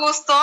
Gusto 0.00 0.34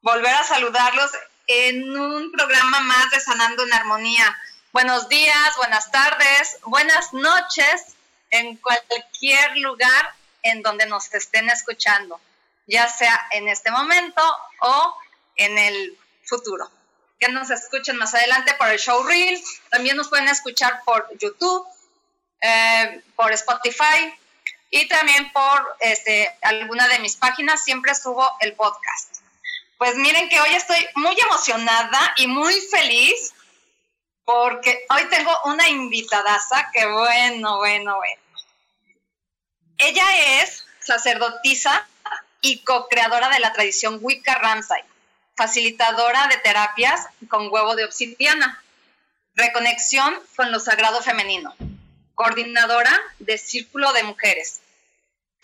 volver 0.00 0.34
a 0.34 0.42
saludarlos 0.42 1.10
en 1.46 1.96
un 1.98 2.32
programa 2.32 2.80
más 2.80 3.10
de 3.10 3.20
Sanando 3.20 3.62
en 3.62 3.74
Armonía. 3.74 4.36
Buenos 4.72 5.06
días, 5.10 5.56
buenas 5.58 5.90
tardes, 5.90 6.56
buenas 6.64 7.12
noches 7.12 7.94
en 8.30 8.56
cualquier 8.56 9.58
lugar 9.58 10.14
en 10.42 10.62
donde 10.62 10.86
nos 10.86 11.12
estén 11.12 11.50
escuchando, 11.50 12.18
ya 12.66 12.88
sea 12.88 13.28
en 13.32 13.48
este 13.48 13.70
momento 13.70 14.22
o 14.60 14.96
en 15.36 15.58
el 15.58 15.98
futuro. 16.24 16.70
Que 17.20 17.28
nos 17.28 17.50
escuchen 17.50 17.98
más 17.98 18.14
adelante 18.14 18.54
por 18.54 18.68
el 18.68 18.78
show 18.78 19.04
reel, 19.04 19.38
también 19.70 19.98
nos 19.98 20.08
pueden 20.08 20.28
escuchar 20.28 20.80
por 20.86 21.06
YouTube 21.18 21.66
eh, 22.40 23.02
por 23.14 23.30
Spotify 23.32 24.14
y 24.74 24.88
también 24.88 25.30
por 25.32 25.76
este, 25.78 26.36
alguna 26.42 26.88
de 26.88 26.98
mis 26.98 27.14
páginas, 27.14 27.62
siempre 27.62 27.94
subo 27.94 28.28
el 28.40 28.54
podcast. 28.54 29.18
Pues 29.78 29.94
miren 29.94 30.28
que 30.28 30.40
hoy 30.40 30.52
estoy 30.52 30.84
muy 30.96 31.16
emocionada 31.20 32.12
y 32.16 32.26
muy 32.26 32.60
feliz 32.72 33.32
porque 34.24 34.84
hoy 34.90 35.04
tengo 35.10 35.30
una 35.44 35.68
invitadaza 35.68 36.70
que 36.72 36.86
bueno, 36.86 37.58
bueno, 37.58 37.96
bueno. 37.98 38.22
Ella 39.78 40.40
es 40.40 40.66
sacerdotisa 40.80 41.86
y 42.40 42.58
co-creadora 42.64 43.28
de 43.28 43.38
la 43.38 43.52
tradición 43.52 44.00
Wicca 44.02 44.34
Ramsay, 44.34 44.82
facilitadora 45.36 46.26
de 46.26 46.38
terapias 46.38 47.06
con 47.28 47.46
huevo 47.48 47.76
de 47.76 47.84
obsidiana, 47.84 48.60
reconexión 49.36 50.20
con 50.34 50.50
lo 50.50 50.58
sagrado 50.58 51.00
femenino 51.00 51.54
coordinadora 52.14 53.00
de 53.18 53.38
Círculo 53.38 53.92
de 53.92 54.04
Mujeres, 54.04 54.60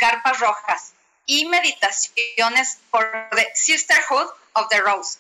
Carpas 0.01 0.41
Rojas 0.41 0.95
y 1.27 1.45
meditaciones 1.45 2.79
por 2.91 3.07
The 3.33 3.49
Sisterhood 3.55 4.29
of 4.55 4.69
the 4.71 4.81
Rose. 4.81 5.19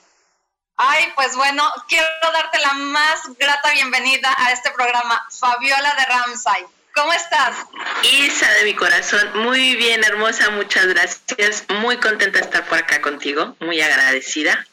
Ay, 0.78 1.12
pues 1.14 1.36
bueno, 1.36 1.70
quiero 1.86 2.08
darte 2.32 2.58
la 2.58 2.72
más 2.72 3.20
grata 3.38 3.72
bienvenida 3.72 4.34
a 4.38 4.52
este 4.52 4.70
programa, 4.70 5.22
Fabiola 5.38 5.94
de 5.94 6.04
Ramsay. 6.06 6.64
¿Cómo 6.94 7.12
estás? 7.12 7.54
Isa 8.02 8.50
de 8.52 8.64
mi 8.64 8.74
corazón, 8.74 9.30
muy 9.40 9.76
bien, 9.76 10.02
hermosa, 10.02 10.48
muchas 10.50 10.86
gracias. 10.86 11.66
Muy 11.68 11.98
contenta 11.98 12.38
de 12.38 12.46
estar 12.46 12.66
por 12.66 12.78
acá 12.78 13.02
contigo, 13.02 13.54
muy 13.60 13.82
agradecida. 13.82 14.66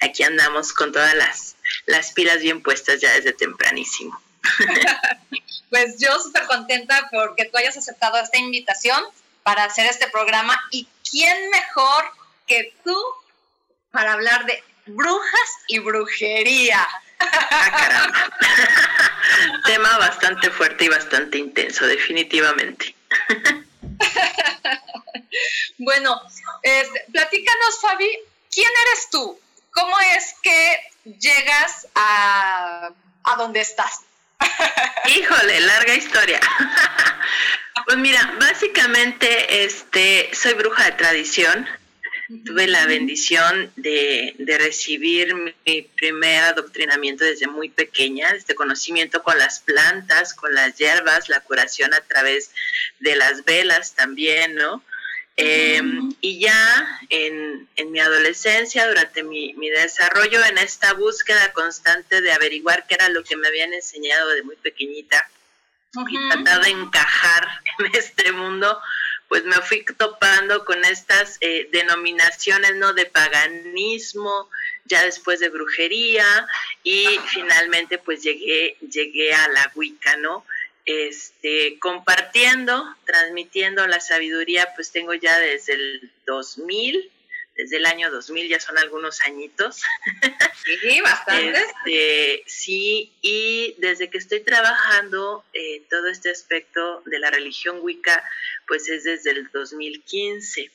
Aquí 0.00 0.22
andamos 0.22 0.72
con 0.72 0.92
todas 0.92 1.14
las, 1.14 1.56
las 1.84 2.12
pilas 2.12 2.40
bien 2.40 2.62
puestas 2.62 3.02
ya 3.02 3.12
desde 3.12 3.34
tempranísimo. 3.34 4.18
pues 5.70 5.98
yo 5.98 6.18
súper 6.18 6.46
contenta 6.46 7.10
porque 7.12 7.44
tú 7.44 7.58
hayas 7.58 7.76
aceptado 7.76 8.16
esta 8.16 8.38
invitación 8.38 9.04
para 9.42 9.64
hacer 9.64 9.86
este 9.86 10.08
programa 10.08 10.60
y 10.70 10.86
quién 11.10 11.50
mejor 11.50 12.04
que 12.46 12.74
tú 12.84 12.96
para 13.90 14.12
hablar 14.12 14.44
de 14.46 14.62
brujas 14.86 15.50
y 15.68 15.78
brujería. 15.78 16.86
Ah, 17.20 18.30
Tema 19.66 19.98
bastante 19.98 20.50
fuerte 20.50 20.84
y 20.84 20.88
bastante 20.88 21.38
intenso, 21.38 21.86
definitivamente. 21.86 22.94
bueno, 25.78 26.20
platícanos, 27.12 27.80
Fabi, 27.80 28.10
¿quién 28.50 28.70
eres 28.86 29.08
tú? 29.10 29.38
¿Cómo 29.72 29.98
es 30.16 30.34
que 30.42 30.80
llegas 31.04 31.86
a, 31.94 32.90
a 33.24 33.36
donde 33.36 33.60
estás? 33.60 34.00
Híjole, 35.06 35.60
larga 35.60 35.94
historia. 35.94 36.40
Pues 37.86 37.96
mira, 37.98 38.36
básicamente 38.38 39.64
este, 39.64 40.30
soy 40.32 40.54
bruja 40.54 40.84
de 40.84 40.92
tradición. 40.92 41.66
Tuve 42.46 42.66
la 42.66 42.86
bendición 42.86 43.70
de, 43.76 44.34
de, 44.38 44.56
recibir 44.56 45.34
mi 45.34 45.82
primer 45.82 46.44
adoctrinamiento 46.44 47.24
desde 47.24 47.46
muy 47.46 47.68
pequeña, 47.68 48.30
este 48.30 48.54
conocimiento 48.54 49.22
con 49.22 49.36
las 49.36 49.60
plantas, 49.60 50.32
con 50.32 50.54
las 50.54 50.78
hierbas, 50.78 51.28
la 51.28 51.40
curación 51.40 51.92
a 51.92 52.00
través 52.00 52.52
de 53.00 53.16
las 53.16 53.44
velas 53.44 53.94
también, 53.94 54.54
¿no? 54.54 54.82
Em, 55.36 56.12
y 56.20 56.40
ya 56.40 57.00
en, 57.08 57.68
mi 57.90 58.00
adolescencia, 58.00 58.86
durante 58.86 59.22
mi, 59.22 59.54
desarrollo, 59.70 60.44
en 60.44 60.58
esta 60.58 60.92
búsqueda 60.92 61.52
constante 61.52 62.20
de 62.20 62.32
averiguar 62.32 62.86
qué 62.86 62.94
era 62.94 63.08
lo 63.08 63.24
que 63.24 63.36
me 63.36 63.48
habían 63.48 63.72
enseñado 63.72 64.28
de 64.30 64.42
muy 64.42 64.56
pequeñita 64.56 65.28
y 66.08 66.28
tratar 66.28 66.64
de 66.64 66.70
encajar 66.70 67.48
en 67.78 67.94
este 67.94 68.32
mundo, 68.32 68.80
pues 69.28 69.44
me 69.44 69.56
fui 69.56 69.84
topando 69.96 70.64
con 70.64 70.84
estas 70.84 71.38
eh, 71.40 71.68
denominaciones 71.72 72.74
no 72.76 72.92
de 72.92 73.06
paganismo, 73.06 74.50
ya 74.84 75.04
después 75.04 75.40
de 75.40 75.48
brujería 75.48 76.46
y 76.82 77.06
finalmente 77.28 77.98
pues 77.98 78.22
llegué, 78.22 78.76
llegué 78.80 79.32
a 79.32 79.48
la 79.48 79.72
Wicca, 79.74 80.16
¿no? 80.16 80.44
este, 80.84 81.78
compartiendo, 81.78 82.84
transmitiendo 83.04 83.86
la 83.86 84.00
sabiduría, 84.00 84.68
pues 84.74 84.90
tengo 84.90 85.14
ya 85.14 85.38
desde 85.38 85.74
el 85.74 86.10
2000, 86.26 87.10
desde 87.62 87.76
el 87.76 87.86
año 87.86 88.10
2000, 88.10 88.48
ya 88.48 88.60
son 88.60 88.76
algunos 88.78 89.20
añitos. 89.22 89.82
Sí, 90.64 91.00
bastante. 91.00 91.58
Este, 91.58 92.44
sí, 92.46 93.12
y 93.20 93.74
desde 93.78 94.10
que 94.10 94.18
estoy 94.18 94.40
trabajando 94.40 95.44
eh, 95.52 95.82
todo 95.90 96.08
este 96.08 96.30
aspecto 96.30 97.02
de 97.06 97.18
la 97.18 97.30
religión 97.30 97.78
Wicca, 97.80 98.22
pues 98.66 98.88
es 98.88 99.04
desde 99.04 99.30
el 99.30 99.50
2015 99.50 100.70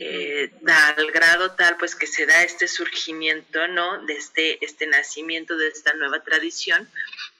eh, 0.00 0.50
al 0.66 1.10
grado 1.12 1.52
tal 1.52 1.76
pues 1.76 1.94
que 1.94 2.06
se 2.06 2.24
da 2.24 2.42
este 2.42 2.66
surgimiento, 2.66 3.68
¿no? 3.68 4.04
De 4.06 4.14
este, 4.14 4.64
este 4.64 4.86
nacimiento 4.86 5.56
de 5.56 5.68
esta 5.68 5.92
nueva 5.94 6.22
tradición, 6.22 6.88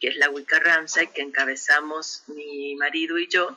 que 0.00 0.08
es 0.08 0.16
la 0.16 0.28
Wicca 0.28 0.60
Ramsay, 0.60 1.08
que 1.08 1.22
encabezamos 1.22 2.24
mi 2.26 2.74
marido 2.76 3.18
y 3.18 3.28
yo, 3.28 3.56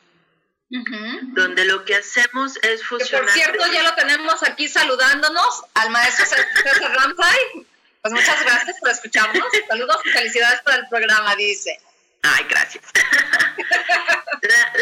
donde 0.69 1.66
lo 1.66 1.83
que 1.83 1.95
hacemos 1.95 2.57
es 2.62 2.83
fusionar... 2.83 3.25
por 3.25 3.33
cierto, 3.33 3.71
ya 3.71 3.83
lo 3.83 3.95
tenemos 3.95 4.44
aquí 4.44 4.68
saludándonos 4.68 5.63
al 5.74 5.89
maestro 5.89 6.25
César 6.25 6.95
Ramsay. 6.95 7.66
Pues 8.01 8.13
muchas 8.13 8.44
gracias 8.44 8.77
por 8.80 8.89
escucharnos. 8.89 9.48
Saludos 9.68 9.98
y 10.06 10.10
felicidades 10.10 10.62
por 10.62 10.74
el 10.74 10.88
programa, 10.88 11.36
dice. 11.36 11.80
Ay, 12.21 12.45
gracias. 12.50 12.86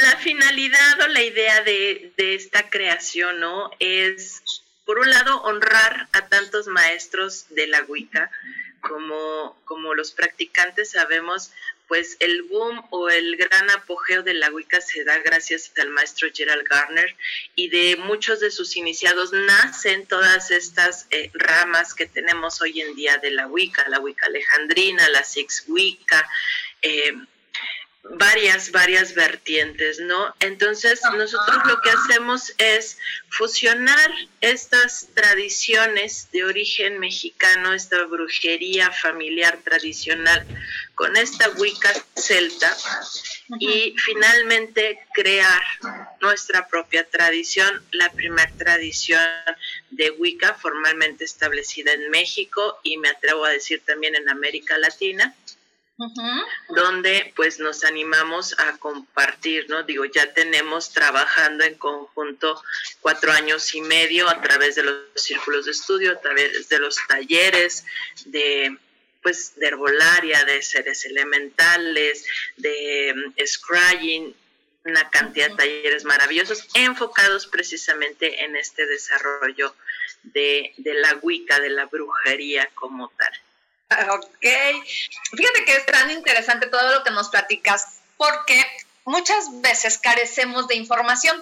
la, 0.03 0.17
finalidad 0.17 1.01
o 1.01 1.07
la 1.07 1.21
idea 1.21 1.61
de, 1.63 2.13
esta 2.17 2.69
creación, 2.69 3.39
¿no? 3.39 3.71
Es, 3.79 4.43
por 4.85 4.99
un 4.99 5.09
lado, 5.09 5.41
honrar 5.43 6.07
a 6.11 6.27
tantos 6.27 6.67
maestros 6.67 7.45
de 7.49 7.67
la 7.67 7.83
Wicca, 7.83 8.29
como, 8.81 9.59
como 9.65 9.93
los 9.93 10.11
practicantes 10.11 10.91
sabemos, 10.91 11.51
pues 11.87 12.17
el 12.19 12.43
boom 12.43 12.85
o 12.89 13.09
el 13.09 13.37
gran 13.37 13.69
apogeo 13.71 14.23
de 14.23 14.33
la 14.33 14.51
Wicca 14.51 14.81
se 14.81 15.03
da 15.03 15.17
gracias 15.19 15.71
al 15.77 15.89
maestro 15.89 16.27
Gerald 16.33 16.67
Garner 16.67 17.15
y 17.55 17.69
de 17.69 17.95
muchos 17.97 18.39
de 18.39 18.51
sus 18.51 18.75
iniciados 18.75 19.31
nacen 19.31 20.05
todas 20.05 20.51
estas 20.51 21.07
eh, 21.11 21.31
ramas 21.33 21.93
que 21.93 22.05
tenemos 22.05 22.61
hoy 22.61 22.81
en 22.81 22.95
día 22.95 23.17
de 23.17 23.31
la 23.31 23.47
Wicca, 23.47 23.87
la 23.89 23.99
Wicca 23.99 24.27
alejandrina, 24.27 25.07
la 25.09 25.23
Six 25.23 25.65
Wicca, 25.67 26.27
eh, 26.81 27.13
varias, 28.12 28.71
varias 28.71 29.13
vertientes, 29.13 30.00
¿no? 30.00 30.33
Entonces 30.39 31.01
nosotros 31.15 31.57
lo 31.65 31.81
que 31.81 31.89
hacemos 31.89 32.54
es 32.57 32.98
fusionar 33.30 34.12
estas 34.42 35.09
tradiciones 35.13 36.30
de 36.31 36.45
origen 36.45 37.00
mexicano, 37.00 37.74
esta 37.74 38.04
brujería 38.06 38.92
familiar 38.92 39.59
tradicional, 39.63 40.45
con 40.95 41.15
esta 41.15 41.50
Wicca 41.51 41.94
celta 42.15 42.75
y 43.59 43.95
finalmente 43.98 45.00
crear 45.13 45.62
nuestra 46.21 46.68
propia 46.68 47.07
tradición, 47.07 47.83
la 47.92 48.12
primera 48.12 48.51
tradición 48.57 49.21
de 49.92 50.09
Wicca 50.12 50.56
formalmente 50.56 51.24
establecida 51.24 51.94
en 51.94 52.09
México 52.09 52.80
y 52.83 52.98
me 52.98 53.09
atrevo 53.09 53.45
a 53.45 53.51
decir 53.51 53.81
también 53.86 54.15
en 54.15 54.27
América 54.30 54.77
Latina 54.77 55.36
donde 56.69 57.33
pues 57.35 57.59
nos 57.59 57.83
animamos 57.83 58.57
a 58.59 58.77
compartir, 58.77 59.67
¿no? 59.69 59.83
Digo, 59.83 60.05
ya 60.05 60.31
tenemos 60.33 60.91
trabajando 60.91 61.63
en 61.63 61.75
conjunto 61.75 62.61
cuatro 63.01 63.31
años 63.31 63.73
y 63.73 63.81
medio 63.81 64.29
a 64.29 64.41
través 64.41 64.75
de 64.75 64.83
los 64.83 64.99
círculos 65.15 65.65
de 65.65 65.71
estudio, 65.71 66.11
a 66.13 66.21
través 66.21 66.69
de 66.69 66.79
los 66.79 66.97
talleres 67.07 67.85
de 68.25 68.77
pues 69.23 69.55
de 69.55 69.67
herbolaria, 69.67 70.45
de 70.45 70.61
seres 70.61 71.03
elementales, 71.05 72.25
de 72.55 73.13
um, 73.13 73.33
scrying, 73.45 74.33
una 74.85 75.09
cantidad 75.09 75.49
de 75.49 75.57
talleres 75.57 76.05
maravillosos 76.05 76.67
enfocados 76.75 77.47
precisamente 77.47 78.45
en 78.45 78.55
este 78.55 78.85
desarrollo 78.85 79.75
de, 80.23 80.73
de 80.77 80.94
la 80.94 81.15
Wicca, 81.21 81.59
de 81.59 81.71
la 81.71 81.85
brujería 81.88 82.69
como 82.75 83.09
tal. 83.17 83.33
Ok. 84.09 84.45
Fíjate 85.35 85.65
que 85.65 85.75
es 85.75 85.85
tan 85.85 86.11
interesante 86.11 86.67
todo 86.67 86.93
lo 86.93 87.03
que 87.03 87.11
nos 87.11 87.29
platicas 87.29 87.99
porque 88.17 88.65
muchas 89.05 89.61
veces 89.61 89.97
carecemos 89.97 90.67
de 90.67 90.75
información 90.75 91.41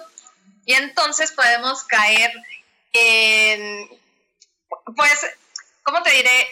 y 0.64 0.74
entonces 0.74 1.32
podemos 1.32 1.84
caer 1.84 2.32
en, 2.92 3.88
pues, 4.94 5.26
¿cómo 5.82 6.02
te 6.02 6.10
diré? 6.10 6.48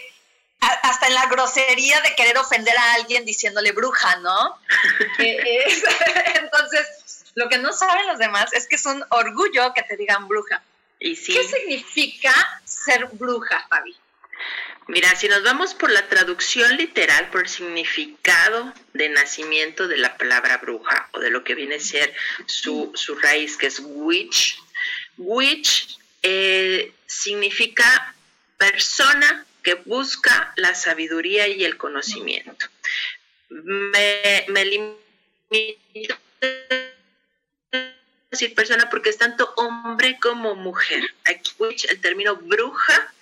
hasta 0.81 1.07
en 1.07 1.13
la 1.13 1.27
grosería 1.27 2.01
de 2.01 2.15
querer 2.15 2.37
ofender 2.37 2.75
a 2.75 2.93
alguien 2.93 3.23
diciéndole 3.23 3.71
bruja, 3.71 4.15
¿no? 4.17 4.57
entonces, 5.19 7.25
lo 7.35 7.49
que 7.49 7.57
no 7.57 7.73
saben 7.73 8.07
los 8.07 8.17
demás 8.17 8.53
es 8.53 8.67
que 8.67 8.75
es 8.75 8.85
un 8.85 9.03
orgullo 9.09 9.73
que 9.73 9.83
te 9.83 9.95
digan 9.95 10.27
bruja. 10.27 10.63
¿Y 10.99 11.15
sí? 11.15 11.33
¿Qué 11.33 11.43
significa 11.43 12.33
ser 12.63 13.07
bruja, 13.13 13.65
Fabi? 13.69 13.95
Mira, 14.87 15.15
si 15.15 15.27
nos 15.27 15.41
vamos 15.41 15.73
por 15.73 15.89
la 15.89 16.07
traducción 16.07 16.77
literal, 16.77 17.29
por 17.31 17.41
el 17.41 17.49
significado 17.49 18.71
de 18.93 19.09
nacimiento 19.09 19.87
de 19.87 19.97
la 19.97 20.15
palabra 20.15 20.57
bruja 20.57 21.09
o 21.13 21.19
de 21.19 21.31
lo 21.31 21.43
que 21.43 21.55
viene 21.55 21.75
a 21.75 21.79
ser 21.79 22.13
su, 22.45 22.93
raíz, 23.19 23.57
que 23.57 23.65
es 23.65 23.79
witch, 23.83 24.61
witch 25.17 25.97
eh, 26.21 26.93
significa 27.07 28.15
persona 28.57 29.45
que 29.63 29.73
busca 29.73 30.53
la 30.55 30.75
sabiduría 30.75 31.47
y 31.47 31.65
el 31.65 31.77
conocimiento. 31.77 32.67
Me, 33.49 34.45
me 34.49 34.65
limito 34.65 36.15
a 37.71 37.77
decir 38.29 38.53
persona 38.53 38.87
porque 38.91 39.09
es 39.09 39.17
tanto 39.17 39.51
hombre 39.57 40.19
como 40.21 40.53
mujer. 40.53 41.03
Aquí, 41.23 41.51
el 41.89 41.99
término 42.01 42.35
bruja 42.35 43.14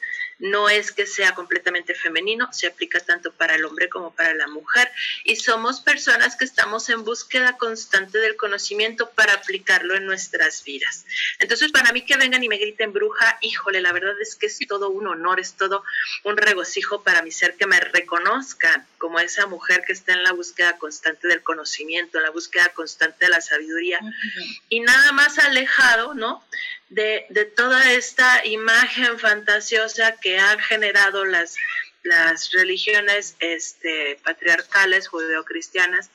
no 0.43 0.67
es 0.67 0.91
que 0.91 1.07
sea 1.07 1.33
completamente 1.35 1.95
femenino, 1.95 2.51
se 2.51 2.67
aplica 2.67 2.99
tanto 2.99 3.31
para 3.31 3.55
el 3.55 3.63
hombre 3.63 3.87
como 3.87 4.13
para 4.13 4.33
la 4.33 4.47
mujer 4.47 4.91
y 5.23 5.37
somos 5.37 5.79
personas 5.79 6.35
que 6.35 6.43
estamos 6.43 6.89
en 6.89 7.05
búsqueda 7.05 7.57
constante 7.57 8.17
del 8.17 8.35
conocimiento 8.35 9.09
para 9.11 9.35
aplicarlo 9.35 9.95
en 9.95 10.05
nuestras 10.05 10.65
vidas. 10.65 11.05
Entonces, 11.39 11.71
para 11.71 11.93
mí 11.93 12.01
que 12.01 12.17
vengan 12.17 12.43
y 12.43 12.49
me 12.49 12.57
griten 12.57 12.91
bruja, 12.91 13.37
híjole, 13.39 13.79
la 13.79 13.93
verdad 13.93 14.19
es 14.21 14.35
que 14.35 14.47
es 14.47 14.59
todo 14.67 14.89
un 14.89 15.07
honor, 15.07 15.39
es 15.39 15.53
todo 15.53 15.83
un 16.23 16.35
regocijo 16.35 17.03
para 17.03 17.21
mi 17.21 17.31
ser 17.31 17.55
que 17.55 17.65
me 17.65 17.79
reconozcan 17.79 18.85
como 18.97 19.19
esa 19.19 19.47
mujer 19.47 19.83
que 19.87 19.93
está 19.93 20.11
en 20.11 20.23
la 20.23 20.33
búsqueda 20.33 20.77
constante 20.77 21.29
del 21.29 21.41
conocimiento, 21.41 22.17
en 22.17 22.23
la 22.25 22.31
búsqueda 22.31 22.67
constante 22.69 23.25
de 23.25 23.31
la 23.31 23.39
sabiduría 23.39 23.99
y 24.67 24.81
nada 24.81 25.13
más 25.13 25.39
alejado, 25.39 26.13
¿no? 26.13 26.43
De, 26.93 27.51
toda 27.55 27.91
esta 27.93 28.45
imagen 28.45 29.19
fantasiosa 29.19 30.15
que 30.21 30.37
han 30.37 30.59
generado 30.59 31.25
las, 31.25 31.55
las 32.03 32.51
religiones 32.51 33.35
este, 33.39 34.19
patriarcales 34.23 35.07
judeocristianas, 35.07 36.11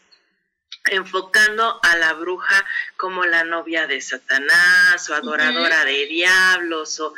enfocando 0.91 1.81
a 1.83 1.97
la 1.97 2.15
bruja 2.15 2.65
como 2.97 3.25
la 3.25 3.45
novia 3.45 3.87
de 3.87 4.01
Satanás 4.01 5.11
o 5.11 5.15
adoradora 5.15 5.85
de 5.85 6.07
diablos 6.07 7.01
o 7.01 7.13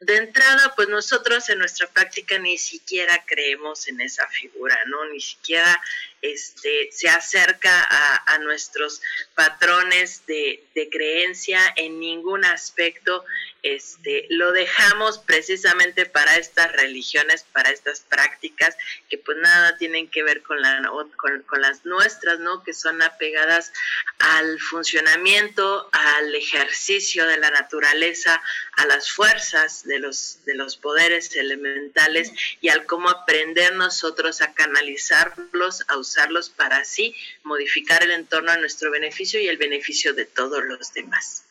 de 0.00 0.16
entrada, 0.16 0.74
pues 0.76 0.88
nosotros 0.88 1.48
en 1.48 1.58
nuestra 1.58 1.88
práctica 1.88 2.38
ni 2.38 2.58
siquiera 2.58 3.24
creemos 3.26 3.88
en 3.88 4.00
esa 4.00 4.28
figura, 4.28 4.78
¿no? 4.86 5.06
Ni 5.06 5.20
siquiera 5.20 5.80
este, 6.20 6.90
se 6.92 7.08
acerca 7.08 7.86
a, 8.26 8.38
nuestros 8.38 9.00
patrones 9.34 10.26
de, 10.26 10.62
de, 10.74 10.88
creencia 10.90 11.60
en 11.76 12.00
ningún 12.00 12.44
aspecto 12.44 13.24
este, 13.64 14.26
lo 14.28 14.52
dejamos 14.52 15.18
precisamente 15.18 16.04
para 16.04 16.36
estas 16.36 16.70
religiones, 16.70 17.46
para 17.50 17.70
estas 17.70 18.00
prácticas 18.00 18.76
que 19.08 19.16
pues 19.16 19.38
nada 19.38 19.78
tienen 19.78 20.08
que 20.08 20.22
ver 20.22 20.42
con, 20.42 20.60
la, 20.60 20.86
con, 21.16 21.62
las 21.62 21.86
nuestras, 21.86 22.38
¿no? 22.40 22.62
Que 22.62 22.74
son 22.74 23.00
apegadas 23.00 23.72
al 24.18 24.60
funcionamiento, 24.60 25.88
al 25.92 26.34
ejercicio 26.34 27.26
de 27.26 27.38
la 27.38 27.50
naturaleza, 27.50 28.42
a 28.72 28.84
las 28.84 29.10
fuerzas 29.10 29.84
de 29.84 29.98
los, 29.98 30.44
de 30.44 30.54
los 30.54 30.76
poderes 30.76 31.34
elementales 31.34 32.32
y 32.60 32.68
al 32.68 32.84
cómo 32.84 33.08
aprender 33.08 33.74
nosotros 33.76 34.42
a 34.42 34.52
canalizarlos, 34.52 35.84
a 35.88 35.96
usarlos 35.96 36.50
para 36.50 36.76
así 36.76 37.16
modificar 37.44 38.02
el 38.02 38.10
entorno 38.10 38.52
a 38.52 38.58
nuestro 38.58 38.90
beneficio 38.90 39.40
y 39.40 39.48
el 39.48 39.56
beneficio 39.56 40.12
de 40.12 40.26
todos 40.26 40.62
los 40.64 40.92
demás. 40.92 41.43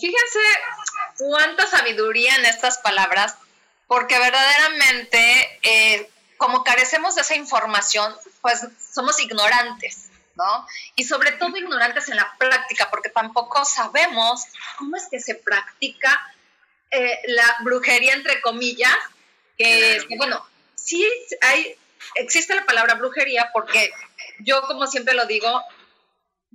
Fíjense 0.00 0.38
cuánta 1.18 1.66
sabiduría 1.66 2.34
en 2.36 2.46
estas 2.46 2.78
palabras, 2.78 3.36
porque 3.86 4.18
verdaderamente, 4.18 5.60
eh, 5.62 6.10
como 6.38 6.64
carecemos 6.64 7.14
de 7.14 7.20
esa 7.20 7.34
información, 7.34 8.14
pues 8.40 8.60
somos 8.92 9.20
ignorantes, 9.20 10.08
¿no? 10.34 10.66
Y 10.96 11.04
sobre 11.04 11.32
todo 11.32 11.56
ignorantes 11.56 12.08
en 12.08 12.16
la 12.16 12.34
práctica, 12.38 12.88
porque 12.90 13.10
tampoco 13.10 13.64
sabemos 13.66 14.44
cómo 14.78 14.96
es 14.96 15.08
que 15.10 15.20
se 15.20 15.34
practica 15.34 16.34
eh, 16.90 17.20
la 17.26 17.56
brujería, 17.60 18.14
entre 18.14 18.40
comillas, 18.40 18.96
que, 19.58 20.04
bueno, 20.16 20.44
sí 20.74 21.06
hay, 21.42 21.76
existe 22.14 22.54
la 22.54 22.64
palabra 22.64 22.94
brujería 22.94 23.50
porque 23.52 23.92
yo, 24.40 24.62
como 24.62 24.86
siempre 24.86 25.14
lo 25.14 25.26
digo, 25.26 25.62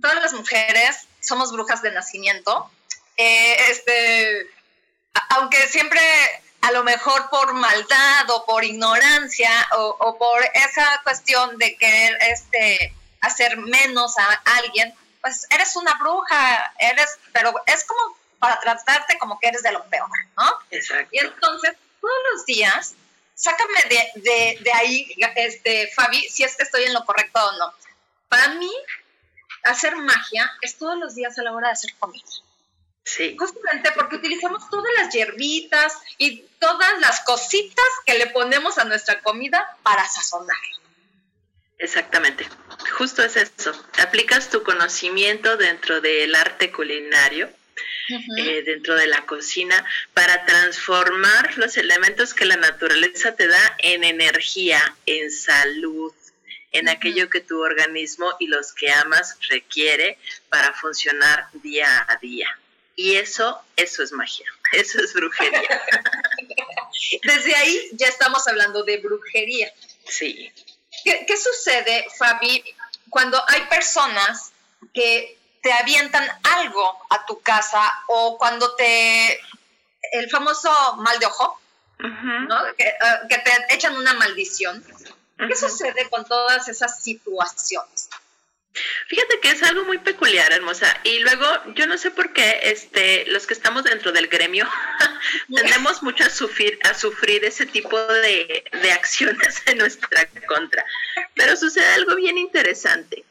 todas 0.02 0.22
las 0.22 0.34
mujeres 0.34 1.08
somos 1.22 1.52
brujas 1.52 1.82
de 1.82 1.92
nacimiento, 1.92 2.70
eh, 3.18 3.58
este, 3.70 4.48
aunque 5.30 5.58
siempre 5.68 6.00
a 6.62 6.72
lo 6.72 6.84
mejor 6.84 7.30
por 7.30 7.54
maldad 7.54 8.30
o 8.30 8.46
por 8.46 8.64
ignorancia 8.64 9.50
o, 9.78 10.18
por 10.18 10.44
esa 10.54 11.02
cuestión 11.04 11.58
de 11.58 11.76
querer 11.78 12.18
este, 12.22 12.94
hacer 13.22 13.58
menos 13.58 14.18
a 14.18 14.42
alguien, 14.58 14.94
pues 15.22 15.48
eres 15.50 15.76
una 15.76 15.94
bruja, 15.96 16.74
eres, 16.80 17.20
pero 17.32 17.54
es 17.66 17.84
como 17.86 18.18
para 18.40 18.60
tratarte 18.60 19.18
como 19.18 19.40
que 19.40 19.48
eres 19.48 19.64
de 19.64 19.72
lo 19.72 19.84
peor, 19.86 20.10
¿no? 20.36 20.54
Exacto. 20.70 21.10
Y 21.12 21.20
entonces, 21.20 21.76
todos 22.00 22.18
los 22.34 22.46
días, 22.46 22.96
sácame 23.34 23.84
de, 24.16 24.58
de 24.62 24.74
ahí, 24.74 25.10
este, 25.36 25.90
Fabi, 25.96 26.28
si 26.30 26.44
es 26.44 26.56
que 26.56 26.64
estoy 26.64 26.84
en 26.84 26.94
lo 26.94 27.06
correcto 27.06 27.40
o 27.44 27.52
no. 27.58 27.74
Para 28.30 28.50
mí, 28.50 28.72
hacer 29.64 29.96
magia 29.96 30.52
es 30.62 30.78
todos 30.78 30.98
los 30.98 31.16
días 31.16 31.38
a 31.40 31.44
la 31.44 31.54
hora 31.54 31.68
de 31.68 31.74
hacer 31.74 31.94
comida. 31.98 32.24
Sí. 33.08 33.38
Justamente 33.40 33.90
porque 33.94 34.18
utilizamos 34.18 34.70
todas 34.70 34.92
las 34.98 35.14
hierbitas 35.14 35.94
y 36.18 36.44
todas 36.60 37.00
las 37.00 37.22
cositas 37.22 37.86
que 38.06 38.18
le 38.18 38.28
ponemos 38.28 38.78
a 38.78 38.84
nuestra 38.84 39.22
comida 39.22 39.78
para 39.82 40.06
sazonar. 40.10 40.58
Exactamente, 41.80 42.46
justo 42.98 43.24
es 43.24 43.38
eso. 43.38 43.72
Aplicas 44.00 44.50
tu 44.50 44.62
conocimiento 44.64 45.56
dentro 45.56 46.02
del 46.02 46.36
arte 46.36 46.70
culinario, 46.70 47.50
eh, 48.40 48.64
dentro 48.64 48.96
de 48.96 49.08
la 49.08 49.26
cocina, 49.26 49.86
para 50.14 50.46
transformar 50.46 51.58
los 51.58 51.78
elementos 51.78 52.34
que 52.34 52.46
la 52.46 52.58
naturaleza 52.58 53.36
te 53.36 53.48
da 53.48 53.76
en 53.78 54.04
energía, 54.04 54.98
en 55.06 55.32
salud, 55.32 56.14
en 56.74 56.90
aquello 56.90 57.30
que 57.30 57.40
tu 57.40 57.62
organismo 57.64 58.36
y 58.40 58.48
los 58.48 58.74
que 58.74 58.92
amas 58.92 59.38
requiere 59.50 60.20
para 60.50 60.74
funcionar 60.74 61.48
día 61.54 62.06
a 62.10 62.18
día. 62.18 62.50
Y 63.00 63.16
eso, 63.16 63.62
eso 63.76 64.02
es 64.02 64.12
magia, 64.12 64.48
eso 64.74 65.00
es 65.00 65.14
brujería. 65.14 65.82
Desde 67.24 67.56
ahí 67.56 67.90
ya 67.94 68.08
estamos 68.08 68.46
hablando 68.48 68.84
de 68.84 68.98
brujería. 68.98 69.72
Sí. 70.06 70.52
¿Qué, 71.06 71.26
¿Qué, 71.28 71.38
sucede, 71.38 72.08
Fabi, 72.18 72.64
cuando 73.10 73.40
hay 73.48 73.62
personas 73.68 74.52
que 74.94 75.38
te 75.62 75.72
avientan 75.72 76.28
algo 76.44 76.98
a 77.12 77.26
tu 77.28 77.40
casa 77.42 77.82
o 78.08 78.38
cuando 78.38 78.76
te... 78.76 79.40
el 80.14 80.30
famoso 80.32 80.72
mal 80.98 81.20
de 81.20 81.28
ojo, 81.28 81.60
uh 82.00 82.04
-huh. 82.04 82.48
¿no? 82.48 82.76
que, 82.76 82.94
uh, 83.00 83.28
que, 83.28 83.38
te 83.38 83.76
echan 83.76 83.96
una 83.96 84.14
maldición? 84.16 84.84
¿Qué 85.38 85.44
uh 85.44 85.48
-huh. 85.48 85.56
sucede 85.56 86.10
con 86.10 86.26
todas 86.26 86.68
esas 86.68 87.04
situaciones? 87.04 88.10
Fíjate 89.08 89.40
que 89.42 89.52
es 89.52 89.64
algo 89.64 89.86
muy 89.86 89.98
peculiar, 90.00 90.52
hermosa. 90.52 91.00
Y 91.04 91.20
luego, 91.20 91.46
yo 91.76 91.88
no 91.88 91.98
sé 91.98 92.12
por 92.12 92.34
qué 92.34 92.60
este, 92.64 93.26
los 93.28 93.48
que 93.48 93.54
estamos 93.54 93.84
dentro 93.84 94.12
del 94.12 94.28
gremio 94.28 94.68
tendemos 95.56 96.04
mucho 96.04 96.24
a 96.26 96.30
sufrir, 96.30 96.78
a 96.84 96.94
sufrir 96.94 97.46
ese 97.46 97.66
tipo 97.66 97.98
de, 98.00 98.64
de 98.82 98.92
acciones 98.92 99.62
en 99.66 99.78
nuestra 99.78 100.28
contra. 100.48 100.86
Pero 101.36 101.56
sucede 101.56 101.88
algo 101.94 102.16
bien 102.16 102.38
interesante. 102.38 103.26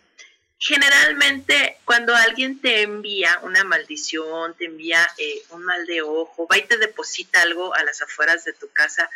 Generalmente, 0.58 1.78
cuando 1.84 2.14
alguien 2.14 2.60
te 2.60 2.80
envía 2.80 3.40
una 3.42 3.62
maldición, 3.62 4.54
te 4.56 4.64
envía 4.64 5.06
eh, 5.18 5.42
un 5.50 5.62
mal 5.64 5.84
de 5.86 6.00
ojo, 6.00 6.48
va 6.50 6.56
y 6.56 6.62
te 6.62 6.78
deposita 6.78 7.42
algo 7.42 7.74
a 7.74 7.84
las 7.84 8.00
afueras 8.00 8.44
de 8.44 8.54
tu 8.54 8.70
casa, 8.72 9.10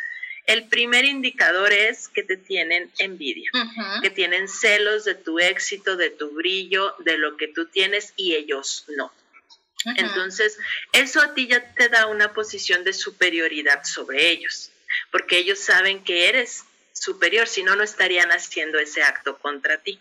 el 0.45 0.67
primer 0.67 1.05
indicador 1.05 1.71
es 1.71 2.07
que 2.07 2.23
te 2.23 2.37
tienen 2.37 2.91
envidia, 2.97 3.49
uh 3.53 3.57
-huh. 3.57 4.01
que 4.01 4.09
tienen 4.09 4.47
celos 4.47 5.05
de 5.05 5.15
tu 5.15 5.39
éxito, 5.39 5.95
de 5.95 6.09
tu 6.09 6.31
brillo, 6.31 6.95
de 6.99 7.17
lo 7.17 7.37
que 7.37 7.47
tú 7.47 7.67
tienes 7.67 8.13
y 8.15 8.35
ellos 8.35 8.85
no. 8.89 9.05
Uh 9.05 9.89
-huh. 9.89 9.93
Entonces, 9.97 10.57
eso 10.93 11.21
a 11.21 11.33
ti 11.33 11.47
ya 11.47 11.73
te 11.73 11.89
da 11.89 12.07
una 12.07 12.33
posición 12.33 12.83
de 12.83 12.93
superioridad 12.93 13.83
sobre 13.83 14.29
ellos, 14.29 14.71
porque 15.11 15.37
ellos 15.37 15.59
saben 15.59 16.03
que 16.03 16.29
eres 16.29 16.63
superior, 16.93 17.47
si 17.47 17.63
no, 17.63 17.75
no 17.75 17.83
estarían 17.83 18.31
haciendo 18.31 18.77
ese 18.79 19.01
acto 19.03 19.37
contra 19.39 19.77
ti. 19.77 19.99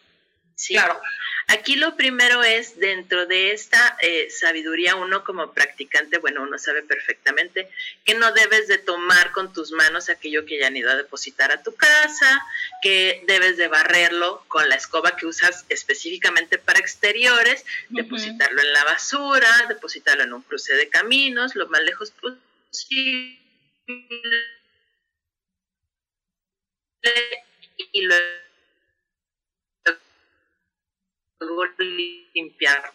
¿sí? 0.61 0.75
Claro. 0.75 1.01
Aquí 1.51 1.75
lo 1.75 1.97
primero 1.97 2.45
es, 2.45 2.79
dentro 2.79 3.27
de 3.27 3.51
esta 3.51 3.97
eh, 4.03 4.31
sabiduría, 4.31 4.95
uno 4.95 5.25
como 5.25 5.53
practicante, 5.53 6.19
bueno, 6.19 6.43
uno 6.43 6.61
sabe 6.61 6.85
perfectamente 6.85 7.69
que 8.05 8.15
no 8.15 8.31
debes 8.33 8.69
de 8.69 8.79
tomar 8.79 9.33
con 9.33 9.53
tus 9.53 9.73
manos 9.73 10.09
aquello 10.09 10.47
que 10.47 10.61
ya 10.61 10.69
han 10.69 10.77
ido 10.77 10.89
a 10.91 10.95
depositar 10.95 11.51
a 11.51 11.61
tu 11.65 11.75
casa, 11.75 12.41
que 12.83 13.25
debes 13.27 13.57
de 13.57 13.67
barrerlo 13.67 14.45
con 14.47 14.69
la 14.69 14.77
escoba 14.77 15.17
que 15.17 15.27
usas 15.27 15.67
específicamente 15.69 16.57
para 16.57 16.79
exteriores, 16.79 17.63
uh 17.63 17.65
-huh. 17.65 17.97
depositarlo 17.97 18.61
en 18.61 18.73
la 18.73 18.85
basura, 18.85 19.67
depositarlo 19.69 20.23
en 20.23 20.33
un 20.33 20.43
cruce 20.43 20.75
de 20.75 20.89
caminos, 20.89 21.57
lo 21.57 21.67
más 21.67 21.83
lejos 21.83 22.13
posible. 22.13 23.41
Y 27.93 28.03
luego 28.03 28.50
luego 31.41 31.65
limpiar 32.35 32.93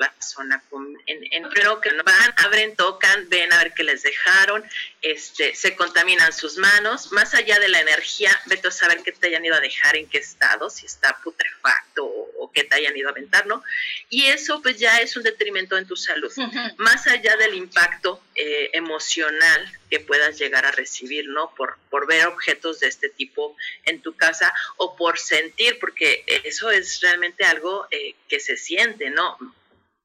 la 0.00 0.14
zona 0.18 0.62
en, 1.06 1.18
en 1.30 1.48
pero 1.50 1.80
que 1.80 1.90
van, 1.90 2.34
abren, 2.38 2.74
tocan, 2.74 3.28
ven 3.28 3.52
a 3.52 3.58
ver 3.58 3.74
qué 3.74 3.84
les 3.84 4.02
dejaron, 4.02 4.64
este, 5.02 5.54
se 5.54 5.76
contaminan 5.76 6.32
sus 6.32 6.56
manos, 6.56 7.12
más 7.12 7.34
allá 7.34 7.58
de 7.58 7.68
la 7.68 7.80
energía, 7.80 8.30
vete 8.46 8.68
a 8.68 8.70
saber 8.70 9.02
qué 9.02 9.12
te 9.12 9.26
hayan 9.28 9.44
ido 9.44 9.54
a 9.54 9.60
dejar, 9.60 9.96
en 9.96 10.08
qué 10.08 10.18
estado, 10.18 10.70
si 10.70 10.86
está 10.86 11.18
putrefacto 11.22 12.04
o, 12.06 12.30
o 12.38 12.50
qué 12.50 12.64
te 12.64 12.76
hayan 12.76 12.96
ido 12.96 13.08
a 13.08 13.12
aventar, 13.12 13.46
¿no? 13.46 13.62
Y 14.08 14.26
eso 14.26 14.62
pues 14.62 14.78
ya 14.78 14.98
es 15.00 15.16
un 15.16 15.22
detrimento 15.22 15.76
en 15.76 15.86
tu 15.86 15.96
salud, 15.96 16.32
uh 16.34 16.42
-huh. 16.44 16.74
más 16.78 17.06
allá 17.06 17.36
del 17.36 17.54
impacto 17.54 18.22
eh, 18.34 18.70
emocional 18.72 19.70
que 19.90 20.00
puedas 20.00 20.38
llegar 20.38 20.64
a 20.64 20.70
recibir, 20.72 21.28
¿no? 21.28 21.54
Por, 21.54 21.76
por 21.90 22.06
ver 22.06 22.26
objetos 22.26 22.80
de 22.80 22.88
este 22.88 23.10
tipo 23.10 23.54
en 23.84 24.00
tu 24.00 24.16
casa 24.16 24.54
o 24.78 24.96
por 24.96 25.18
sentir, 25.18 25.78
porque 25.78 26.24
eso 26.44 26.70
es 26.70 27.00
realmente 27.02 27.44
algo 27.44 27.86
eh, 27.90 28.14
que 28.28 28.40
se 28.40 28.56
siente, 28.56 29.10
¿no? 29.10 29.36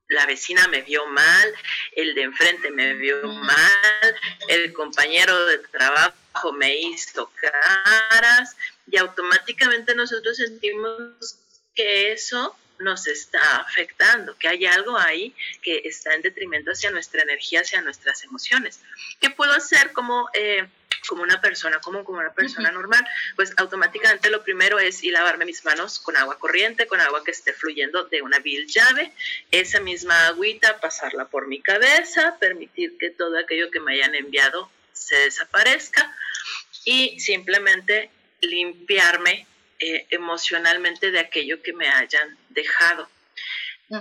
La 0.07 0.25
vecina 0.25 0.67
me 0.67 0.81
vio 0.81 1.05
mal, 1.07 1.53
el 1.95 2.13
de 2.15 2.23
enfrente 2.23 2.71
me 2.71 2.93
vio 2.93 3.21
mal, 3.27 4.15
el 4.47 4.73
compañero 4.73 5.45
de 5.45 5.59
trabajo 5.59 6.53
me 6.53 6.77
hizo 6.77 7.31
caras 7.41 8.55
y 8.87 8.97
automáticamente 8.97 9.95
nosotros 9.95 10.37
sentimos 10.37 11.37
que 11.73 12.11
eso 12.11 12.55
nos 12.79 13.07
está 13.07 13.57
afectando, 13.57 14.37
que 14.37 14.47
hay 14.47 14.65
algo 14.65 14.97
ahí 14.97 15.33
que 15.61 15.81
está 15.85 16.13
en 16.13 16.21
detrimento 16.21 16.71
hacia 16.71 16.91
nuestra 16.91 17.21
energía, 17.21 17.61
hacia 17.61 17.81
nuestras 17.81 18.23
emociones. 18.23 18.81
¿Qué 19.19 19.29
puedo 19.29 19.53
hacer 19.53 19.93
como, 19.93 20.29
eh, 20.33 20.67
como 21.05 21.23
una 21.23 21.41
persona, 21.41 21.79
como, 21.79 22.03
como 22.03 22.19
una 22.19 22.33
persona 22.33 22.69
uh 22.69 22.71
-huh. 22.71 22.75
normal? 22.75 23.07
Pues 23.35 23.53
automáticamente 23.57 24.29
lo 24.29 24.43
primero 24.43 24.79
es 24.79 25.03
ir 25.03 25.15
lavarme 25.15 25.45
mis 25.45 25.63
manos 25.63 25.99
con 25.99 26.17
agua 26.17 26.37
corriente, 26.37 26.87
con 26.87 26.99
agua 26.99 27.23
que 27.23 27.31
esté 27.31 27.53
fluyendo 27.53 28.03
de 28.05 28.21
una 28.21 28.39
vil 28.39 28.67
llave, 28.67 29.11
esa 29.51 29.79
misma 29.79 30.27
agüita 30.27 30.79
pasarla 30.79 31.25
por 31.29 31.47
mi 31.47 31.61
cabeza, 31.61 32.37
permitir 32.39 32.97
que 32.97 33.09
todo 33.11 33.37
aquello 33.37 33.71
que 33.71 33.79
me 33.79 33.93
hayan 33.93 34.13
enviado 34.13 34.69
se 34.93 35.15
desaparezca 35.17 36.13
y 36.83 37.19
simplemente 37.19 38.09
limpiarme 38.41 39.47
eh, 39.79 40.05
emocionalmente 40.09 41.11
de 41.11 41.19
aquello 41.19 41.61
que 41.61 41.73
me 41.73 41.87
hayan 41.87 42.37
dejado. 42.49 43.09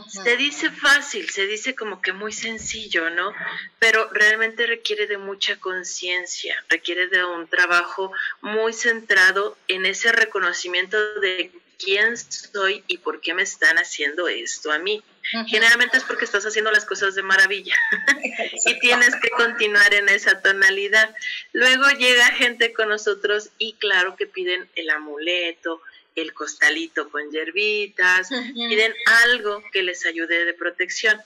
Se 0.09 0.37
dice 0.37 0.71
fácil, 0.71 1.29
se 1.29 1.47
dice 1.47 1.75
como 1.75 2.01
que 2.01 2.13
muy 2.13 2.33
sencillo, 2.33 3.11
¿no? 3.11 3.33
Pero 3.79 4.09
realmente 4.13 4.67
requiere 4.67 5.07
de 5.07 5.19
mucha 5.19 5.59
conciencia, 5.61 6.63
requiere 6.69 7.09
de 7.09 7.23
un 7.25 7.47
trabajo 7.49 8.11
muy 8.41 8.73
centrado 8.73 9.59
en 9.69 9.85
ese 9.85 10.11
reconocimiento 10.13 10.97
de 11.21 11.51
quién 11.79 12.17
soy 12.17 12.83
y 12.87 12.99
por 12.99 13.21
qué 13.21 13.35
me 13.35 13.43
están 13.43 13.77
haciendo 13.77 14.29
esto 14.29 14.73
a 14.73 14.79
mí. 14.79 15.03
Generalmente 15.47 15.97
es 15.97 16.05
porque 16.05 16.25
estás 16.27 16.45
haciendo 16.45 16.71
las 16.71 16.85
cosas 16.85 17.15
de 17.15 17.23
maravilla 17.23 17.75
y 18.67 18.79
tienes 18.79 19.17
que 19.17 19.31
continuar 19.31 19.93
en 19.95 20.09
esa 20.09 20.41
tonalidad. 20.41 21.15
Luego 21.53 21.89
llega 21.91 22.27
gente 22.27 22.73
con 22.73 22.89
nosotros 22.89 23.51
y 23.59 23.75
claro 23.75 24.17
que 24.17 24.27
piden 24.27 24.69
el 24.77 24.91
amuleto, 24.91 25.81
el 26.15 26.33
costalito 26.33 27.11
con 27.11 27.31
hierbitas, 27.31 28.29
piden 28.55 28.95
algo 29.25 29.63
que 29.73 29.83
les 29.83 30.07
ayude 30.07 30.45
de 30.45 30.55
protección. 30.55 31.21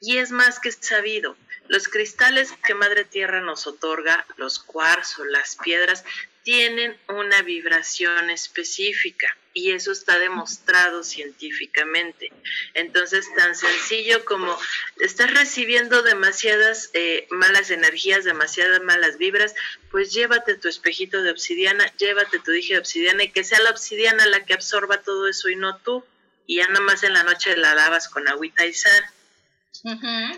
Y 0.00 0.18
es 0.18 0.32
más 0.32 0.58
que 0.58 0.72
sabido, 0.72 1.36
los 1.68 1.88
cristales 1.88 2.52
que 2.66 2.74
Madre 2.74 3.04
Tierra 3.04 3.40
nos 3.40 3.66
otorga, 3.66 4.26
los 4.36 4.58
cuarzos, 4.58 5.26
las 5.28 5.56
piedras, 5.56 6.04
tienen 6.42 6.96
una 7.08 7.42
vibración 7.42 8.30
específica 8.30 9.36
y 9.54 9.72
eso 9.72 9.92
está 9.92 10.18
demostrado 10.18 11.04
científicamente. 11.04 12.32
Entonces, 12.74 13.26
tan 13.36 13.54
sencillo 13.54 14.24
como 14.24 14.56
estás 15.00 15.32
recibiendo 15.32 16.02
demasiadas 16.02 16.90
eh, 16.94 17.26
malas 17.30 17.70
energías, 17.70 18.24
demasiadas 18.24 18.82
malas 18.82 19.18
vibras, 19.18 19.54
pues 19.90 20.12
llévate 20.12 20.54
tu 20.56 20.68
espejito 20.68 21.22
de 21.22 21.30
obsidiana, 21.30 21.84
llévate 21.96 22.38
tu 22.38 22.50
dije 22.50 22.74
de 22.74 22.80
obsidiana 22.80 23.24
y 23.24 23.30
que 23.30 23.44
sea 23.44 23.60
la 23.60 23.70
obsidiana 23.70 24.26
la 24.26 24.44
que 24.44 24.54
absorba 24.54 25.02
todo 25.02 25.28
eso 25.28 25.48
y 25.48 25.56
no 25.56 25.76
tú. 25.78 26.04
Y 26.46 26.56
ya 26.56 26.66
nada 26.68 26.80
más 26.80 27.02
en 27.02 27.12
la 27.12 27.22
noche 27.22 27.56
la 27.56 27.74
lavas 27.74 28.08
con 28.08 28.26
agüita 28.28 28.66
y 28.66 28.72
sal. 28.72 29.04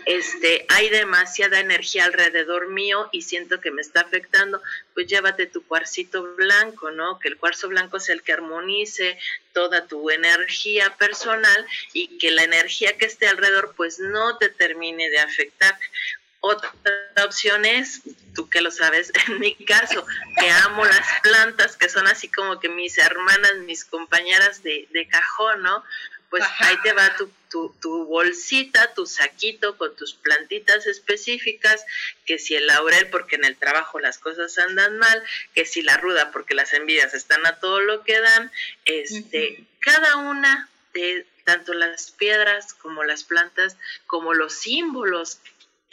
Este, 0.05 0.65
hay 0.69 0.89
demasiada 0.89 1.59
energía 1.59 2.05
alrededor 2.05 2.69
mío 2.69 3.09
y 3.11 3.21
siento 3.21 3.61
que 3.61 3.69
me 3.69 3.81
está 3.81 4.01
afectando, 4.01 4.61
pues 4.93 5.05
llévate 5.05 5.45
tu 5.45 5.63
cuarcito 5.67 6.23
blanco, 6.35 6.89
¿no? 6.89 7.19
Que 7.19 7.27
el 7.27 7.37
cuarzo 7.37 7.69
blanco 7.69 7.97
es 7.97 8.09
el 8.09 8.23
que 8.23 8.33
armonice 8.33 9.19
toda 9.53 9.85
tu 9.85 10.09
energía 10.09 10.95
personal 10.97 11.65
y 11.93 12.17
que 12.17 12.31
la 12.31 12.43
energía 12.43 12.97
que 12.97 13.05
esté 13.05 13.27
alrededor 13.27 13.73
pues 13.77 13.99
no 13.99 14.37
te 14.37 14.49
termine 14.49 15.09
de 15.11 15.19
afectar. 15.19 15.77
Otra 16.39 16.71
opción 17.23 17.65
es, 17.65 18.01
tú 18.33 18.49
que 18.49 18.61
lo 18.61 18.71
sabes, 18.71 19.11
en 19.27 19.39
mi 19.39 19.53
caso, 19.55 20.05
que 20.39 20.49
amo 20.49 20.85
las 20.85 21.07
plantas, 21.21 21.77
que 21.77 21.89
son 21.89 22.07
así 22.07 22.29
como 22.29 22.59
que 22.59 22.69
mis 22.69 22.97
hermanas, 22.97 23.57
mis 23.65 23.85
compañeras 23.85 24.63
de, 24.63 24.87
de 24.91 25.07
cajón, 25.07 25.61
¿no? 25.61 25.83
Pues 26.29 26.43
Ajá. 26.43 26.67
ahí 26.67 26.77
te 26.83 26.93
va 26.93 27.15
tu, 27.15 27.31
tu, 27.49 27.75
tu, 27.81 28.05
bolsita, 28.05 28.93
tu 28.93 29.05
saquito 29.05 29.77
con 29.77 29.95
tus 29.95 30.13
plantitas 30.13 30.87
específicas, 30.87 31.85
que 32.25 32.39
si 32.39 32.55
el 32.55 32.67
laurel 32.67 33.09
porque 33.09 33.35
en 33.35 33.45
el 33.45 33.55
trabajo 33.55 33.99
las 33.99 34.17
cosas 34.17 34.57
andan 34.57 34.97
mal, 34.97 35.23
que 35.53 35.65
si 35.65 35.81
la 35.81 35.97
ruda 35.97 36.31
porque 36.31 36.55
las 36.55 36.73
envidias 36.73 37.13
están 37.13 37.45
a 37.45 37.59
todo 37.59 37.79
lo 37.79 38.03
que 38.03 38.19
dan, 38.19 38.51
este, 38.85 39.57
uh 39.59 39.61
-huh. 39.61 39.67
cada 39.79 40.17
una 40.17 40.69
de 40.93 41.25
tanto 41.45 41.73
las 41.73 42.11
piedras 42.11 42.73
como 42.73 43.03
las 43.03 43.23
plantas, 43.23 43.77
como 44.07 44.33
los 44.33 44.53
símbolos 44.53 45.39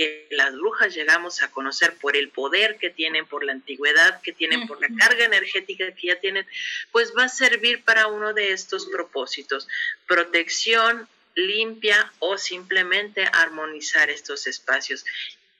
que 0.02 0.26
las 0.30 0.52
brujas 0.52 0.94
llegamos 0.94 1.42
a 1.42 1.50
conocer 1.50 1.94
por 1.94 2.16
el 2.16 2.28
poder 2.30 2.76
que 2.78 2.90
tienen, 2.90 3.26
por 3.26 3.44
la 3.44 3.52
antigüedad 3.52 4.20
que 4.22 4.32
tienen, 4.32 4.66
por 4.66 4.80
la 4.80 4.88
carga 4.98 5.24
energética 5.24 5.92
que 5.92 6.08
ya 6.08 6.16
tienen, 6.16 6.46
pues 6.90 7.12
va 7.16 7.24
a 7.24 7.28
servir 7.28 7.84
para 7.84 8.08
uno 8.08 8.32
de 8.32 8.52
estos 8.52 8.86
propósitos, 8.86 9.68
protección 10.06 11.08
limpia 11.34 12.12
o 12.18 12.36
simplemente 12.36 13.28
armonizar 13.32 14.10
estos 14.10 14.46
espacios. 14.46 15.04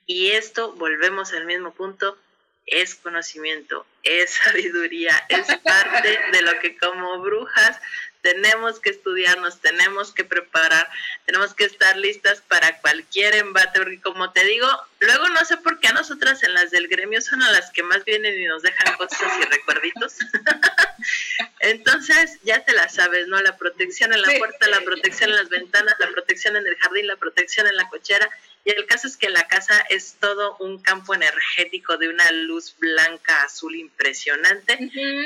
Y 0.07 0.33
esto, 0.33 0.73
volvemos 0.73 1.33
al 1.33 1.47
mismo 1.47 1.73
punto, 1.73 2.19
es 2.67 2.97
conocimiento, 2.97 3.87
es 4.03 4.31
sabiduría, 4.45 5.25
es 5.29 5.47
parte 5.63 6.19
de 6.33 6.43
lo 6.43 6.59
que 6.61 6.77
como 6.77 7.21
brujas 7.21 7.81
tenemos 8.23 8.81
que 8.81 8.91
estudiarnos, 8.91 9.61
tenemos 9.61 10.13
que 10.13 10.25
preparar, 10.25 10.89
tenemos 11.27 11.55
que 11.55 11.65
estar 11.65 11.97
listas 11.97 12.41
para 12.43 12.79
cualquier 12.81 13.35
embate, 13.35 13.81
porque 13.81 14.01
como 14.01 14.33
te 14.33 14.45
digo, 14.45 14.69
luego 15.01 15.29
no 15.31 15.45
sé 15.45 15.57
por 15.59 15.81
qué 15.81 15.89
a 15.89 15.93
nosotras 15.93 16.43
en 16.43 16.55
las 16.55 16.71
del 16.71 16.89
gremio 16.89 17.21
son 17.21 17.43
a 17.43 17.51
las 17.51 17.71
que 17.71 17.83
más 17.83 18.05
vienen 18.05 18.41
y 18.41 18.47
nos 18.47 18.63
dejan 18.63 18.97
cosas 18.97 19.21
y 19.41 19.45
recuerditos. 19.45 20.17
Entonces, 21.63 22.39
ya 22.43 22.65
te 22.65 22.73
la 22.73 22.89
sabes, 22.89 23.29
¿no? 23.29 23.41
La 23.41 23.57
protección 23.57 24.13
en 24.13 24.21
la 24.21 24.29
puerta, 24.37 24.69
la 24.69 24.81
protección 24.81 25.31
en 25.31 25.37
las 25.37 25.49
ventanas, 25.49 25.95
la 25.99 26.09
protección 26.09 26.57
en 26.57 26.67
el 26.67 26.77
jardín, 26.77 27.07
la 27.07 27.17
protección 27.17 27.67
en 27.67 27.77
la 27.77 27.89
cochera 27.89 28.29
y 28.65 28.71
el 28.71 28.87
caso 28.87 29.09
es 29.09 29.17
que 29.17 29.29
la 29.29 29.49
casa 29.49 29.81
es 29.91 30.17
todo 30.21 30.57
un 30.59 30.81
campo 30.81 31.15
energético 31.15 31.97
de 31.97 32.09
una 32.09 32.31
luz 32.31 32.77
blanca, 32.79 33.43
azul 33.43 33.75
impresionante, 33.75 34.79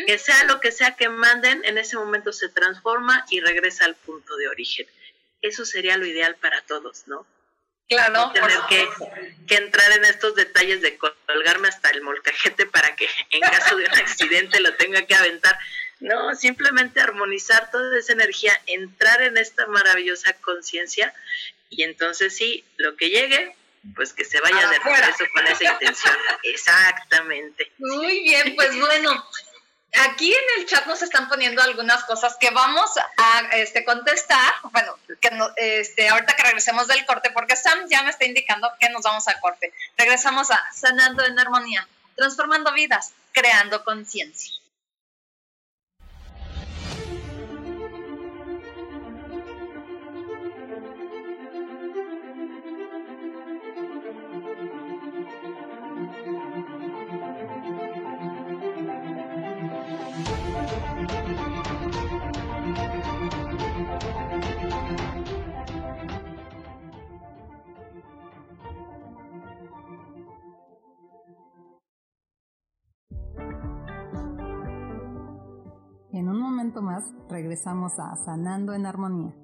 que 0.07 0.19
sea 0.19 0.45
lo 0.45 0.59
que 0.61 0.73
sea 0.73 0.97
que 0.97 1.09
manden, 1.09 1.63
en 1.65 1.77
ese 1.77 1.97
momento 1.97 2.33
se 2.33 2.49
transforma 2.49 3.27
y 3.29 3.41
regresa 3.41 3.85
al 3.85 3.95
punto 3.95 4.37
de 4.37 4.49
origen. 4.49 4.87
Eso 5.43 5.67
sería 5.67 5.99
lo 5.99 6.07
ideal 6.07 6.37
para 6.37 6.63
todos, 6.63 7.07
¿no? 7.07 7.27
Claro. 7.89 8.15
No 8.15 8.33
tener 8.33 8.59
que, 8.69 8.89
que, 9.47 9.55
entrar 9.55 9.93
en 9.93 10.05
estos 10.07 10.35
detalles 10.35 10.81
de 10.81 10.99
colgarme 10.99 11.69
hasta 11.69 11.91
el 11.91 12.03
molcajete 12.03 12.67
para 12.67 12.97
que 12.97 13.07
en 13.31 13.41
caso 13.43 13.77
de 13.77 13.85
un 13.85 13.93
accidente 13.93 14.61
lo 14.61 14.75
tenga 14.75 15.07
que 15.07 15.15
aventar. 15.15 15.57
No, 16.01 16.35
simplemente 16.35 17.01
armonizar 17.01 17.71
toda 17.71 17.99
esa 17.99 18.13
energía, 18.13 18.53
entrar 18.67 19.23
en 19.23 19.39
esta 19.39 19.67
maravillosa 19.67 20.35
conciencia 20.35 21.15
y 21.71 21.83
entonces 21.85 22.37
sí, 22.37 22.65
lo 22.77 22.97
que 22.97 23.09
llegue, 23.09 23.57
pues 23.95 24.13
que 24.13 24.25
se 24.25 24.41
vaya 24.41 24.69
de 24.69 24.79
regreso 24.79 25.25
con 25.33 25.47
esa 25.47 25.65
intención. 25.73 26.15
Exactamente. 26.43 27.73
Muy 27.79 28.21
bien, 28.23 28.55
pues 28.57 28.79
bueno, 28.79 29.25
aquí 30.11 30.33
en 30.33 30.61
el 30.61 30.67
chat 30.67 30.87
nos 30.87 31.03
están 31.03 31.29
poniendo 31.29 31.63
algunas 31.63 32.05
cosas 32.05 32.37
que 32.39 32.51
vamos 32.51 32.91
a 33.17 33.57
este, 33.57 33.85
contestar. 33.85 34.55
Bueno, 34.73 34.99
que 35.21 35.31
no, 35.31 35.49
este, 35.57 36.09
ahorita 36.09 36.37
que 36.37 36.43
regresemos 36.43 36.87
del 36.89 37.05
corte, 37.07 37.31
porque 37.31 37.57
Sam 37.57 37.87
ya 37.89 38.03
me 38.03 38.11
está 38.11 38.25
indicando 38.25 38.71
que 38.81 38.91
nos 38.91 39.03
vamos 39.03 39.27
a 39.29 39.41
corte. 39.41 39.73
Regresamos 39.97 40.51
a 40.51 40.63
Sanando 40.73 41.25
en 41.25 41.39
Armonía, 41.39 41.89
transformando 42.17 42.73
vidas, 42.73 43.13
creando 43.33 43.83
conciencia. 43.85 44.53
Más 76.83 77.05
regresamos 77.29 77.99
a 77.99 78.15
Sanando 78.17 78.75
en 78.75 78.87
Armonía. 78.87 79.35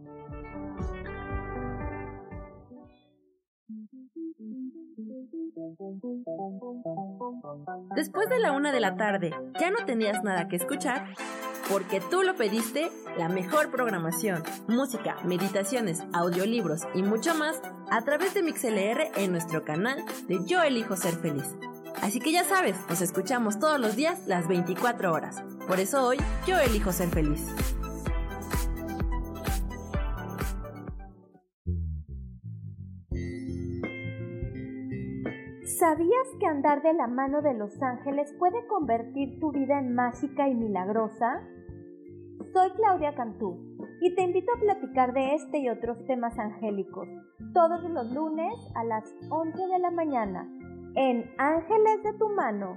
Después 7.94 8.28
de 8.28 8.38
la 8.38 8.52
una 8.52 8.72
de 8.72 8.80
la 8.80 8.96
tarde, 8.96 9.34
¿ya 9.60 9.70
no 9.70 9.84
tenías 9.84 10.22
nada 10.22 10.48
que 10.48 10.56
escuchar? 10.56 11.14
Porque 11.70 12.00
tú 12.00 12.22
lo 12.22 12.34
pediste, 12.34 12.90
la 13.16 13.28
mejor 13.28 13.70
programación, 13.70 14.42
música, 14.66 15.16
meditaciones, 15.24 16.02
audiolibros 16.12 16.82
y 16.94 17.02
mucho 17.02 17.34
más 17.34 17.60
a 17.90 18.02
través 18.02 18.34
de 18.34 18.42
MixLR 18.42 19.12
en 19.16 19.32
nuestro 19.32 19.64
canal 19.64 20.04
de 20.28 20.40
Yo 20.46 20.62
Elijo 20.62 20.96
Ser 20.96 21.14
Feliz. 21.14 21.54
Así 22.00 22.18
que 22.18 22.32
ya 22.32 22.44
sabes, 22.44 22.76
nos 22.88 23.00
escuchamos 23.00 23.58
todos 23.58 23.78
los 23.78 23.94
días 23.94 24.26
las 24.26 24.48
24 24.48 25.12
horas. 25.12 25.42
Por 25.72 25.80
eso 25.80 26.06
hoy 26.06 26.18
yo 26.46 26.58
elijo 26.58 26.92
ser 26.92 27.08
feliz. 27.08 27.40
¿Sabías 35.64 36.28
que 36.38 36.46
andar 36.46 36.82
de 36.82 36.92
la 36.92 37.06
mano 37.06 37.40
de 37.40 37.54
los 37.54 37.82
ángeles 37.82 38.34
puede 38.38 38.66
convertir 38.66 39.40
tu 39.40 39.50
vida 39.50 39.78
en 39.78 39.94
mágica 39.94 40.46
y 40.46 40.54
milagrosa? 40.54 41.40
Soy 42.52 42.70
Claudia 42.72 43.14
Cantú 43.14 43.56
y 44.02 44.14
te 44.14 44.24
invito 44.24 44.52
a 44.54 44.60
platicar 44.60 45.14
de 45.14 45.36
este 45.36 45.56
y 45.56 45.70
otros 45.70 46.04
temas 46.04 46.38
angélicos 46.38 47.08
todos 47.54 47.82
los 47.84 48.12
lunes 48.12 48.52
a 48.74 48.84
las 48.84 49.04
11 49.30 49.56
de 49.68 49.78
la 49.78 49.90
mañana 49.90 50.46
en 50.96 51.30
Ángeles 51.38 52.02
de 52.02 52.12
tu 52.18 52.28
mano. 52.28 52.76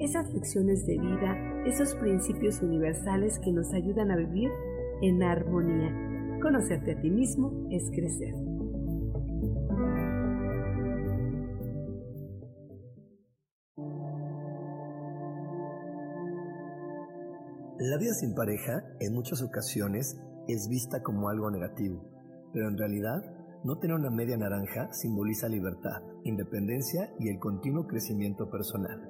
esas 0.00 0.32
lecciones 0.32 0.86
de 0.86 0.98
vida, 0.98 1.36
esos 1.66 1.94
principios 1.94 2.62
universales 2.62 3.38
que 3.38 3.52
nos 3.52 3.72
ayudan 3.74 4.10
a 4.10 4.16
vivir 4.16 4.50
en 5.02 5.22
armonía. 5.22 6.38
Conocerte 6.40 6.92
a 6.92 7.00
ti 7.00 7.10
mismo 7.10 7.68
es 7.70 7.90
crecer. 7.90 8.34
La 17.78 17.96
vida 17.98 18.14
sin 18.14 18.34
pareja 18.34 18.84
en 19.00 19.14
muchas 19.14 19.42
ocasiones 19.42 20.18
es 20.48 20.68
vista 20.68 21.02
como 21.02 21.28
algo 21.28 21.50
negativo, 21.50 22.02
pero 22.52 22.68
en 22.68 22.78
realidad 22.78 23.22
no 23.64 23.78
tener 23.78 23.96
una 23.96 24.10
media 24.10 24.38
naranja 24.38 24.90
simboliza 24.92 25.48
libertad, 25.48 26.02
independencia 26.24 27.12
y 27.18 27.28
el 27.28 27.38
continuo 27.38 27.86
crecimiento 27.86 28.48
personal. 28.50 29.09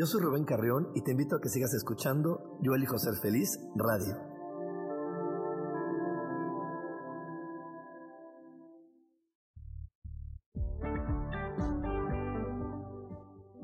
Yo 0.00 0.06
soy 0.06 0.22
Rubén 0.22 0.46
Carrión 0.46 0.88
y 0.94 1.02
te 1.02 1.10
invito 1.10 1.36
a 1.36 1.42
que 1.42 1.50
sigas 1.50 1.74
escuchando 1.74 2.58
Yo 2.62 2.72
elijo 2.72 2.98
ser 2.98 3.16
feliz 3.20 3.60
radio. 3.76 4.16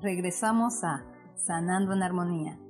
Regresamos 0.02 0.84
a 0.84 1.06
Sanando 1.36 1.94
en 1.94 2.02
Armonía. 2.02 2.65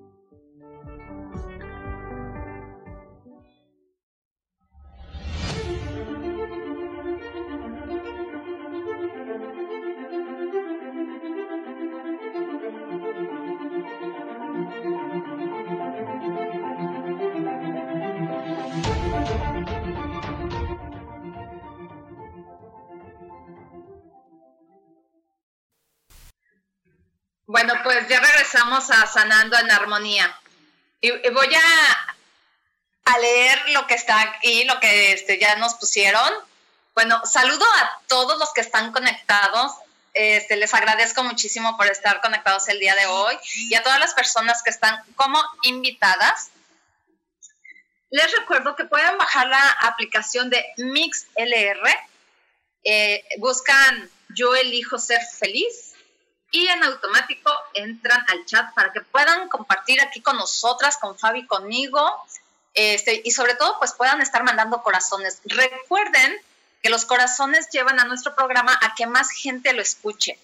A 28.76 29.06
Sanando 29.06 29.58
en 29.58 29.70
Armonía. 29.70 30.38
Y, 31.00 31.10
voy 31.30 31.54
a, 31.54 32.14
a, 33.04 33.18
leer 33.18 33.70
lo 33.70 33.86
que 33.86 33.94
está 33.94 34.20
aquí, 34.20 34.64
lo 34.64 34.78
que 34.80 35.12
este, 35.12 35.38
ya 35.38 35.56
nos 35.56 35.74
pusieron. 35.74 36.30
Bueno, 36.94 37.20
saludo 37.24 37.64
a 37.64 38.00
todos 38.06 38.38
los 38.38 38.52
que 38.52 38.60
están 38.60 38.92
conectados. 38.92 39.72
Este, 40.12 40.56
les 40.56 40.74
agradezco 40.74 41.24
muchísimo 41.24 41.76
por 41.76 41.86
estar 41.86 42.20
conectados 42.20 42.68
el 42.68 42.78
día 42.78 42.94
de 42.94 43.06
hoy 43.06 43.36
y 43.70 43.74
a 43.74 43.82
todas 43.82 43.98
las 43.98 44.14
personas 44.14 44.62
que 44.62 44.70
están 44.70 45.02
como 45.14 45.42
invitadas. 45.62 46.50
Les 48.10 48.30
recuerdo 48.36 48.76
que 48.76 48.84
pueden 48.84 49.16
bajar 49.16 49.48
la 49.48 49.70
aplicación 49.82 50.50
de 50.50 50.64
MixLR. 50.76 51.88
Eh, 52.84 53.24
buscan 53.38 54.10
Yo 54.28 54.54
elijo 54.54 54.98
ser 54.98 55.20
feliz 55.38 55.85
y 56.56 56.66
en 56.68 56.82
automático 56.84 57.52
entran 57.74 58.24
al 58.28 58.46
chat 58.46 58.72
para 58.72 58.90
que 58.90 59.02
puedan 59.02 59.46
compartir 59.50 60.00
aquí 60.00 60.22
con 60.22 60.38
nosotras, 60.38 60.96
con 60.96 61.18
Fabi, 61.18 61.46
conmigo, 61.46 62.00
este, 62.72 63.20
y 63.22 63.30
sobre 63.32 63.56
todo 63.56 63.78
pues 63.78 63.92
puedan 63.92 64.22
estar 64.22 64.42
mandando 64.42 64.82
corazones. 64.82 65.42
Recuerden 65.44 66.34
que 66.82 66.88
los 66.88 67.04
corazones 67.04 67.68
llevan 67.70 68.00
a 68.00 68.04
nuestro 68.04 68.34
programa 68.34 68.72
a 68.80 68.94
que 68.94 69.06
más 69.06 69.30
gente 69.30 69.74
lo 69.74 69.82
escuche. 69.82 70.38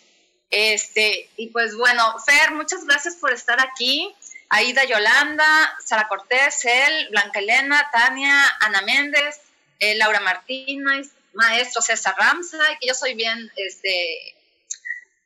Este, 0.50 1.30
y 1.38 1.46
pues 1.46 1.74
bueno, 1.76 2.18
Fer, 2.26 2.50
muchas 2.50 2.84
gracias 2.84 3.16
por 3.16 3.32
estar 3.32 3.58
aquí. 3.60 4.14
Aida 4.50 4.84
Yolanda, 4.84 5.78
Sara 5.82 6.08
Cortés, 6.08 6.62
él, 6.66 7.08
Blanca 7.10 7.38
Elena, 7.38 7.88
Tania, 7.90 8.54
Ana 8.60 8.82
Méndez, 8.82 9.40
eh, 9.78 9.94
Laura 9.94 10.20
Martínez, 10.20 11.08
maestro 11.32 11.80
César 11.80 12.14
Ramsa, 12.18 12.58
que 12.78 12.88
yo 12.88 12.92
soy 12.92 13.14
bien, 13.14 13.50
este, 13.56 14.34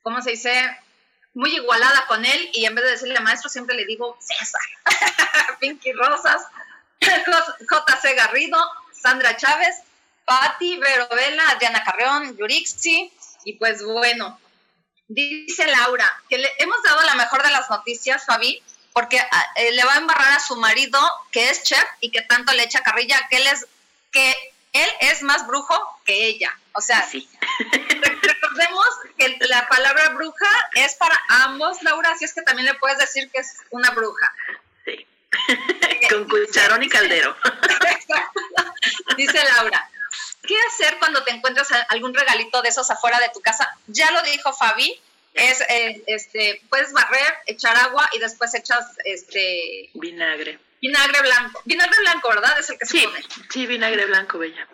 ¿cómo 0.07 0.21
se 0.21 0.31
dice? 0.31 0.53
Muy 1.33 1.53
igualada 1.53 2.05
con 2.07 2.23
él 2.23 2.49
y 2.53 2.63
en 2.63 2.73
vez 2.73 2.85
de 2.85 2.91
decirle 2.91 3.19
maestro 3.19 3.49
siempre 3.49 3.75
le 3.75 3.85
digo 3.85 4.17
César. 4.21 4.61
Pinky 5.59 5.91
Rosas, 5.91 6.43
JC 7.01 8.15
Garrido, 8.15 8.57
Sandra 8.93 9.35
Chávez, 9.35 9.75
Patti, 10.23 10.77
Vero 10.77 11.09
Vela, 11.09 11.57
Diana 11.59 11.83
Carreón, 11.83 12.37
Yurixi 12.37 13.11
y 13.43 13.53
pues 13.57 13.83
bueno, 13.83 14.39
dice 15.09 15.67
Laura 15.67 16.09
que 16.29 16.37
le 16.37 16.49
hemos 16.59 16.81
dado 16.83 17.01
la 17.01 17.15
mejor 17.15 17.43
de 17.43 17.51
las 17.51 17.69
noticias, 17.69 18.25
Fabi, 18.25 18.63
porque 18.93 19.19
ah, 19.19 19.45
eh, 19.57 19.73
le 19.73 19.83
va 19.83 19.95
a 19.95 19.97
embarrar 19.97 20.37
a 20.37 20.39
su 20.39 20.55
marido 20.55 21.01
que 21.33 21.49
es 21.49 21.63
chef 21.63 21.85
y 21.99 22.11
que 22.11 22.21
tanto 22.21 22.53
le 22.53 22.63
echa 22.63 22.81
carrilla 22.81 23.27
que 23.29 23.35
él 23.35 23.47
es 23.47 23.67
que 24.13 24.33
él 24.71 24.89
es 25.01 25.21
más 25.21 25.45
brujo 25.45 25.75
que 26.05 26.27
ella. 26.27 26.57
O 26.71 26.79
sea, 26.79 27.03
sí. 27.03 27.27
recordemos 28.41 28.87
que 29.17 29.37
la 29.47 29.67
palabra 29.67 30.09
bruja 30.09 30.49
es 30.75 30.95
para 30.95 31.19
ambos, 31.29 31.81
Laura, 31.83 32.11
así 32.11 32.25
es 32.25 32.33
que 32.33 32.41
también 32.41 32.65
le 32.65 32.73
puedes 32.75 32.97
decir 32.97 33.29
que 33.31 33.39
es 33.39 33.57
una 33.71 33.91
bruja. 33.91 34.33
Sí. 34.85 35.07
Con 36.09 36.27
cucharón 36.27 36.83
y 36.83 36.89
caldero. 36.89 37.35
Dice 39.17 39.43
Laura, 39.55 39.89
¿qué 40.43 40.55
hacer 40.71 40.97
cuando 40.99 41.23
te 41.23 41.31
encuentras 41.31 41.69
algún 41.89 42.13
regalito 42.13 42.61
de 42.61 42.69
esos 42.69 42.89
afuera 42.91 43.19
de 43.19 43.29
tu 43.29 43.41
casa? 43.41 43.77
Ya 43.87 44.11
lo 44.11 44.21
dijo 44.23 44.53
Fabi, 44.53 44.99
es 45.33 45.61
eh, 45.61 46.03
este 46.07 46.61
puedes 46.69 46.91
barrer, 46.93 47.35
echar 47.45 47.75
agua 47.77 48.09
y 48.13 48.19
después 48.19 48.53
echas 48.55 48.85
este 49.03 49.89
vinagre. 49.93 50.59
Vinagre 50.81 51.21
blanco. 51.21 51.61
Vinagre 51.65 51.99
blanco, 52.01 52.29
¿verdad? 52.29 52.59
Es 52.59 52.69
el 52.69 52.77
que 52.77 52.85
se 52.85 52.97
sí, 52.97 53.03
pone. 53.03 53.25
Sí, 53.49 53.65
vinagre 53.65 54.05
blanco, 54.05 54.37
bella. 54.37 54.67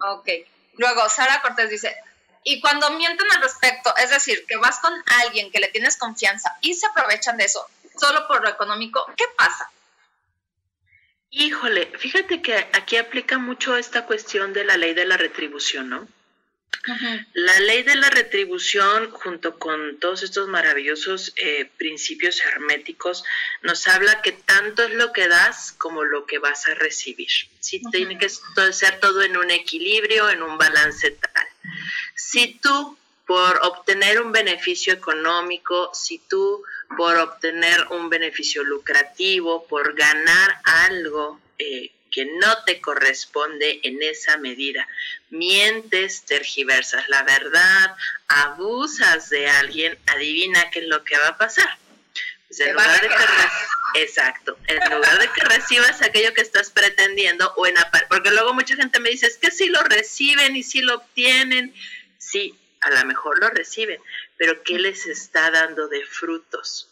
Ok. 0.00 0.28
Luego, 0.76 1.08
Sara 1.08 1.40
Cortés 1.42 1.70
dice, 1.70 1.96
y 2.44 2.60
cuando 2.60 2.90
mienten 2.90 3.26
al 3.32 3.42
respecto, 3.42 3.94
es 3.96 4.10
decir, 4.10 4.44
que 4.46 4.56
vas 4.56 4.78
con 4.78 4.92
alguien 5.22 5.50
que 5.50 5.60
le 5.60 5.68
tienes 5.68 5.96
confianza 5.96 6.56
y 6.60 6.74
se 6.74 6.86
aprovechan 6.86 7.36
de 7.36 7.44
eso 7.44 7.66
solo 7.98 8.26
por 8.26 8.42
lo 8.42 8.48
económico, 8.48 9.06
¿qué 9.16 9.24
pasa? 9.36 9.70
Híjole, 11.30 11.90
fíjate 11.98 12.42
que 12.42 12.54
aquí 12.72 12.96
aplica 12.96 13.38
mucho 13.38 13.76
esta 13.76 14.06
cuestión 14.06 14.52
de 14.52 14.64
la 14.64 14.76
ley 14.76 14.94
de 14.94 15.06
la 15.06 15.16
retribución, 15.16 15.88
¿no? 15.88 16.08
La 17.32 17.60
ley 17.60 17.82
de 17.82 17.94
la 17.96 18.10
retribución, 18.10 19.10
junto 19.10 19.58
con 19.58 19.98
todos 20.00 20.22
estos 20.22 20.48
maravillosos 20.48 21.32
eh, 21.36 21.70
principios 21.78 22.40
herméticos, 22.44 23.24
nos 23.62 23.88
habla 23.88 24.20
que 24.20 24.32
tanto 24.32 24.82
es 24.82 24.92
lo 24.92 25.12
que 25.12 25.26
das 25.28 25.72
como 25.72 26.04
lo 26.04 26.26
que 26.26 26.38
vas 26.38 26.66
a 26.66 26.74
recibir. 26.74 27.30
¿sí? 27.58 27.80
Tiene 27.90 28.18
que 28.18 28.28
ser 28.28 29.00
todo 29.00 29.22
en 29.22 29.36
un 29.36 29.50
equilibrio, 29.50 30.28
en 30.28 30.42
un 30.42 30.58
balance. 30.58 31.16
Si 32.14 32.54
tú, 32.54 32.96
por 33.26 33.58
obtener 33.64 34.20
un 34.20 34.32
beneficio 34.32 34.92
económico, 34.92 35.90
si 35.94 36.18
tú, 36.18 36.62
por 36.96 37.16
obtener 37.16 37.86
un 37.90 38.10
beneficio 38.10 38.62
lucrativo, 38.64 39.66
por 39.66 39.94
ganar 39.94 40.60
algo, 40.64 41.40
eh, 41.58 41.90
que 42.14 42.26
no 42.26 42.62
te 42.64 42.80
corresponde 42.80 43.80
en 43.82 44.00
esa 44.00 44.36
medida. 44.36 44.86
Mientes, 45.30 46.22
tergiversas 46.22 47.08
la 47.08 47.24
verdad, 47.24 47.96
abusas 48.28 49.30
de 49.30 49.48
alguien, 49.48 49.98
adivina 50.06 50.70
qué 50.70 50.78
es 50.78 50.86
lo 50.86 51.02
que 51.02 51.18
va 51.18 51.28
a 51.28 51.38
pasar. 51.38 51.76
Pues 52.46 52.60
en 52.60 52.72
lugar 52.72 53.00
de 53.00 53.08
que 53.08 54.00
exacto, 54.00 54.56
en 54.68 54.94
lugar 54.94 55.18
de 55.18 55.28
que 55.28 55.40
recibas 55.40 56.02
aquello 56.02 56.32
que 56.34 56.40
estás 56.40 56.70
pretendiendo 56.70 57.52
o 57.56 57.66
en 57.66 57.74
porque 58.08 58.30
luego 58.30 58.54
mucha 58.54 58.76
gente 58.76 59.00
me 59.00 59.10
dice, 59.10 59.26
es 59.26 59.38
que 59.38 59.50
si 59.50 59.68
lo 59.68 59.82
reciben 59.82 60.54
y 60.54 60.62
si 60.62 60.82
lo 60.82 60.94
obtienen, 60.94 61.74
sí, 62.30 62.58
a 62.80 62.90
lo 62.90 63.04
mejor 63.06 63.38
lo 63.38 63.48
reciben, 63.50 64.00
pero 64.36 64.62
¿qué 64.62 64.78
les 64.78 65.06
está 65.06 65.50
dando 65.50 65.88
de 65.88 66.04
frutos? 66.04 66.88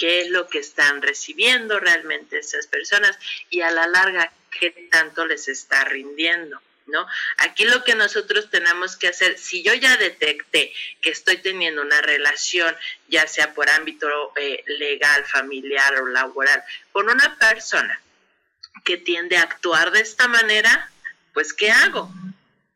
qué 0.00 0.22
es 0.22 0.30
lo 0.30 0.48
que 0.48 0.58
están 0.58 1.02
recibiendo 1.02 1.78
realmente 1.78 2.38
esas 2.38 2.66
personas 2.66 3.16
y 3.50 3.60
a 3.60 3.70
la 3.70 3.86
larga 3.86 4.32
qué 4.58 4.70
tanto 4.90 5.26
les 5.26 5.46
está 5.46 5.84
rindiendo. 5.84 6.60
¿No? 6.86 7.06
Aquí 7.36 7.66
lo 7.66 7.84
que 7.84 7.94
nosotros 7.94 8.50
tenemos 8.50 8.96
que 8.96 9.06
hacer, 9.06 9.38
si 9.38 9.62
yo 9.62 9.72
ya 9.74 9.96
detecté 9.96 10.72
que 11.00 11.10
estoy 11.10 11.36
teniendo 11.36 11.82
una 11.82 12.00
relación, 12.00 12.74
ya 13.06 13.28
sea 13.28 13.54
por 13.54 13.70
ámbito 13.70 14.08
eh, 14.34 14.64
legal, 14.66 15.24
familiar 15.24 16.00
o 16.00 16.06
laboral, 16.06 16.64
con 16.90 17.08
una 17.08 17.38
persona 17.38 18.00
que 18.84 18.96
tiende 18.96 19.36
a 19.36 19.42
actuar 19.42 19.92
de 19.92 20.00
esta 20.00 20.26
manera, 20.26 20.90
pues 21.32 21.52
¿qué 21.52 21.70
hago? 21.70 22.10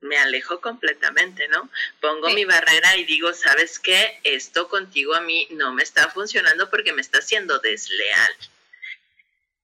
Me 0.05 0.19
alejo 0.19 0.61
completamente, 0.61 1.49
¿no? 1.49 1.71
Pongo 2.01 2.29
mi 2.31 2.45
barrera 2.45 2.97
y 2.97 3.05
digo, 3.05 3.33
¿sabes 3.33 3.79
qué? 3.79 4.21
Esto 4.23 4.69
contigo 4.69 5.15
a 5.15 5.21
mí 5.21 5.49
no 5.51 5.73
me 5.73 5.83
está 5.83 6.11
funcionando 6.11 6.71
porque 6.71 6.93
me 6.93 7.01
está 7.01 7.19
haciendo 7.19 7.59
desleal. 7.59 8.33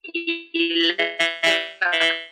Y 0.03 0.95
la 0.95 1.19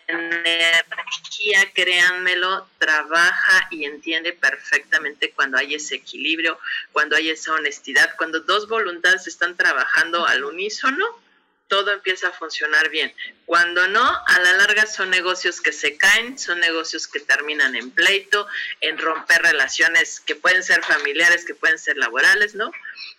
energía, 0.08 1.70
créanmelo, 1.74 2.68
trabaja 2.78 3.68
y 3.70 3.84
entiende 3.84 4.32
perfectamente 4.32 5.32
cuando 5.32 5.58
hay 5.58 5.74
ese 5.74 5.96
equilibrio, 5.96 6.58
cuando 6.92 7.14
hay 7.14 7.28
esa 7.28 7.52
honestidad, 7.52 8.14
cuando 8.16 8.40
dos 8.40 8.68
voluntades 8.68 9.26
están 9.26 9.54
trabajando 9.56 10.26
al 10.26 10.44
unísono 10.44 11.04
todo 11.68 11.92
empieza 11.92 12.28
a 12.28 12.32
funcionar 12.32 12.88
bien. 12.90 13.14
Cuando 13.46 13.86
no, 13.88 14.02
a 14.02 14.40
la 14.40 14.52
larga 14.54 14.86
son 14.86 15.10
negocios 15.10 15.60
que 15.60 15.72
se 15.72 15.96
caen, 15.96 16.38
son 16.38 16.60
negocios 16.60 17.06
que 17.06 17.20
terminan 17.20 17.76
en 17.76 17.90
pleito, 17.90 18.48
en 18.80 18.98
romper 18.98 19.42
relaciones 19.42 20.20
que 20.20 20.34
pueden 20.34 20.62
ser 20.62 20.82
familiares, 20.82 21.44
que 21.44 21.54
pueden 21.54 21.78
ser 21.78 21.96
laborales, 21.96 22.54
¿no? 22.54 22.72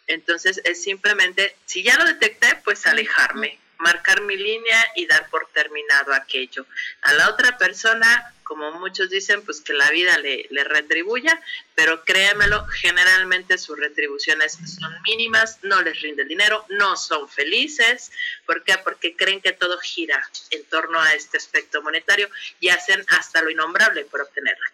Entonces 0.08 0.62
es 0.64 0.84
simplemente, 0.84 1.56
si 1.66 1.84
ya 1.84 1.98
lo 1.98 2.06
detecté, 2.06 2.60
pues 2.64 2.86
alejarme, 2.86 3.60
marcar 3.80 4.22
mi 4.22 4.38
línea 4.38 4.92
y 4.96 5.06
dar 5.08 5.30
por 5.30 5.48
terminado 5.54 6.14
aquello. 6.14 6.66
A 7.02 7.14
la 7.14 7.30
otra 7.30 7.58
persona 7.58 8.34
como 8.50 8.72
muchos 8.72 9.12
dicen, 9.12 9.44
pues 9.46 9.62
que 9.62 9.74
la 9.74 9.92
vida 9.92 10.18
le, 10.18 10.48
le 10.50 10.64
retribuya, 10.64 11.40
pero 11.76 12.04
créanmelo, 12.04 12.66
generalmente 12.66 13.60
sus 13.60 13.80
retribuciones 13.80 14.54
son 14.54 14.92
mínimas, 15.08 15.60
no 15.62 15.84
les 15.84 16.02
rinde 16.02 16.24
el 16.24 16.28
dinero, 16.28 16.66
no 16.70 16.98
son 16.98 17.30
felices. 17.30 18.12
¿Por 18.48 18.64
qué? 18.64 18.76
Porque 18.80 19.16
creen 19.16 19.40
que 19.40 19.52
todo 19.52 19.78
gira 19.78 20.20
en 20.50 20.64
torno 20.66 21.00
a 21.00 21.14
este 21.14 21.38
aspecto 21.38 21.84
monetario 21.84 22.28
y 22.60 22.70
hacen 22.70 23.06
hasta 23.10 23.44
lo 23.44 23.52
innombrable 23.52 24.06
por 24.06 24.22
obtenerlo. 24.22 24.66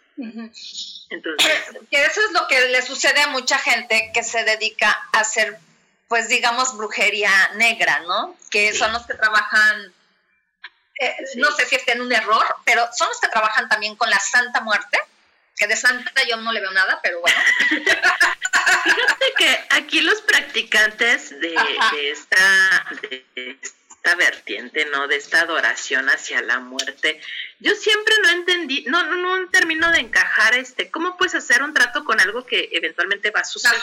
Entonces, 1.10 1.52
que 1.92 2.06
eso 2.06 2.22
es 2.22 2.32
lo 2.32 2.48
que 2.48 2.70
le 2.70 2.82
sucede 2.82 3.24
a 3.24 3.28
mucha 3.28 3.60
gente 3.60 4.10
que 4.14 4.24
se 4.24 4.46
dedica 4.46 4.98
a 5.12 5.20
hacer, 5.20 5.58
pues 6.08 6.28
digamos, 6.28 6.78
brujería 6.78 7.32
negra, 7.56 8.00
¿no? 8.08 8.36
Que 8.52 8.74
son 8.74 8.94
los 8.94 9.06
que 9.06 9.16
trabajan 9.16 9.94
eh, 11.00 11.16
no 11.36 11.52
sé 11.52 11.66
si 11.66 11.76
está 11.76 11.92
en 11.92 12.02
un 12.02 12.12
error, 12.12 12.46
pero 12.64 12.88
son 12.94 13.10
los 13.10 13.20
que 13.20 13.28
trabajan 13.28 13.68
también 13.68 13.96
con 13.96 14.10
la 14.10 14.20
Santa 14.20 14.62
Muerte, 14.62 14.98
que 15.58 15.68
de 15.68 15.76
Santa 15.76 16.12
yo 16.28 16.38
no 16.38 16.54
le 16.54 16.62
veo 16.62 16.72
nada, 16.72 17.00
pero 17.04 17.20
bueno. 17.20 17.38
Fíjate 18.84 19.34
que 19.38 19.66
aquí 19.72 20.02
los 20.02 20.22
practicantes 20.22 21.32
de, 21.40 21.56
esta, 22.12 22.86
esta 24.06 24.16
vertiente, 24.16 24.86
¿no? 24.86 25.08
De 25.08 25.16
esta 25.16 25.42
adoración 25.42 26.08
hacia 26.10 26.42
la 26.42 26.60
muerte. 26.60 27.20
Yo 27.60 27.74
siempre 27.74 28.14
no 28.22 28.30
entendí, 28.30 28.86
no, 28.88 29.04
no, 29.04 29.16
no 29.16 29.50
termino 29.50 29.92
de 29.92 30.00
encajar 30.00 30.56
este, 30.56 30.92
¿cómo 30.92 31.18
puedes 31.18 31.34
hacer 31.34 31.64
un 31.64 31.74
trato 31.74 32.04
con 32.04 32.20
algo 32.20 32.46
que 32.46 32.70
eventualmente 32.74 33.32
va 33.32 33.40
a 33.40 33.46
suceder, 33.46 33.82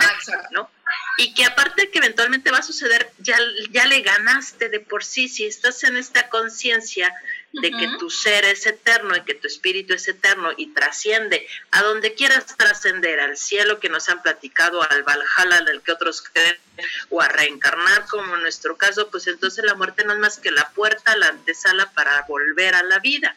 ¿no? 0.52 0.70
Y 1.16 1.34
que 1.34 1.44
aparte 1.44 1.90
que 1.90 1.98
eventualmente 1.98 2.52
va 2.52 2.58
a 2.58 2.62
suceder, 2.62 3.10
ya, 3.18 3.36
ya 3.70 3.86
le 3.86 4.02
ganaste 4.02 4.68
de 4.68 4.78
por 4.78 5.02
sí, 5.02 5.28
si 5.28 5.44
estás 5.44 5.82
en 5.82 5.96
esta 5.96 6.28
conciencia 6.28 7.12
de 7.52 7.70
que 7.70 7.88
tu 7.98 8.08
ser 8.08 8.44
es 8.46 8.66
eterno 8.66 9.14
y 9.14 9.22
que 9.22 9.34
tu 9.34 9.46
espíritu 9.46 9.92
es 9.92 10.08
eterno 10.08 10.52
y 10.56 10.72
trasciende 10.72 11.46
a 11.70 11.82
donde 11.82 12.14
quieras 12.14 12.56
trascender, 12.56 13.20
al 13.20 13.36
cielo 13.36 13.78
que 13.78 13.90
nos 13.90 14.08
han 14.08 14.22
platicado, 14.22 14.82
al 14.82 15.02
Valhalla 15.02 15.60
del 15.62 15.82
que 15.82 15.92
otros 15.92 16.22
creen, 16.22 16.56
o 17.10 17.20
a 17.20 17.28
reencarnar 17.28 18.06
como 18.06 18.36
en 18.36 18.42
nuestro 18.42 18.76
caso, 18.76 19.10
pues 19.10 19.26
entonces 19.26 19.64
la 19.64 19.74
muerte 19.74 20.04
no 20.04 20.14
es 20.14 20.18
más 20.18 20.38
que 20.38 20.50
la 20.50 20.70
puerta, 20.70 21.16
la 21.16 21.28
antesala 21.28 21.90
para 21.92 22.22
volver 22.22 22.74
a 22.74 22.82
la 22.82 22.98
vida. 23.00 23.36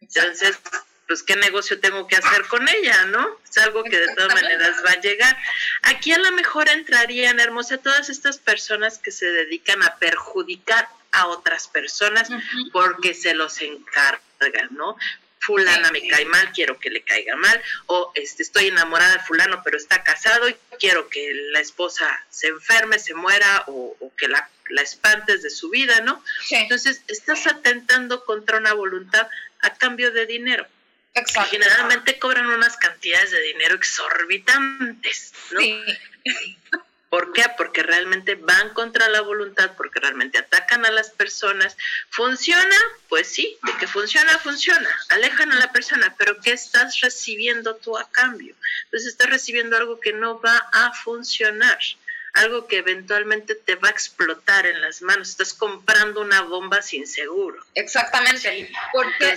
Entonces, 0.00 0.58
pues 1.06 1.22
qué 1.22 1.36
negocio 1.36 1.78
tengo 1.78 2.06
que 2.06 2.16
hacer 2.16 2.46
con 2.46 2.66
ella, 2.66 3.04
¿no? 3.06 3.38
Es 3.48 3.58
algo 3.58 3.84
que 3.84 4.00
de 4.00 4.14
todas 4.14 4.34
maneras 4.34 4.82
va 4.84 4.92
a 4.92 5.00
llegar. 5.00 5.36
Aquí 5.82 6.12
a 6.12 6.18
lo 6.18 6.32
mejor 6.32 6.70
entrarían, 6.70 7.38
hermosa, 7.38 7.76
todas 7.76 8.08
estas 8.08 8.38
personas 8.38 8.98
que 8.98 9.10
se 9.10 9.26
dedican 9.26 9.82
a 9.82 9.96
perjudicar 9.96 10.88
a 11.12 11.26
otras 11.28 11.68
personas 11.68 12.28
porque 12.72 13.14
se 13.14 13.34
los 13.34 13.60
encargan, 13.60 14.68
¿no? 14.70 14.96
fulana 15.42 15.90
me 15.90 16.06
cae 16.06 16.24
mal, 16.24 16.52
quiero 16.52 16.78
que 16.78 16.88
le 16.88 17.02
caiga 17.02 17.36
mal, 17.36 17.60
o 17.86 18.12
este, 18.14 18.42
estoy 18.42 18.68
enamorada 18.68 19.14
de 19.14 19.24
fulano 19.24 19.60
pero 19.64 19.76
está 19.76 20.02
casado 20.02 20.48
y 20.48 20.56
quiero 20.78 21.08
que 21.08 21.32
la 21.50 21.60
esposa 21.60 22.06
se 22.30 22.48
enferme, 22.48 22.98
se 22.98 23.14
muera 23.14 23.64
o, 23.66 24.12
que 24.16 24.28
la, 24.28 24.48
la, 24.68 24.82
espantes 24.82 25.42
de 25.42 25.50
su 25.50 25.70
vida, 25.70 26.00
¿no? 26.00 26.22
Entonces 26.50 27.02
estás 27.08 27.46
atentando 27.46 28.24
contra 28.24 28.58
una 28.58 28.72
voluntad 28.72 29.28
a 29.60 29.74
cambio 29.74 30.12
de 30.12 30.26
dinero. 30.26 30.66
Exacto. 31.14 31.50
Generalmente 31.50 32.18
cobran 32.18 32.46
unas 32.46 32.76
cantidades 32.76 33.32
de 33.32 33.42
dinero 33.42 33.74
exorbitantes, 33.74 35.32
¿no? 35.50 35.60
Sí. 35.60 35.84
¿Por 37.12 37.30
qué? 37.34 37.44
Porque 37.58 37.82
realmente 37.82 38.36
van 38.36 38.70
contra 38.70 39.06
la 39.10 39.20
voluntad, 39.20 39.72
porque 39.76 40.00
realmente 40.00 40.38
atacan 40.38 40.86
a 40.86 40.90
las 40.90 41.10
personas. 41.10 41.76
¿Funciona? 42.08 42.74
Pues 43.10 43.28
sí, 43.28 43.58
de 43.64 43.76
que 43.76 43.86
funciona, 43.86 44.38
funciona. 44.38 44.88
Alejan 45.10 45.52
a 45.52 45.58
la 45.58 45.70
persona, 45.72 46.14
pero 46.16 46.40
¿qué 46.40 46.52
estás 46.52 47.02
recibiendo 47.02 47.76
tú 47.76 47.98
a 47.98 48.08
cambio? 48.10 48.54
Pues 48.90 49.04
estás 49.04 49.28
recibiendo 49.28 49.76
algo 49.76 50.00
que 50.00 50.14
no 50.14 50.40
va 50.40 50.56
a 50.72 50.94
funcionar 50.94 51.78
algo 52.32 52.66
que 52.66 52.78
eventualmente 52.78 53.54
te 53.56 53.74
va 53.74 53.88
a 53.88 53.90
explotar 53.90 54.64
en 54.64 54.80
las 54.80 55.02
manos. 55.02 55.28
Estás 55.28 55.52
comprando 55.52 56.22
una 56.22 56.40
bomba 56.40 56.80
sin 56.80 57.06
seguro. 57.06 57.62
Exactamente. 57.74 58.72
Porque 58.90 59.36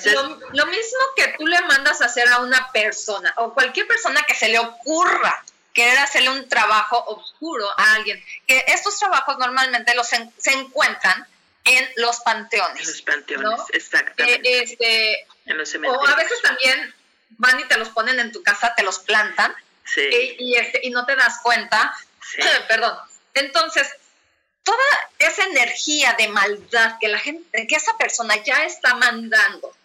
lo, 0.53 0.65
mismo 0.67 0.99
que 1.17 1.35
tú 1.37 1.45
le 1.45 1.59
mandas 1.63 2.01
a 2.01 2.05
hacer 2.05 2.29
a 2.29 2.39
una 2.39 2.71
persona 2.71 3.33
o 3.35 3.53
cualquier 3.53 3.85
persona 3.85 4.23
que 4.23 4.33
se 4.33 4.47
le 4.47 4.59
ocurra 4.59 5.43
querer 5.75 5.99
hacerle 5.99 6.31
un 6.31 6.49
trabajo 6.49 7.03
oscuro 7.05 7.67
a 7.77 7.93
alguien. 7.93 8.23
Que 8.47 8.65
estos 8.69 8.97
trabajos 8.97 9.37
normalmente 9.37 9.93
los 9.93 10.07
se 10.07 10.51
encuentran 10.51 11.27
en 11.65 11.89
los 11.97 12.19
panteones. 12.21 12.81
En 12.81 12.87
los 12.87 13.01
panteones, 13.01 13.61
exactamente. 13.73 14.49
Eh, 14.49 14.63
este, 14.63 15.27
en 15.45 15.57
los. 15.57 15.75
O 15.75 16.07
a 16.07 16.15
veces 16.15 16.41
también 16.41 16.95
van 17.29 17.59
y 17.59 17.65
te 17.65 17.77
los 17.77 17.89
ponen 17.89 18.19
en 18.19 18.31
tu 18.31 18.41
casa, 18.41 18.73
te 18.75 18.83
los 18.83 18.99
plantan 18.99 19.53
sí. 19.83 20.07
y, 20.39 20.55
este, 20.55 20.79
y 20.83 20.91
no 20.91 21.05
te 21.05 21.15
das 21.15 21.39
cuenta. 21.43 21.93
Sí. 22.21 22.41
Perdón. 22.67 22.97
Entonces, 23.33 23.87
toda 24.63 24.77
esa 25.19 25.43
energía 25.43 26.13
de 26.13 26.29
maldad 26.29 26.97
que 27.01 27.09
la 27.09 27.19
gente, 27.19 27.67
que 27.67 27.75
esa 27.75 27.97
persona 27.97 28.41
ya 28.43 28.63
está 28.63 28.95
mandando 28.95 29.75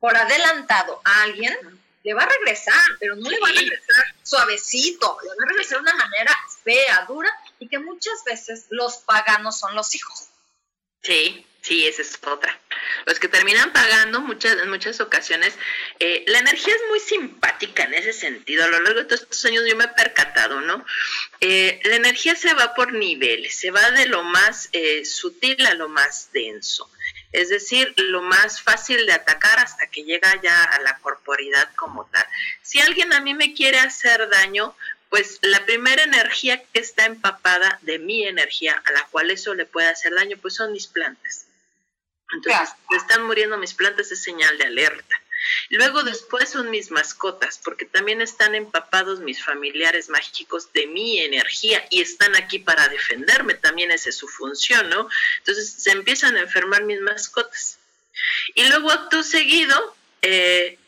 por 0.00 0.16
adelantado 0.16 1.02
a 1.04 1.22
alguien, 1.22 1.56
le 2.06 2.14
va 2.14 2.22
a 2.22 2.28
regresar, 2.28 2.80
pero 3.00 3.16
no 3.16 3.28
le 3.28 3.40
va 3.40 3.48
a 3.48 3.52
regresar 3.52 4.14
suavecito, 4.22 5.18
le 5.24 5.28
va 5.28 5.34
a 5.44 5.48
regresar 5.48 5.78
de 5.78 5.82
una 5.82 5.96
manera 5.96 6.32
fea, 6.62 7.04
dura, 7.08 7.28
y 7.58 7.68
que 7.68 7.80
muchas 7.80 8.22
veces 8.24 8.66
los 8.70 8.98
paganos 8.98 9.58
son 9.58 9.74
los 9.74 9.92
hijos. 9.96 10.28
Sí, 11.02 11.44
sí, 11.62 11.84
esa 11.88 12.02
es 12.02 12.16
otra. 12.24 12.60
Los 13.06 13.18
que 13.18 13.26
terminan 13.26 13.72
pagando 13.72 14.20
muchas, 14.20 14.56
en 14.56 14.70
muchas 14.70 15.00
ocasiones, 15.00 15.54
eh, 15.98 16.22
la 16.28 16.38
energía 16.38 16.76
es 16.76 16.82
muy 16.88 17.00
simpática 17.00 17.82
en 17.82 17.94
ese 17.94 18.12
sentido. 18.12 18.62
A 18.62 18.68
lo 18.68 18.80
largo 18.80 19.00
de 19.00 19.06
todos 19.06 19.22
estos 19.22 19.44
años 19.44 19.64
yo 19.68 19.74
me 19.74 19.84
he 19.84 19.88
percatado, 19.88 20.60
¿no? 20.60 20.86
Eh, 21.40 21.80
la 21.82 21.96
energía 21.96 22.36
se 22.36 22.54
va 22.54 22.74
por 22.74 22.92
niveles, 22.92 23.56
se 23.56 23.72
va 23.72 23.90
de 23.90 24.06
lo 24.06 24.22
más 24.22 24.68
eh, 24.72 25.04
sutil 25.04 25.66
a 25.66 25.74
lo 25.74 25.88
más 25.88 26.30
denso 26.32 26.88
es 27.36 27.50
decir, 27.50 27.92
lo 27.96 28.22
más 28.22 28.62
fácil 28.62 29.04
de 29.04 29.12
atacar 29.12 29.58
hasta 29.58 29.86
que 29.88 30.04
llega 30.04 30.40
ya 30.42 30.64
a 30.64 30.80
la 30.80 30.98
corporidad 30.98 31.70
como 31.76 32.06
tal. 32.06 32.24
Si 32.62 32.80
alguien 32.80 33.12
a 33.12 33.20
mí 33.20 33.34
me 33.34 33.52
quiere 33.52 33.78
hacer 33.78 34.28
daño, 34.30 34.74
pues 35.10 35.38
la 35.42 35.64
primera 35.66 36.02
energía 36.02 36.62
que 36.62 36.80
está 36.80 37.04
empapada 37.04 37.78
de 37.82 37.98
mi 37.98 38.26
energía, 38.26 38.82
a 38.84 38.92
la 38.92 39.04
cual 39.10 39.30
eso 39.30 39.54
le 39.54 39.66
puede 39.66 39.88
hacer 39.88 40.14
daño, 40.14 40.38
pues 40.40 40.54
son 40.54 40.72
mis 40.72 40.86
plantas. 40.86 41.46
Entonces, 42.32 42.74
están 42.96 43.22
muriendo 43.24 43.58
mis 43.58 43.74
plantas 43.74 44.10
es 44.10 44.22
señal 44.22 44.56
de 44.56 44.64
alerta. 44.64 45.20
Luego 45.70 46.02
después 46.02 46.50
son 46.50 46.70
mis 46.70 46.90
mascotas, 46.90 47.60
porque 47.62 47.84
también 47.84 48.20
están 48.20 48.54
empapados 48.54 49.20
mis 49.20 49.42
familiares 49.42 50.08
mágicos 50.08 50.72
de 50.72 50.86
mi 50.86 51.20
energía 51.20 51.86
y 51.90 52.00
están 52.00 52.34
aquí 52.36 52.58
para 52.58 52.88
defenderme, 52.88 53.54
también 53.54 53.90
esa 53.90 54.10
es 54.10 54.16
su 54.16 54.28
función, 54.28 54.88
¿no? 54.88 55.08
Entonces 55.38 55.72
se 55.78 55.90
empiezan 55.92 56.36
a 56.36 56.40
enfermar 56.40 56.84
mis 56.84 57.00
mascotas. 57.00 57.78
Y 58.54 58.64
luego 58.68 58.90
acto 58.90 59.22
seguido, 59.22 59.96
eh, 60.22 60.78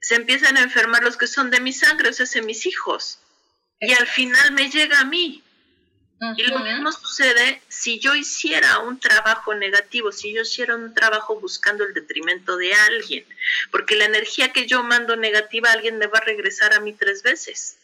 se 0.00 0.14
empiezan 0.14 0.56
a 0.56 0.62
enfermar 0.62 1.02
los 1.02 1.16
que 1.16 1.26
son 1.26 1.50
de 1.50 1.60
mi 1.60 1.72
sangre, 1.72 2.08
o 2.08 2.12
sea, 2.12 2.42
mis 2.42 2.66
hijos. 2.66 3.18
Y 3.80 3.92
al 3.92 4.06
final 4.06 4.52
me 4.52 4.70
llega 4.70 5.00
a 5.00 5.04
mí. 5.04 5.42
Y 6.36 6.42
lo 6.42 6.58
mismo 6.58 6.92
sucede 6.92 7.62
si 7.68 7.98
yo 7.98 8.14
hiciera 8.14 8.80
un 8.80 9.00
trabajo 9.00 9.54
negativo, 9.54 10.12
si 10.12 10.34
yo 10.34 10.42
hiciera 10.42 10.76
un 10.76 10.92
trabajo 10.92 11.40
buscando 11.40 11.82
el 11.82 11.94
detrimento 11.94 12.58
de 12.58 12.74
alguien, 12.74 13.24
porque 13.70 13.96
la 13.96 14.04
energía 14.04 14.52
que 14.52 14.66
yo 14.66 14.82
mando 14.82 15.16
negativa 15.16 15.70
a 15.70 15.72
alguien 15.72 15.96
me 15.96 16.08
va 16.08 16.18
a 16.18 16.24
regresar 16.24 16.74
a 16.74 16.80
mí 16.80 16.92
tres 16.92 17.22
veces. 17.22 17.78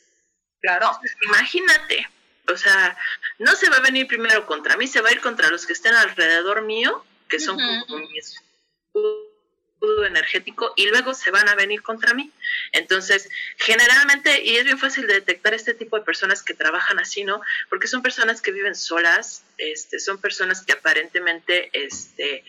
Claro. 0.60 0.90
imagínate, 1.22 2.08
o 2.52 2.56
sea, 2.58 2.98
no 3.38 3.52
se 3.52 3.70
va 3.70 3.76
a 3.76 3.80
venir 3.80 4.06
primero 4.06 4.44
contra 4.46 4.76
mí, 4.76 4.86
se 4.86 5.00
va 5.00 5.08
a 5.08 5.12
ir 5.12 5.20
contra 5.20 5.48
los 5.48 5.64
que 5.64 5.72
estén 5.72 5.94
alrededor 5.94 6.60
mío, 6.62 7.04
que 7.28 7.40
son 7.40 7.58
como 7.86 8.06
mis 8.08 8.42
energético 10.04 10.72
y 10.76 10.86
luego 10.86 11.14
se 11.14 11.30
van 11.30 11.48
a 11.48 11.54
venir 11.54 11.82
contra 11.82 12.14
mí. 12.14 12.30
Entonces, 12.72 13.28
generalmente, 13.56 14.42
y 14.42 14.56
es 14.56 14.64
bien 14.64 14.78
fácil 14.78 15.06
de 15.06 15.14
detectar 15.14 15.54
este 15.54 15.74
tipo 15.74 15.98
de 15.98 16.04
personas 16.04 16.42
que 16.42 16.54
trabajan 16.54 16.98
así, 16.98 17.24
¿no? 17.24 17.40
Porque 17.68 17.88
son 17.88 18.02
personas 18.02 18.42
que 18.42 18.52
viven 18.52 18.74
solas, 18.74 19.44
este, 19.58 19.98
son 19.98 20.18
personas 20.18 20.62
que 20.62 20.72
aparentemente, 20.72 21.70
este, 21.72 22.44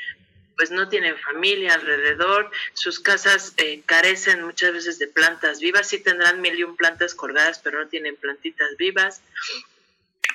pues 0.56 0.72
no 0.72 0.90
tienen 0.90 1.18
familia 1.20 1.76
alrededor, 1.76 2.50
sus 2.74 3.00
casas 3.00 3.54
eh, 3.58 3.82
carecen 3.86 4.44
muchas 4.44 4.74
veces 4.74 4.98
de 4.98 5.08
plantas 5.08 5.60
vivas, 5.60 5.88
sí 5.88 6.00
tendrán 6.00 6.42
mil 6.42 6.58
y 6.58 6.64
un 6.64 6.76
plantas 6.76 7.14
colgadas, 7.14 7.60
pero 7.60 7.80
no 7.80 7.88
tienen 7.88 8.16
plantitas 8.16 8.76
vivas 8.78 9.22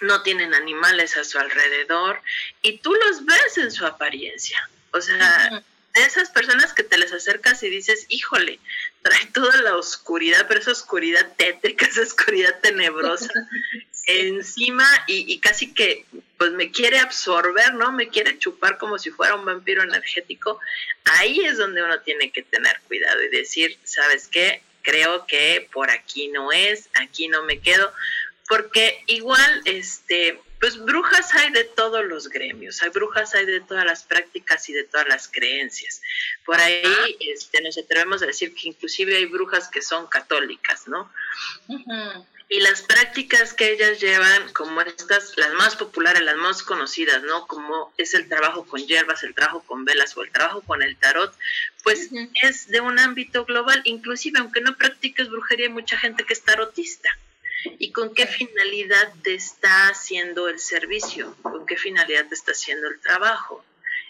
no 0.02 0.22
tienen 0.22 0.52
animales 0.52 1.16
a 1.16 1.24
su 1.24 1.38
alrededor 1.38 2.20
y 2.60 2.78
tú 2.78 2.92
los 2.92 3.24
ves 3.24 3.58
en 3.58 3.70
su 3.70 3.86
apariencia. 3.86 4.68
O 4.92 5.00
sea, 5.00 5.62
de 5.94 6.02
esas 6.02 6.30
personas 6.30 6.72
que 6.72 6.82
te 6.82 6.98
les 6.98 7.12
acercas 7.12 7.62
y 7.62 7.68
dices, 7.68 8.06
híjole, 8.08 8.58
trae 9.02 9.26
toda 9.26 9.60
la 9.62 9.76
oscuridad, 9.76 10.46
pero 10.48 10.60
esa 10.60 10.72
oscuridad 10.72 11.32
tétrica, 11.36 11.86
esa 11.90 12.02
oscuridad 12.02 12.60
tenebrosa 12.60 13.32
encima 14.06 14.86
y, 15.06 15.38
casi 15.38 15.72
que 15.72 16.04
pues 16.38 16.50
me 16.52 16.70
quiere 16.70 16.98
absorber, 16.98 17.74
¿no? 17.74 17.92
Me 17.92 18.08
quiere 18.08 18.38
chupar 18.38 18.78
como 18.78 18.98
si 18.98 19.10
fuera 19.10 19.36
un 19.36 19.44
vampiro 19.44 19.82
energético. 19.82 20.58
Ahí 21.04 21.40
es 21.40 21.56
donde 21.56 21.82
uno 21.82 22.00
tiene 22.00 22.32
que 22.32 22.42
tener 22.42 22.80
cuidado 22.88 23.22
y 23.22 23.28
decir, 23.28 23.78
¿sabes 23.84 24.26
qué? 24.26 24.62
Creo 24.82 25.26
que 25.26 25.68
por 25.72 25.90
aquí 25.90 26.28
no 26.28 26.50
es, 26.50 26.88
aquí 26.94 27.28
no 27.28 27.44
me 27.44 27.60
quedo, 27.60 27.92
porque 28.48 29.02
igual, 29.06 29.62
este, 29.64 30.38
pues 30.62 30.78
brujas 30.78 31.34
hay 31.34 31.50
de 31.50 31.64
todos 31.64 32.04
los 32.04 32.28
gremios, 32.28 32.82
hay 32.82 32.90
brujas 32.90 33.34
hay 33.34 33.46
de 33.46 33.60
todas 33.60 33.84
las 33.84 34.04
prácticas 34.04 34.68
y 34.68 34.72
de 34.72 34.84
todas 34.84 35.08
las 35.08 35.26
creencias. 35.26 36.00
Por 36.44 36.60
ahí 36.60 37.16
este, 37.18 37.60
nos 37.62 37.76
atrevemos 37.76 38.22
a 38.22 38.26
decir 38.26 38.54
que 38.54 38.68
inclusive 38.68 39.16
hay 39.16 39.26
brujas 39.26 39.68
que 39.68 39.82
son 39.82 40.06
católicas, 40.06 40.86
¿no? 40.86 41.10
Y 42.48 42.60
las 42.60 42.82
prácticas 42.82 43.54
que 43.54 43.72
ellas 43.72 43.98
llevan, 43.98 44.52
como 44.52 44.82
estas, 44.82 45.36
las 45.36 45.52
más 45.54 45.74
populares, 45.74 46.22
las 46.22 46.36
más 46.36 46.62
conocidas, 46.62 47.24
¿no? 47.24 47.46
Como 47.48 47.92
es 47.96 48.14
el 48.14 48.28
trabajo 48.28 48.64
con 48.64 48.86
hierbas, 48.86 49.24
el 49.24 49.34
trabajo 49.34 49.64
con 49.66 49.84
velas 49.84 50.16
o 50.16 50.22
el 50.22 50.30
trabajo 50.30 50.60
con 50.62 50.82
el 50.82 50.96
tarot, 50.96 51.34
pues 51.82 52.10
es 52.42 52.68
de 52.68 52.80
un 52.80 53.00
ámbito 53.00 53.46
global. 53.46 53.80
Inclusive, 53.84 54.38
aunque 54.38 54.60
no 54.60 54.76
practiques 54.76 55.28
brujería, 55.28 55.66
hay 55.66 55.72
mucha 55.72 55.98
gente 55.98 56.24
que 56.24 56.34
es 56.34 56.42
tarotista 56.42 57.08
y 57.78 57.92
con 57.92 58.14
qué 58.14 58.26
finalidad 58.26 59.12
te 59.22 59.34
está 59.34 59.88
haciendo 59.88 60.48
el 60.48 60.58
servicio, 60.58 61.36
con 61.42 61.66
qué 61.66 61.76
finalidad 61.76 62.26
te 62.28 62.34
está 62.34 62.52
haciendo 62.52 62.88
el 62.88 63.00
trabajo. 63.00 63.64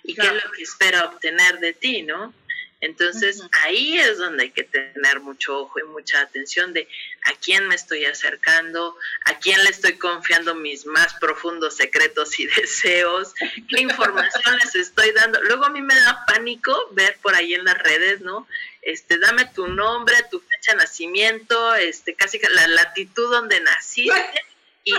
y 0.04 0.14
qué 0.14 0.26
es 0.26 0.32
lo 0.32 0.50
que 0.50 0.62
espera 0.64 1.04
obtener 1.04 1.60
de 1.60 1.74
ti, 1.74 2.02
¿no? 2.02 2.34
Entonces 2.82 3.42
ahí 3.62 3.98
es 3.98 4.18
donde 4.18 4.44
hay 4.44 4.50
que 4.50 4.64
tener 4.64 5.20
mucho 5.20 5.60
ojo 5.60 5.78
y 5.78 5.84
mucha 5.84 6.20
atención 6.20 6.72
de 6.72 6.88
a 7.24 7.32
quién 7.34 7.66
me 7.68 7.74
estoy 7.74 8.04
acercando, 8.04 8.98
a 9.24 9.38
quién 9.38 9.62
le 9.64 9.70
estoy 9.70 9.96
confiando 9.96 10.54
mis 10.54 10.84
más 10.84 11.14
profundos 11.14 11.76
secretos 11.76 12.38
y 12.38 12.46
deseos, 12.56 13.34
qué 13.68 13.80
información 13.80 14.56
les 14.62 14.74
estoy 14.74 15.12
dando. 15.12 15.40
Luego 15.42 15.64
a 15.64 15.70
mí 15.70 15.80
me 15.80 15.94
da 15.94 16.24
pánico 16.26 16.76
ver 16.90 17.16
por 17.22 17.34
ahí 17.34 17.54
en 17.54 17.64
las 17.64 17.78
redes, 17.78 18.20
¿no? 18.20 18.46
Este, 18.82 19.16
dame 19.18 19.46
tu 19.54 19.68
nombre, 19.68 20.16
tu 20.28 20.40
fecha 20.40 20.72
de 20.72 20.78
nacimiento, 20.78 21.74
este, 21.76 22.14
casi 22.14 22.40
la 22.40 22.66
latitud 22.66 23.30
donde 23.30 23.60
naciste 23.60 24.42
y 24.84 24.94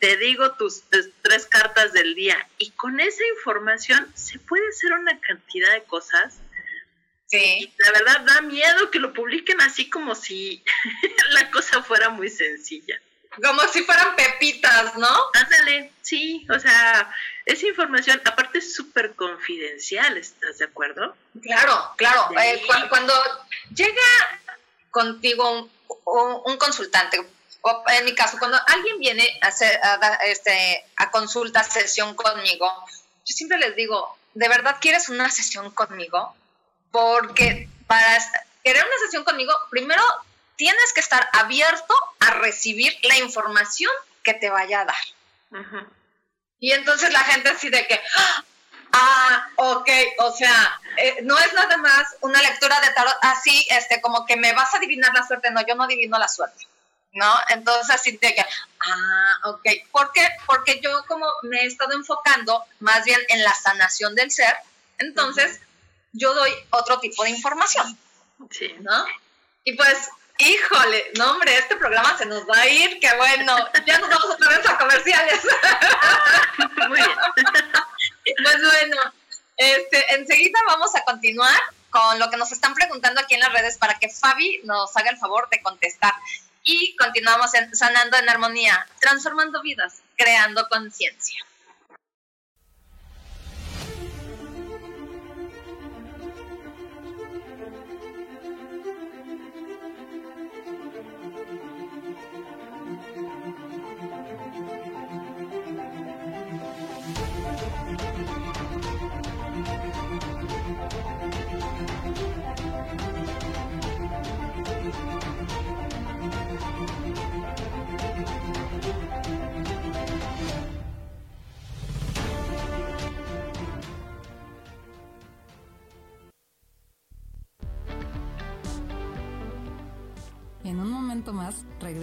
te, 0.00 0.16
digo 0.16 0.52
tus, 0.54 0.82
tres 1.22 1.46
cartas 1.46 1.92
del 1.92 2.14
día. 2.14 2.48
Y 2.58 2.72
con 2.72 2.98
esa 2.98 3.22
información 3.36 4.10
se 4.14 4.38
puede 4.40 4.68
hacer 4.68 4.92
una 4.92 5.20
cantidad 5.20 5.72
de 5.72 5.84
cosas. 5.84 6.40
Sí. 7.38 7.74
la 7.78 7.92
verdad 7.92 8.20
da 8.20 8.40
miedo 8.42 8.90
que 8.90 8.98
lo 8.98 9.12
publiquen 9.12 9.60
así 9.60 9.88
como 9.88 10.14
si 10.14 10.62
la 11.30 11.50
cosa 11.50 11.82
fuera 11.82 12.10
muy 12.10 12.28
sencilla. 12.28 13.00
Como 13.42 13.62
si 13.66 13.82
fueran 13.82 14.14
pepitas, 14.14 14.96
¿no? 14.96 15.08
Ándale, 15.34 15.92
sí, 16.02 16.46
o 16.54 16.58
sea, 16.58 17.12
esa 17.44 17.66
información, 17.66 18.22
aparte 18.24 18.58
es 18.58 18.74
súper 18.74 19.14
confidencial, 19.16 20.16
¿estás 20.16 20.58
de 20.58 20.66
acuerdo? 20.66 21.16
Claro, 21.42 21.94
claro. 21.96 22.28
Eh, 22.40 22.62
cuando, 22.88 23.12
llega 23.74 24.02
contigo 24.92 25.68
un 26.04 26.56
consultante, 26.58 27.18
en 27.98 28.04
mi 28.04 28.14
caso, 28.14 28.38
cuando 28.38 28.58
alguien 28.66 28.98
viene 28.98 29.38
a, 29.40 29.48
hacer, 29.48 29.80
a, 29.82 30.16
este, 30.26 30.84
a 30.96 31.10
consulta, 31.10 31.64
sesión 31.64 32.14
conmigo, 32.14 32.70
yo 33.24 33.34
siempre 33.34 33.58
les 33.58 33.74
digo, 33.74 34.16
¿de 34.34 34.48
verdad 34.48 34.76
quieres 34.80 35.08
una 35.08 35.30
sesión 35.30 35.70
conmigo? 35.70 36.36
Porque 36.94 37.68
para 37.88 38.18
querer 38.62 38.84
una 38.84 38.98
sesión 39.04 39.24
conmigo, 39.24 39.52
primero 39.68 40.00
tienes 40.54 40.92
que 40.92 41.00
estar 41.00 41.28
abierto 41.32 41.92
a 42.20 42.30
recibir 42.34 42.96
la 43.02 43.18
información 43.18 43.90
que 44.22 44.32
te 44.32 44.48
vaya 44.48 44.82
a 44.82 44.84
dar. 44.84 45.64
Y 46.60 46.70
entonces 46.70 47.12
la 47.12 47.18
gente 47.24 47.48
así 47.48 47.68
de 47.68 47.84
que, 47.88 48.00
ah, 48.92 49.48
ok, 49.56 49.88
o 50.18 50.30
sea, 50.36 50.80
eh, 50.98 51.16
no 51.24 51.36
es 51.36 51.52
nada 51.54 51.76
más 51.78 52.14
una 52.20 52.40
lectura 52.40 52.80
de 52.80 52.90
tarot 52.90 53.16
así, 53.22 53.66
este, 53.70 54.00
como 54.00 54.24
que 54.24 54.36
me 54.36 54.52
vas 54.52 54.72
a 54.72 54.76
adivinar 54.76 55.12
la 55.14 55.26
suerte, 55.26 55.50
no, 55.50 55.66
yo 55.66 55.74
no 55.74 55.82
adivino 55.82 56.16
la 56.16 56.28
suerte. 56.28 56.64
¿no? 57.14 57.34
Entonces, 57.48 57.90
así 57.92 58.12
de 58.12 58.34
que, 58.36 58.40
ah, 58.40 59.38
ok. 59.46 59.66
¿Por 59.90 60.12
qué? 60.12 60.28
Porque 60.46 60.78
yo 60.80 61.04
como 61.08 61.26
me 61.42 61.62
he 61.62 61.66
estado 61.66 61.94
enfocando 61.94 62.64
más 62.78 63.04
bien 63.04 63.20
en 63.30 63.42
la 63.42 63.52
sanación 63.52 64.14
del 64.14 64.30
ser, 64.30 64.54
entonces 64.98 65.60
yo 66.14 66.32
doy 66.32 66.50
otro 66.70 66.98
tipo 67.00 67.22
de 67.24 67.30
información. 67.30 67.98
Sí. 68.50 68.74
¿No? 68.80 69.04
Y 69.64 69.74
pues, 69.74 70.08
híjole, 70.38 71.12
no, 71.18 71.32
hombre, 71.32 71.56
este 71.56 71.76
programa 71.76 72.16
se 72.16 72.26
nos 72.26 72.48
va 72.48 72.56
a 72.56 72.68
ir, 72.68 72.98
qué 73.00 73.14
bueno. 73.16 73.56
Ya 73.86 73.98
nos 73.98 74.08
vamos 74.08 74.26
otra 74.26 74.48
vez 74.48 74.68
a 74.68 74.78
comerciales. 74.78 75.40
Muy 76.88 76.98
bien. 76.98 77.10
pues 78.42 78.62
bueno, 78.62 78.96
este, 79.56 80.14
enseguida 80.14 80.58
vamos 80.66 80.94
a 80.94 81.04
continuar 81.04 81.60
con 81.90 82.18
lo 82.18 82.30
que 82.30 82.36
nos 82.36 82.50
están 82.50 82.74
preguntando 82.74 83.20
aquí 83.20 83.34
en 83.34 83.40
las 83.40 83.52
redes 83.52 83.78
para 83.78 83.98
que 83.98 84.08
Fabi 84.08 84.60
nos 84.64 84.96
haga 84.96 85.10
el 85.10 85.16
favor 85.16 85.48
de 85.50 85.62
contestar 85.62 86.12
y 86.64 86.96
continuamos 86.96 87.52
sanando 87.72 88.16
en 88.16 88.28
armonía, 88.28 88.86
transformando 89.00 89.62
vidas, 89.62 90.00
creando 90.16 90.66
conciencia. 90.68 91.44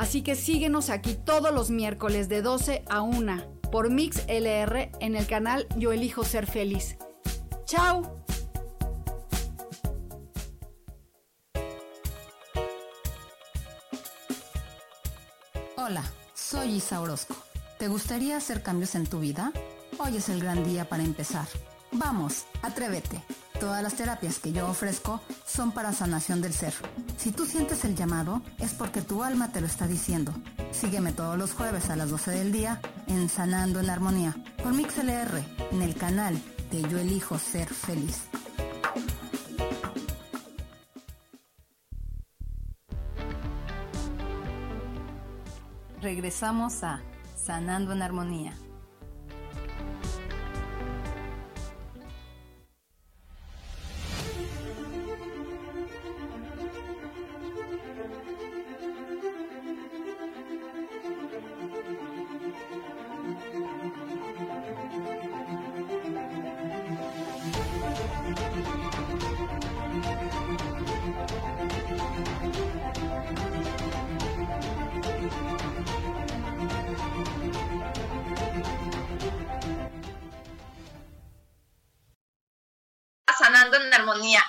Así 0.00 0.22
que 0.22 0.34
síguenos 0.34 0.88
aquí 0.88 1.12
todos 1.12 1.52
los 1.52 1.68
miércoles 1.68 2.30
de 2.30 2.40
12 2.40 2.84
a 2.88 3.02
1 3.02 3.60
por 3.70 3.90
Mix 3.90 4.24
LR 4.28 4.90
en 4.98 5.14
el 5.14 5.26
canal 5.26 5.66
Yo 5.76 5.92
Elijo 5.92 6.24
Ser 6.24 6.46
Feliz. 6.46 6.96
¡Chao! 7.66 8.24
Hola, 15.76 16.02
soy 16.32 16.76
Isa 16.76 17.02
Orozco. 17.02 17.36
¿Te 17.78 17.88
gustaría 17.88 18.38
hacer 18.38 18.62
cambios 18.62 18.94
en 18.94 19.06
tu 19.06 19.20
vida? 19.20 19.52
Hoy 19.98 20.16
es 20.16 20.30
el 20.30 20.40
gran 20.40 20.64
día 20.64 20.88
para 20.88 21.02
empezar. 21.02 21.46
Vamos, 21.92 22.46
atrévete. 22.62 23.22
Todas 23.60 23.82
las 23.82 23.94
terapias 23.94 24.38
que 24.38 24.52
yo 24.52 24.66
ofrezco 24.66 25.20
son 25.46 25.72
para 25.72 25.92
sanación 25.92 26.40
del 26.40 26.54
ser. 26.54 26.72
Si 27.18 27.30
tú 27.30 27.44
sientes 27.44 27.84
el 27.84 27.94
llamado, 27.94 28.40
es 28.58 28.72
porque 28.72 29.02
tu 29.02 29.22
alma 29.22 29.52
te 29.52 29.60
lo 29.60 29.66
está 29.66 29.86
diciendo. 29.86 30.32
Sígueme 30.72 31.12
todos 31.12 31.36
los 31.36 31.52
jueves 31.52 31.90
a 31.90 31.96
las 31.96 32.08
12 32.08 32.30
del 32.30 32.52
día 32.52 32.80
en 33.06 33.28
Sanando 33.28 33.78
en 33.78 33.90
Armonía 33.90 34.34
por 34.62 34.72
MixLR 34.72 35.44
en 35.72 35.82
el 35.82 35.94
canal 35.94 36.40
que 36.70 36.80
yo 36.80 36.98
elijo 36.98 37.38
ser 37.38 37.68
feliz. 37.68 38.22
Regresamos 46.00 46.82
a 46.82 47.02
Sanando 47.36 47.92
en 47.92 48.00
Armonía. 48.00 48.54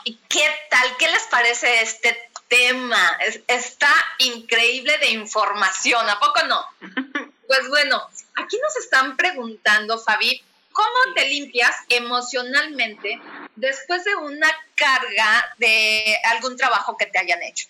¿Y 0.05 0.16
qué 0.30 0.45
tal? 0.70 0.97
¿Qué 0.97 1.07
les 1.12 1.24
parece 1.24 1.82
este 1.82 2.30
tema? 2.47 3.18
está 3.47 3.93
increíble 4.20 4.97
de 4.97 5.12
información, 5.12 6.09
¿a 6.09 6.20
poco 6.20 6.43
no? 6.47 6.66
Pues 7.47 7.68
bueno, 7.68 8.01
aquí 8.36 8.57
nos 8.62 8.78
están 8.78 9.18
preguntando, 9.18 9.99
Fabi, 9.99 10.41
¿cómo 10.72 11.14
te 11.16 11.28
limpias 11.28 11.76
emocionalmente 11.89 13.20
después 13.57 14.05
de 14.05 14.16
una 14.16 14.49
carga 14.76 15.53
de 15.57 16.18
algún 16.32 16.55
trabajo 16.55 16.95
que 16.95 17.07
te 17.07 17.20
hayan 17.20 17.43
hecho? 17.43 17.68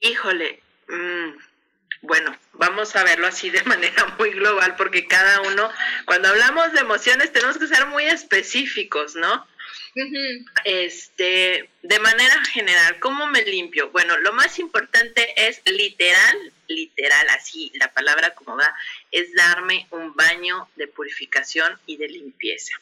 Híjole, 0.00 0.60
mm, 0.88 1.36
bueno, 2.00 2.36
vamos 2.54 2.96
a 2.96 3.04
verlo 3.04 3.28
así 3.28 3.50
de 3.50 3.62
manera 3.64 4.06
muy 4.18 4.30
global, 4.30 4.74
porque 4.74 5.06
cada 5.06 5.40
uno, 5.42 5.70
cuando 6.04 6.28
hablamos 6.28 6.72
de 6.72 6.80
emociones, 6.80 7.32
tenemos 7.32 7.58
que 7.58 7.68
ser 7.68 7.86
muy 7.86 8.06
específicos, 8.06 9.14
¿no? 9.14 9.46
Este, 10.64 11.68
de 11.82 11.98
manera 11.98 12.44
general, 12.46 12.98
¿cómo 13.00 13.26
me 13.26 13.42
limpio? 13.42 13.90
Bueno, 13.90 14.16
lo 14.18 14.32
más 14.32 14.58
importante 14.58 15.48
es 15.48 15.60
literal, 15.64 16.52
literal, 16.68 17.28
así 17.30 17.72
la 17.74 17.92
palabra 17.92 18.34
como 18.34 18.56
va, 18.56 18.74
es 19.10 19.32
darme 19.34 19.86
un 19.90 20.14
baño 20.14 20.68
de 20.76 20.88
purificación 20.88 21.78
y 21.86 21.96
de 21.96 22.08
limpieza. 22.08 22.74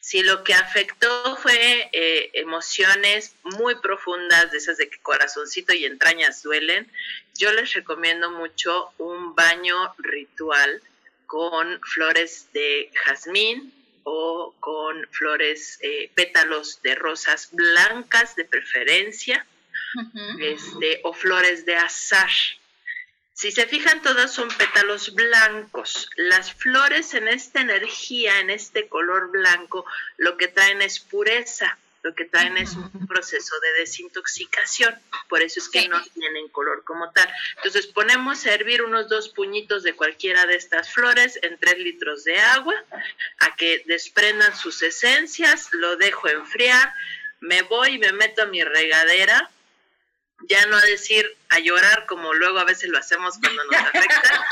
Si 0.00 0.22
lo 0.22 0.44
que 0.44 0.54
afectó 0.54 1.36
fue 1.36 1.90
eh, 1.92 2.30
emociones 2.34 3.34
muy 3.42 3.74
profundas, 3.76 4.50
de 4.52 4.58
esas 4.58 4.78
de 4.78 4.88
que 4.88 4.98
corazoncito 5.00 5.74
y 5.74 5.84
entrañas 5.84 6.42
duelen, 6.42 6.90
yo 7.36 7.52
les 7.52 7.72
recomiendo 7.74 8.30
mucho 8.30 8.92
un 8.98 9.34
baño 9.34 9.94
ritual 9.98 10.80
con 11.26 11.80
flores 11.82 12.48
de 12.52 12.90
jazmín, 12.94 13.72
o 14.10 14.54
con 14.58 15.06
flores, 15.10 15.78
eh, 15.82 16.10
pétalos 16.14 16.80
de 16.82 16.94
rosas 16.94 17.50
blancas 17.52 18.36
de 18.36 18.46
preferencia, 18.46 19.46
este, 20.40 21.00
o 21.04 21.12
flores 21.12 21.66
de 21.66 21.76
azar. 21.76 22.30
Si 23.34 23.52
se 23.52 23.66
fijan, 23.66 24.00
todas 24.02 24.32
son 24.32 24.48
pétalos 24.48 25.14
blancos. 25.14 26.10
Las 26.16 26.52
flores 26.52 27.12
en 27.14 27.28
esta 27.28 27.60
energía, 27.60 28.40
en 28.40 28.50
este 28.50 28.88
color 28.88 29.30
blanco, 29.30 29.84
lo 30.16 30.36
que 30.38 30.48
traen 30.48 30.80
es 30.80 31.00
pureza 31.00 31.78
lo 32.08 32.14
que 32.14 32.24
traen 32.24 32.56
es 32.56 32.74
un 32.74 33.06
proceso 33.06 33.54
de 33.60 33.80
desintoxicación, 33.80 34.98
por 35.28 35.42
eso 35.42 35.60
es 35.60 35.68
que 35.68 35.86
no 35.88 36.02
tienen 36.14 36.48
color 36.48 36.82
como 36.84 37.10
tal. 37.12 37.28
Entonces 37.56 37.86
ponemos 37.86 38.46
a 38.46 38.54
hervir 38.54 38.82
unos 38.82 39.10
dos 39.10 39.28
puñitos 39.28 39.82
de 39.82 39.94
cualquiera 39.94 40.46
de 40.46 40.56
estas 40.56 40.90
flores 40.90 41.38
en 41.42 41.58
tres 41.58 41.78
litros 41.78 42.24
de 42.24 42.38
agua, 42.40 42.74
a 43.40 43.54
que 43.56 43.82
desprendan 43.84 44.56
sus 44.56 44.80
esencias, 44.82 45.68
lo 45.72 45.96
dejo 45.96 46.28
enfriar, 46.28 46.94
me 47.40 47.60
voy 47.60 47.96
y 47.96 47.98
me 47.98 48.12
meto 48.12 48.44
a 48.44 48.46
mi 48.46 48.64
regadera, 48.64 49.50
ya 50.48 50.64
no 50.64 50.76
a 50.78 50.82
decir 50.86 51.36
a 51.50 51.58
llorar 51.58 52.06
como 52.06 52.32
luego 52.32 52.58
a 52.58 52.64
veces 52.64 52.88
lo 52.88 52.96
hacemos 52.96 53.36
cuando 53.38 53.64
nos 53.64 53.76
afecta, 53.76 54.46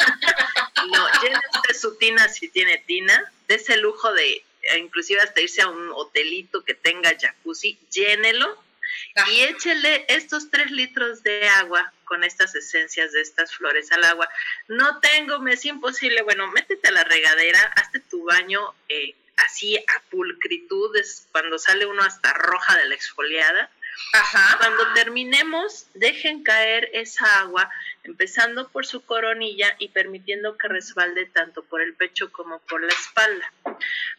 no, 0.93 1.09
llene 1.23 1.41
usted 1.55 1.75
su 1.75 1.97
tina 1.97 2.29
si 2.29 2.49
tiene 2.49 2.85
tina, 2.87 3.33
de 3.49 3.55
ese 3.55 3.79
lujo 3.79 4.13
de 4.13 4.45
inclusive 4.79 5.21
hasta 5.21 5.41
irse 5.41 5.63
a 5.63 5.69
un 5.69 5.91
hotelito 5.93 6.65
que 6.65 6.75
tenga 6.75 7.17
jacuzzi, 7.19 7.79
llénelo 7.91 8.67
y 9.29 9.43
échele 9.43 10.05
estos 10.09 10.51
tres 10.51 10.71
litros 10.71 11.23
de 11.23 11.49
agua 11.49 11.93
con 12.05 12.23
estas 12.23 12.55
esencias 12.55 13.13
de 13.13 13.21
estas 13.21 13.55
flores 13.55 13.91
al 13.93 14.05
agua. 14.05 14.29
No 14.69 15.01
tengo, 15.01 15.41
me 15.41 15.55
es 15.55 15.65
imposible. 15.65 16.23
Bueno, 16.23 16.51
métete 16.53 16.89
a 16.89 16.93
la 16.93 17.05
regadera, 17.05 17.61
hazte 17.77 18.01
tu 18.01 18.25
baño 18.25 18.75
eh, 18.89 19.15
así 19.37 19.77
a 19.77 20.03
pulcritud, 20.11 20.95
es 20.97 21.27
cuando 21.33 21.59
sale 21.59 21.87
uno 21.87 22.03
hasta 22.03 22.33
roja 22.35 22.77
de 22.77 22.89
la 22.89 22.95
exfoliada. 22.95 23.71
Cuando 24.59 24.93
terminemos, 24.95 25.87
dejen 25.95 26.43
caer 26.43 26.91
esa 26.93 27.41
agua, 27.41 27.71
empezando 28.05 28.69
por 28.69 28.87
su 28.87 29.03
coronilla 29.05 29.75
y 29.79 29.89
permitiendo 29.89 30.57
que 30.57 30.69
resbalde 30.69 31.27
tanto 31.27 31.65
por 31.65 31.81
el 31.81 31.95
pecho 31.95 32.31
como 32.33 32.59
por 32.61 32.83
la 32.83 32.93
espalda. 32.93 33.53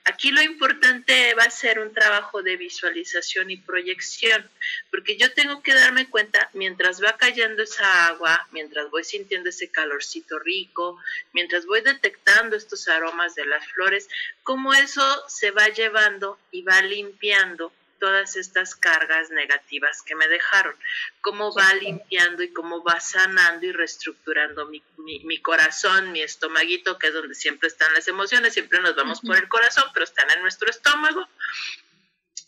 Aquí 0.03 0.32
lo 0.32 0.41
importante 0.41 1.34
va 1.36 1.43
a 1.43 1.51
ser 1.51 1.80
un 1.80 1.93
trabajo 1.93 2.41
de 2.43 2.57
visualización 2.57 3.51
y 3.51 3.57
proyección, 3.57 4.49
porque 4.91 5.17
yo 5.17 5.34
tengo 5.34 5.61
que 5.61 5.73
darme 5.73 6.09
cuenta 6.09 6.49
mientras 6.53 7.03
va 7.03 7.17
cayendo 7.17 7.63
esa 7.63 8.07
agua, 8.07 8.47
mientras 8.51 8.89
voy 8.89 9.03
sintiendo 9.03 9.49
ese 9.49 9.69
calorcito 9.69 10.39
rico, 10.39 10.99
mientras 11.34 11.65
voy 11.65 11.82
detectando 11.82 12.55
estos 12.55 12.88
aromas 12.88 13.36
de 13.36 13.45
las 13.45 13.65
flores, 13.71 14.09
cómo 14.43 14.73
eso 14.73 15.23
se 15.28 15.51
va 15.51 15.67
llevando 15.69 16.39
y 16.51 16.61
va 16.63 16.82
limpiando 16.82 17.71
todas 18.00 18.36
estas 18.36 18.76
cargas 18.76 19.30
negativas 19.30 20.02
que 20.02 20.16
me 20.16 20.28
dejaron, 20.28 20.76
cómo 21.22 21.54
va 21.54 21.74
limpiando 21.76 22.43
y 22.43 22.54
cómo 22.54 22.84
va 22.84 23.00
sanando 23.00 23.66
y 23.66 23.72
reestructurando 23.72 24.68
mi, 24.68 24.82
mi, 24.98 25.41
corazón, 25.41 26.12
mi 26.12 26.22
estomaguito, 26.22 26.98
que 26.98 27.08
es 27.08 27.14
donde 27.14 27.36
siempre 27.36 27.68
están 27.68 27.93
las 27.93 28.08
emociones, 28.08 28.54
siempre 28.54 28.80
nos 28.80 28.95
vamos 28.95 29.22
por 29.22 29.38
el 29.38 29.48
corazón, 29.48 29.86
pero 29.93 30.04
están 30.04 30.30
en 30.32 30.41
nuestro 30.41 30.70
estómago. 30.70 31.28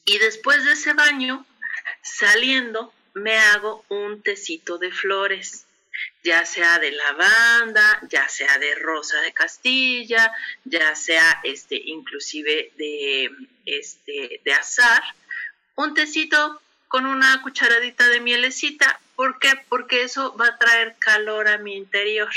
Y 0.06 0.18
después 0.18 0.64
de 0.66 0.74
ese 0.74 0.94
baño, 0.94 1.46
saliendo, 2.02 2.94
me 3.14 3.38
hago 3.38 3.86
un 3.90 4.22
tecito 4.22 4.78
de 4.78 4.92
flores 4.92 5.66
ya 6.24 6.46
sea 6.46 6.80
de 6.80 6.92
lavanda, 6.92 8.02
ya 8.10 8.28
sea 8.28 8.58
de 8.58 8.76
rosa 8.76 9.22
de 9.22 9.34
Castilla, 9.34 10.32
ya 10.66 10.96
sea 10.96 11.40
este 11.44 11.76
inclusive 11.76 12.72
de 12.78 13.30
este 13.66 14.42
de 14.44 14.54
azar 14.54 15.02
un 15.80 15.94
tecito 15.94 16.62
con 16.90 17.06
una 17.06 17.42
cucharadita 17.42 18.10
de 18.10 18.20
mielecita. 18.20 19.00
¿Por 19.16 19.40
qué? 19.40 19.54
Porque 19.70 20.04
eso 20.04 20.36
va 20.36 20.48
a 20.48 20.58
traer 20.58 20.98
calor 21.00 21.48
a 21.48 21.58
mi 21.58 21.78
interior. 21.78 22.30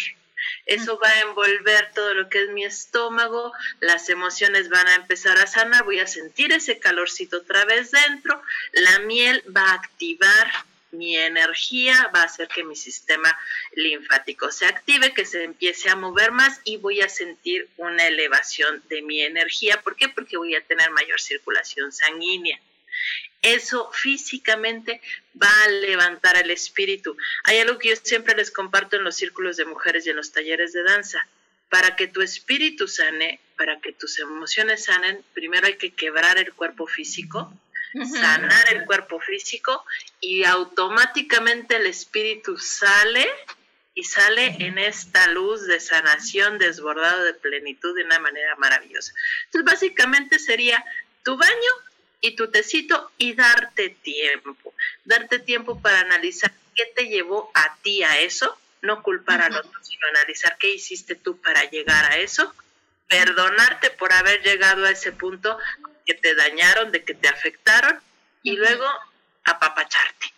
Eso 0.64 0.96
va 1.02 1.08
a 1.08 1.20
envolver 1.22 1.90
todo 1.92 2.14
lo 2.14 2.28
que 2.28 2.44
es 2.44 2.50
mi 2.50 2.64
estómago, 2.64 3.52
las 3.80 4.08
emociones 4.10 4.68
van 4.68 4.86
a 4.86 4.94
empezar 4.94 5.38
a 5.38 5.48
sanar, 5.48 5.82
voy 5.84 5.98
a 5.98 6.06
sentir 6.06 6.52
ese 6.52 6.78
calorcito 6.78 7.38
otra 7.38 7.64
vez 7.64 7.90
dentro, 7.90 8.40
la 8.72 9.00
miel 9.00 9.42
va 9.56 9.70
a 9.70 9.74
activar 9.74 10.52
mi 10.92 11.16
energía, 11.16 12.10
va 12.14 12.22
a 12.22 12.26
hacer 12.26 12.46
que 12.48 12.64
mi 12.64 12.76
sistema 12.76 13.36
linfático 13.74 14.52
se 14.52 14.66
active, 14.66 15.14
que 15.14 15.24
se 15.24 15.42
empiece 15.42 15.90
a 15.90 15.96
mover 15.96 16.30
más 16.30 16.60
y 16.64 16.76
voy 16.76 17.00
a 17.00 17.08
sentir 17.08 17.68
una 17.76 18.06
elevación 18.06 18.82
de 18.88 19.02
mi 19.02 19.20
energía. 19.20 19.80
¿Por 19.80 19.96
qué? 19.96 20.08
Porque 20.08 20.36
voy 20.36 20.54
a 20.54 20.64
tener 20.64 20.90
mayor 20.90 21.20
circulación 21.20 21.92
sanguínea 21.92 22.60
eso 23.42 23.90
físicamente 23.92 25.00
va 25.40 25.52
a 25.64 25.68
levantar 25.68 26.36
el 26.36 26.50
espíritu. 26.50 27.16
Hay 27.44 27.58
algo 27.58 27.78
que 27.78 27.90
yo 27.90 27.96
siempre 27.96 28.36
les 28.36 28.52
comparto 28.52 28.96
en 28.96 29.04
los 29.04 29.16
círculos 29.16 29.56
de 29.56 29.64
mujeres 29.64 30.06
y 30.06 30.10
en 30.10 30.16
los 30.16 30.32
talleres 30.32 30.72
de 30.72 30.84
danza. 30.84 31.26
Para 31.68 31.96
que 31.96 32.06
tu 32.06 32.22
espíritu 32.22 32.86
sane, 32.86 33.40
para 33.56 33.80
que 33.80 33.92
tus 33.92 34.18
emociones 34.18 34.84
sanen, 34.84 35.24
primero 35.32 35.66
hay 35.66 35.76
que 35.76 35.92
quebrar 35.92 36.38
el 36.38 36.52
cuerpo 36.52 36.86
físico, 36.86 37.52
sanar 37.94 38.72
el 38.72 38.84
cuerpo 38.84 39.20
físico 39.20 39.84
y 40.20 40.44
automáticamente 40.44 41.76
el 41.76 41.86
espíritu 41.86 42.58
sale 42.58 43.26
y 43.94 44.04
sale 44.04 44.56
en 44.60 44.78
esta 44.78 45.28
luz 45.28 45.66
de 45.66 45.80
sanación 45.80 46.58
desbordado 46.58 47.24
de 47.24 47.34
plenitud 47.34 47.94
de 47.94 48.04
una 48.04 48.18
manera 48.18 48.54
maravillosa. 48.56 49.12
Entonces 49.46 49.72
básicamente 49.72 50.38
sería 50.38 50.82
tu 51.22 51.36
baño 51.36 51.72
y 52.22 52.36
tu 52.36 52.50
tecito 52.50 53.10
y 53.18 53.34
darte 53.34 53.90
tiempo, 53.90 54.74
darte 55.04 55.40
tiempo 55.40 55.82
para 55.82 56.00
analizar 56.00 56.52
qué 56.74 56.86
te 56.94 57.08
llevó 57.08 57.50
a 57.52 57.76
ti 57.82 58.02
a 58.04 58.20
eso, 58.20 58.56
no 58.80 59.02
culpar 59.02 59.42
al 59.42 59.56
otro, 59.56 59.82
sino 59.82 60.06
analizar 60.08 60.56
qué 60.56 60.72
hiciste 60.72 61.16
tú 61.16 61.38
para 61.40 61.68
llegar 61.68 62.10
a 62.10 62.18
eso, 62.18 62.54
perdonarte 63.08 63.90
por 63.90 64.12
haber 64.12 64.40
llegado 64.42 64.86
a 64.86 64.90
ese 64.90 65.10
punto 65.10 65.58
que 66.06 66.14
te 66.14 66.34
dañaron, 66.36 66.92
de 66.92 67.04
que 67.04 67.14
te 67.14 67.28
afectaron 67.28 68.00
y 68.44 68.52
luego 68.52 68.86
apapacharte. 69.44 70.32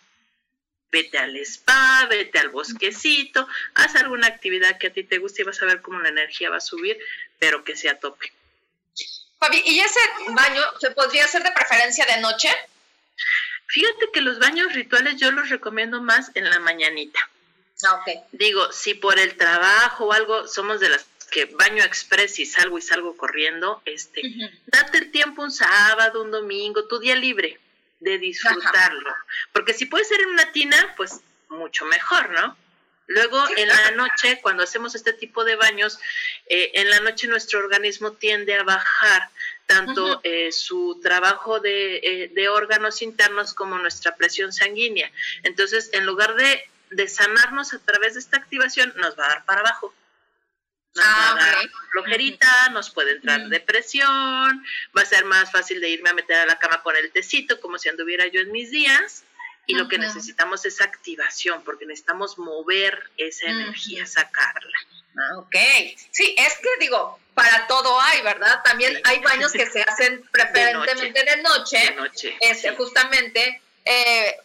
Vete 0.91 1.19
al 1.19 1.37
spa, 1.37 2.07
vete 2.09 2.39
al 2.39 2.49
bosquecito, 2.49 3.47
haz 3.75 3.95
alguna 3.95 4.27
actividad 4.27 4.79
que 4.79 4.87
a 4.87 4.93
ti 4.93 5.03
te 5.03 5.19
guste 5.19 5.43
y 5.43 5.45
vas 5.45 5.61
a 5.61 5.65
ver 5.65 5.81
cómo 5.81 5.99
la 5.99 6.09
energía 6.09 6.49
va 6.49 6.57
a 6.57 6.61
subir, 6.61 6.97
pero 7.37 7.63
que 7.63 7.75
sea 7.75 7.99
tope. 7.99 8.33
Fabi, 9.45 9.61
¿y 9.65 9.79
ese 9.79 9.99
baño 10.29 10.61
se 10.79 10.91
podría 10.91 11.25
hacer 11.25 11.43
de 11.43 11.51
preferencia 11.51 12.05
de 12.05 12.21
noche? 12.21 12.49
Fíjate 13.67 14.09
que 14.13 14.21
los 14.21 14.39
baños 14.39 14.73
rituales 14.73 15.17
yo 15.17 15.31
los 15.31 15.49
recomiendo 15.49 16.01
más 16.01 16.31
en 16.35 16.49
la 16.49 16.59
mañanita. 16.59 17.19
Ah. 17.85 18.03
Digo, 18.31 18.71
si 18.71 18.93
por 18.93 19.19
el 19.19 19.35
trabajo 19.37 20.05
o 20.05 20.13
algo 20.13 20.47
somos 20.47 20.79
de 20.79 20.89
las 20.89 21.05
que 21.31 21.45
baño 21.45 21.83
express 21.83 22.39
y 22.39 22.45
salgo 22.45 22.77
y 22.77 22.81
salgo 22.81 23.17
corriendo, 23.17 23.81
este, 23.85 24.21
date 24.67 24.97
el 24.99 25.11
tiempo 25.11 25.43
un 25.43 25.51
sábado, 25.51 26.21
un 26.23 26.31
domingo, 26.31 26.87
tu 26.87 26.99
día 26.99 27.15
libre 27.15 27.59
de 27.99 28.17
disfrutarlo. 28.17 29.13
Porque 29.51 29.73
si 29.73 29.85
puede 29.85 30.05
ser 30.05 30.21
en 30.21 30.29
una 30.29 30.51
tina, 30.51 30.93
pues 30.95 31.19
mucho 31.49 31.85
mejor, 31.85 32.29
¿no? 32.31 32.57
Luego 33.07 33.43
en 33.55 33.67
la 33.67 33.91
noche, 33.91 34.39
cuando 34.41 34.63
hacemos 34.63 34.95
este 34.95 35.13
tipo 35.13 35.43
de 35.43 35.55
baños, 35.55 35.99
eh, 36.47 36.71
en 36.75 36.89
la 36.89 36.99
noche 37.01 37.27
nuestro 37.27 37.59
organismo 37.59 38.13
tiende 38.13 38.55
a 38.55 38.63
bajar 38.63 39.29
tanto 39.67 40.21
eh, 40.23 40.51
su 40.51 40.99
trabajo 41.01 41.59
de, 41.59 41.97
eh, 41.97 42.31
de, 42.33 42.49
órganos 42.49 43.01
internos 43.01 43.53
como 43.53 43.77
nuestra 43.77 44.15
presión 44.15 44.51
sanguínea. 44.53 45.11
Entonces, 45.43 45.89
en 45.93 46.05
lugar 46.05 46.35
de, 46.35 46.63
de, 46.91 47.07
sanarnos 47.07 47.73
a 47.73 47.79
través 47.79 48.15
de 48.15 48.19
esta 48.21 48.37
activación, 48.37 48.93
nos 48.97 49.17
va 49.17 49.25
a 49.25 49.29
dar 49.29 49.45
para 49.45 49.61
abajo. 49.61 49.93
Nos 50.95 51.05
va 51.05 51.31
a 51.31 51.35
dar 51.35 51.69
flojerita, 51.91 52.69
nos 52.69 52.89
puede 52.89 53.11
entrar 53.13 53.49
depresión, 53.49 54.65
va 54.97 55.01
a 55.01 55.05
ser 55.05 55.25
más 55.25 55.51
fácil 55.51 55.81
de 55.81 55.89
irme 55.89 56.09
a 56.09 56.13
meter 56.13 56.37
a 56.37 56.45
la 56.45 56.57
cama 56.57 56.81
con 56.83 56.95
el 56.95 57.11
tecito, 57.11 57.59
como 57.59 57.77
si 57.77 57.89
anduviera 57.89 58.27
yo 58.27 58.39
en 58.39 58.51
mis 58.51 58.71
días. 58.71 59.25
Y 59.67 59.75
lo 59.75 59.87
que 59.87 59.97
necesitamos 59.97 60.65
es 60.65 60.81
activación, 60.81 61.63
porque 61.63 61.85
necesitamos 61.85 62.37
mover 62.37 63.09
esa 63.17 63.47
energía, 63.47 64.05
sacarla. 64.05 64.77
Ah, 65.17 65.37
ok. 65.37 65.55
Sí, 66.11 66.35
es 66.37 66.57
que 66.57 66.69
digo, 66.79 67.19
para 67.33 67.67
todo 67.67 67.99
hay, 68.01 68.21
¿verdad? 68.21 68.61
También 68.63 68.99
hay 69.03 69.19
baños 69.19 69.51
que 69.51 69.65
se 69.65 69.81
hacen 69.81 70.27
preferentemente 70.31 71.23
de 71.23 71.37
noche, 71.41 71.77
de 71.77 71.91
noche 71.95 72.37
este, 72.41 72.75
justamente 72.75 73.61
eh, 73.85 74.37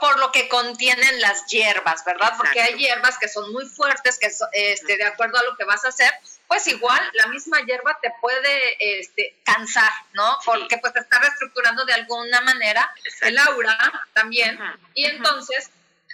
por, 0.00 0.18
lo 0.18 0.32
que 0.32 0.48
contienen 0.48 1.20
las 1.20 1.46
hierbas, 1.46 2.04
¿verdad? 2.04 2.32
Porque 2.36 2.60
hay 2.60 2.74
hierbas 2.74 3.18
que 3.18 3.28
son 3.28 3.52
muy 3.52 3.66
fuertes, 3.66 4.18
que 4.18 4.28
este, 4.52 4.96
de 4.96 5.04
acuerdo 5.04 5.38
a 5.38 5.44
lo 5.44 5.56
que 5.56 5.64
vas 5.64 5.84
a 5.84 5.88
hacer, 5.88 6.12
pues 6.48 6.66
igual 6.66 7.00
la 7.12 7.26
misma 7.26 7.60
hierba 7.60 7.98
te 8.00 8.10
puede 8.22 9.00
este, 9.00 9.36
cansar, 9.44 9.92
¿no? 10.14 10.38
Porque 10.44 10.78
pues 10.78 10.94
te 10.94 11.00
está 11.00 11.18
reestructurando 11.18 11.84
de 11.84 11.92
alguna 11.92 12.40
manera 12.40 12.90
el 13.20 13.38
aura 13.38 14.06
también. 14.14 14.58
Y 14.94 15.04
entonces 15.04 15.70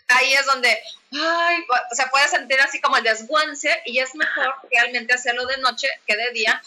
ahí 0.09 0.32
es 0.35 0.45
donde, 0.47 0.76
ay, 1.12 1.64
se 1.93 2.07
puede 2.09 2.28
sentir 2.28 2.61
así 2.61 2.80
como 2.80 2.97
el 2.97 3.05
desguance 3.05 3.80
y 3.87 4.01
es 4.01 4.14
mejor 4.16 4.55
realmente 4.70 5.14
hacerlo 5.14 5.47
de 5.47 5.59
noche 5.59 5.89
que 6.07 6.16
de 6.16 6.32
día 6.32 6.61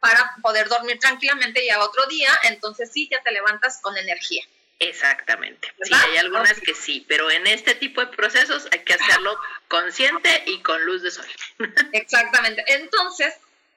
para 0.00 0.34
poder 0.42 0.68
dormir 0.68 0.98
tranquilamente 0.98 1.64
y 1.64 1.70
a 1.70 1.78
otro 1.78 2.04
día, 2.06 2.30
entonces 2.42 2.90
sí, 2.92 3.08
ya 3.08 3.22
te 3.22 3.30
levantas 3.30 3.80
con 3.80 3.96
energía. 3.96 4.44
Exactamente. 4.78 5.72
Sí, 5.82 5.94
hay 5.94 6.16
algunas 6.18 6.58
que 6.60 6.74
sí, 6.74 7.04
pero 7.08 7.30
en 7.30 7.46
este 7.46 7.74
tipo 7.74 8.00
de 8.00 8.08
procesos 8.08 8.66
hay 8.72 8.80
que 8.80 8.94
hacerlo 8.94 9.38
consciente 9.68 10.42
y 10.46 10.60
con 10.62 10.84
luz 10.84 11.02
de 11.02 11.10
sol. 11.10 11.26
Exactamente. 11.92 12.64
Entonces, 12.66 13.34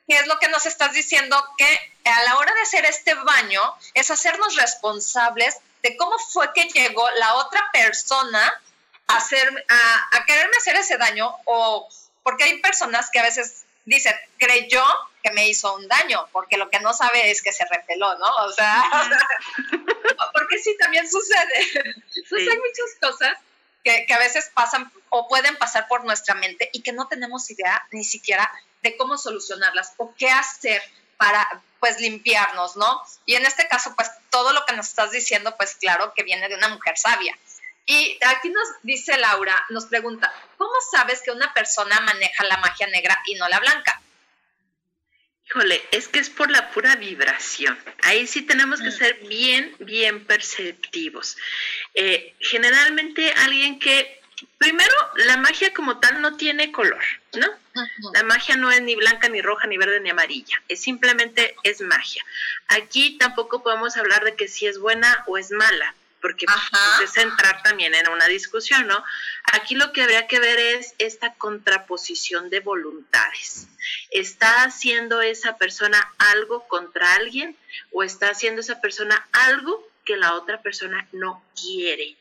¿qué 0.07 0.17
es 0.17 0.27
lo 0.27 0.39
que 0.39 0.49
nos 0.49 0.65
estás 0.65 0.93
diciendo? 0.93 1.41
Que 1.57 1.93
a 2.05 2.23
la 2.23 2.37
hora 2.37 2.53
de 2.53 2.61
hacer 2.61 2.85
este 2.85 3.13
baño 3.13 3.61
es 3.93 4.09
hacernos 4.09 4.55
responsables 4.55 5.57
de 5.83 5.95
cómo 5.97 6.17
fue 6.17 6.51
que 6.53 6.67
llegó 6.69 7.07
la 7.19 7.35
otra 7.35 7.69
persona 7.71 8.61
a, 9.07 9.17
hacer, 9.17 9.65
a, 9.69 10.17
a 10.17 10.25
quererme 10.25 10.57
hacer 10.57 10.75
ese 10.77 10.97
daño 10.97 11.31
o 11.45 11.87
porque 12.23 12.45
hay 12.45 12.59
personas 12.59 13.11
que 13.11 13.19
a 13.19 13.23
veces 13.23 13.64
dicen, 13.85 14.13
creyó 14.37 14.83
que 15.23 15.31
me 15.31 15.47
hizo 15.47 15.73
un 15.75 15.87
daño, 15.87 16.27
porque 16.31 16.57
lo 16.57 16.69
que 16.69 16.79
no 16.79 16.93
sabe 16.93 17.31
es 17.31 17.41
que 17.41 17.51
se 17.51 17.65
repeló, 17.65 18.17
¿no? 18.17 18.35
O 18.45 18.51
sea, 18.51 18.83
porque 20.33 20.59
sí, 20.59 20.75
también 20.77 21.09
sucede. 21.09 21.93
Entonces 22.15 22.47
hay 22.47 22.57
muchas 22.57 22.99
cosas 23.01 23.37
que, 23.83 24.05
que, 24.05 24.13
a 24.13 24.19
veces 24.19 24.51
pasan 24.53 24.91
o 25.09 25.27
pueden 25.27 25.55
pasar 25.57 25.87
por 25.87 26.03
nuestra 26.05 26.35
mente 26.35 26.69
y 26.73 26.81
que 26.81 26.93
no 26.93 27.07
tenemos 27.07 27.49
idea 27.49 27.87
ni 27.91 28.03
siquiera 28.03 28.51
de 28.83 28.97
cómo 28.97 29.17
solucionarlas 29.17 29.93
o 29.97 30.13
qué 30.15 30.29
hacer 30.29 30.81
para 31.17 31.61
pues 31.79 31.99
limpiarnos, 31.99 32.75
¿no? 32.77 33.01
Y 33.25 33.35
en 33.35 33.45
este 33.45 33.67
caso, 33.67 33.93
pues 33.95 34.09
todo 34.29 34.53
lo 34.53 34.65
que 34.65 34.75
nos 34.75 34.87
estás 34.87 35.11
diciendo, 35.11 35.55
pues 35.57 35.75
claro 35.75 36.13
que 36.15 36.23
viene 36.23 36.49
de 36.49 36.55
una 36.55 36.69
mujer 36.69 36.97
sabia. 36.97 37.37
Y 37.85 38.17
aquí 38.25 38.49
nos 38.49 38.67
dice 38.81 39.17
Laura, 39.17 39.63
nos 39.69 39.85
pregunta, 39.85 40.33
¿cómo 40.57 40.73
sabes 40.91 41.21
que 41.23 41.31
una 41.31 41.53
persona 41.53 41.99
maneja 42.01 42.43
la 42.45 42.57
magia 42.57 42.87
negra 42.87 43.17
y 43.27 43.35
no 43.35 43.47
la 43.47 43.59
blanca? 43.59 44.01
Híjole, 45.47 45.83
es 45.91 46.07
que 46.07 46.17
es 46.17 46.31
por 46.31 46.49
la 46.49 46.71
pura 46.71 46.95
vibración. 46.95 47.77
Ahí 48.01 48.25
sí 48.25 48.41
tenemos 48.41 48.81
que 48.81 48.89
mm. 48.89 48.97
ser 48.97 49.19
bien, 49.27 49.75
bien 49.79 50.25
perceptivos. 50.25 51.37
Eh, 51.93 52.33
generalmente 52.39 53.31
alguien 53.33 53.77
que, 53.77 54.19
primero, 54.57 54.95
la 55.17 55.37
magia 55.37 55.71
como 55.71 55.99
tal 55.99 56.21
no 56.21 56.35
tiene 56.37 56.71
color, 56.71 57.03
¿no? 57.33 57.47
La 58.13 58.23
magia 58.23 58.55
no 58.55 58.71
es 58.71 58.81
ni 58.81 58.95
blanca, 58.95 59.29
ni 59.29 59.41
roja, 59.43 59.67
ni 59.67 59.77
verde, 59.77 59.99
ni 59.99 60.09
amarilla. 60.09 60.59
Es 60.67 60.81
simplemente 60.81 61.55
es 61.61 61.81
magia. 61.81 62.25
Aquí 62.69 63.17
tampoco 63.19 63.61
podemos 63.61 63.95
hablar 63.97 64.23
de 64.23 64.35
que 64.35 64.47
si 64.47 64.65
es 64.65 64.79
buena 64.79 65.23
o 65.27 65.37
es 65.37 65.51
mala 65.51 65.93
porque 66.25 66.47
pues, 66.47 67.11
es 67.11 67.17
entrar 67.17 67.61
también 67.61 67.93
en 67.93 68.09
una 68.09 68.25
discusión, 68.25 68.87
¿no? 68.87 69.03
Aquí 69.53 69.75
lo 69.75 69.93
que 69.93 70.01
habría 70.01 70.25
que 70.25 70.39
ver 70.39 70.57
es 70.57 70.95
esta 70.97 71.35
contraposición 71.35 72.49
de 72.49 72.61
voluntades. 72.61 73.67
¿Está 74.09 74.63
haciendo 74.63 75.21
esa 75.21 75.59
persona 75.59 76.11
algo 76.17 76.67
contra 76.67 77.13
alguien 77.13 77.55
o 77.91 78.01
está 78.01 78.29
haciendo 78.29 78.61
esa 78.61 78.81
persona 78.81 79.23
algo 79.33 79.87
que 80.03 80.17
la 80.17 80.33
otra 80.33 80.63
persona 80.63 81.07
no 81.11 81.45
quiere? 81.61 82.15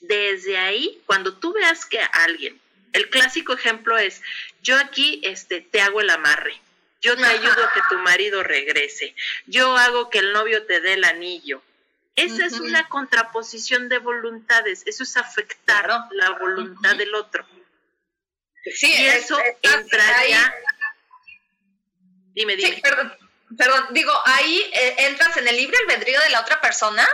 Desde 0.00 0.56
ahí, 0.56 1.02
cuando 1.04 1.34
tú 1.34 1.52
veas 1.52 1.84
que 1.84 2.00
alguien, 2.00 2.58
el 2.94 3.10
clásico 3.10 3.52
ejemplo 3.52 3.98
es, 3.98 4.22
yo 4.62 4.78
aquí 4.78 5.20
este, 5.24 5.60
te 5.60 5.82
hago 5.82 6.00
el 6.00 6.08
amarre, 6.08 6.58
yo 7.02 7.18
te 7.18 7.26
ayudo 7.26 7.64
a 7.64 7.72
que 7.74 7.80
tu 7.90 7.98
marido 7.98 8.42
regrese, 8.42 9.14
yo 9.44 9.76
hago 9.76 10.08
que 10.08 10.20
el 10.20 10.32
novio 10.32 10.64
te 10.64 10.80
dé 10.80 10.94
el 10.94 11.04
anillo, 11.04 11.62
esa 12.16 12.44
es 12.46 12.60
una 12.60 12.88
contraposición 12.88 13.88
de 13.88 13.98
voluntades, 13.98 14.82
eso 14.86 15.02
es 15.02 15.16
afectar 15.16 15.88
la 16.10 16.30
voluntad 16.38 16.96
del 16.96 17.14
otro. 17.14 17.46
Sí, 18.74 18.92
y 18.92 19.06
eso 19.06 19.38
entraría... 19.62 20.54
Dime, 22.34 22.56
dime. 22.56 22.80
perdón, 22.82 23.12
perdón, 23.58 23.86
digo, 23.90 24.12
ahí 24.24 24.70
eh, 24.72 24.94
entras 24.98 25.36
en 25.36 25.48
el 25.48 25.56
libre 25.56 25.76
albedrío 25.78 26.20
de 26.20 26.30
la 26.30 26.40
otra 26.40 26.60
persona 26.60 27.06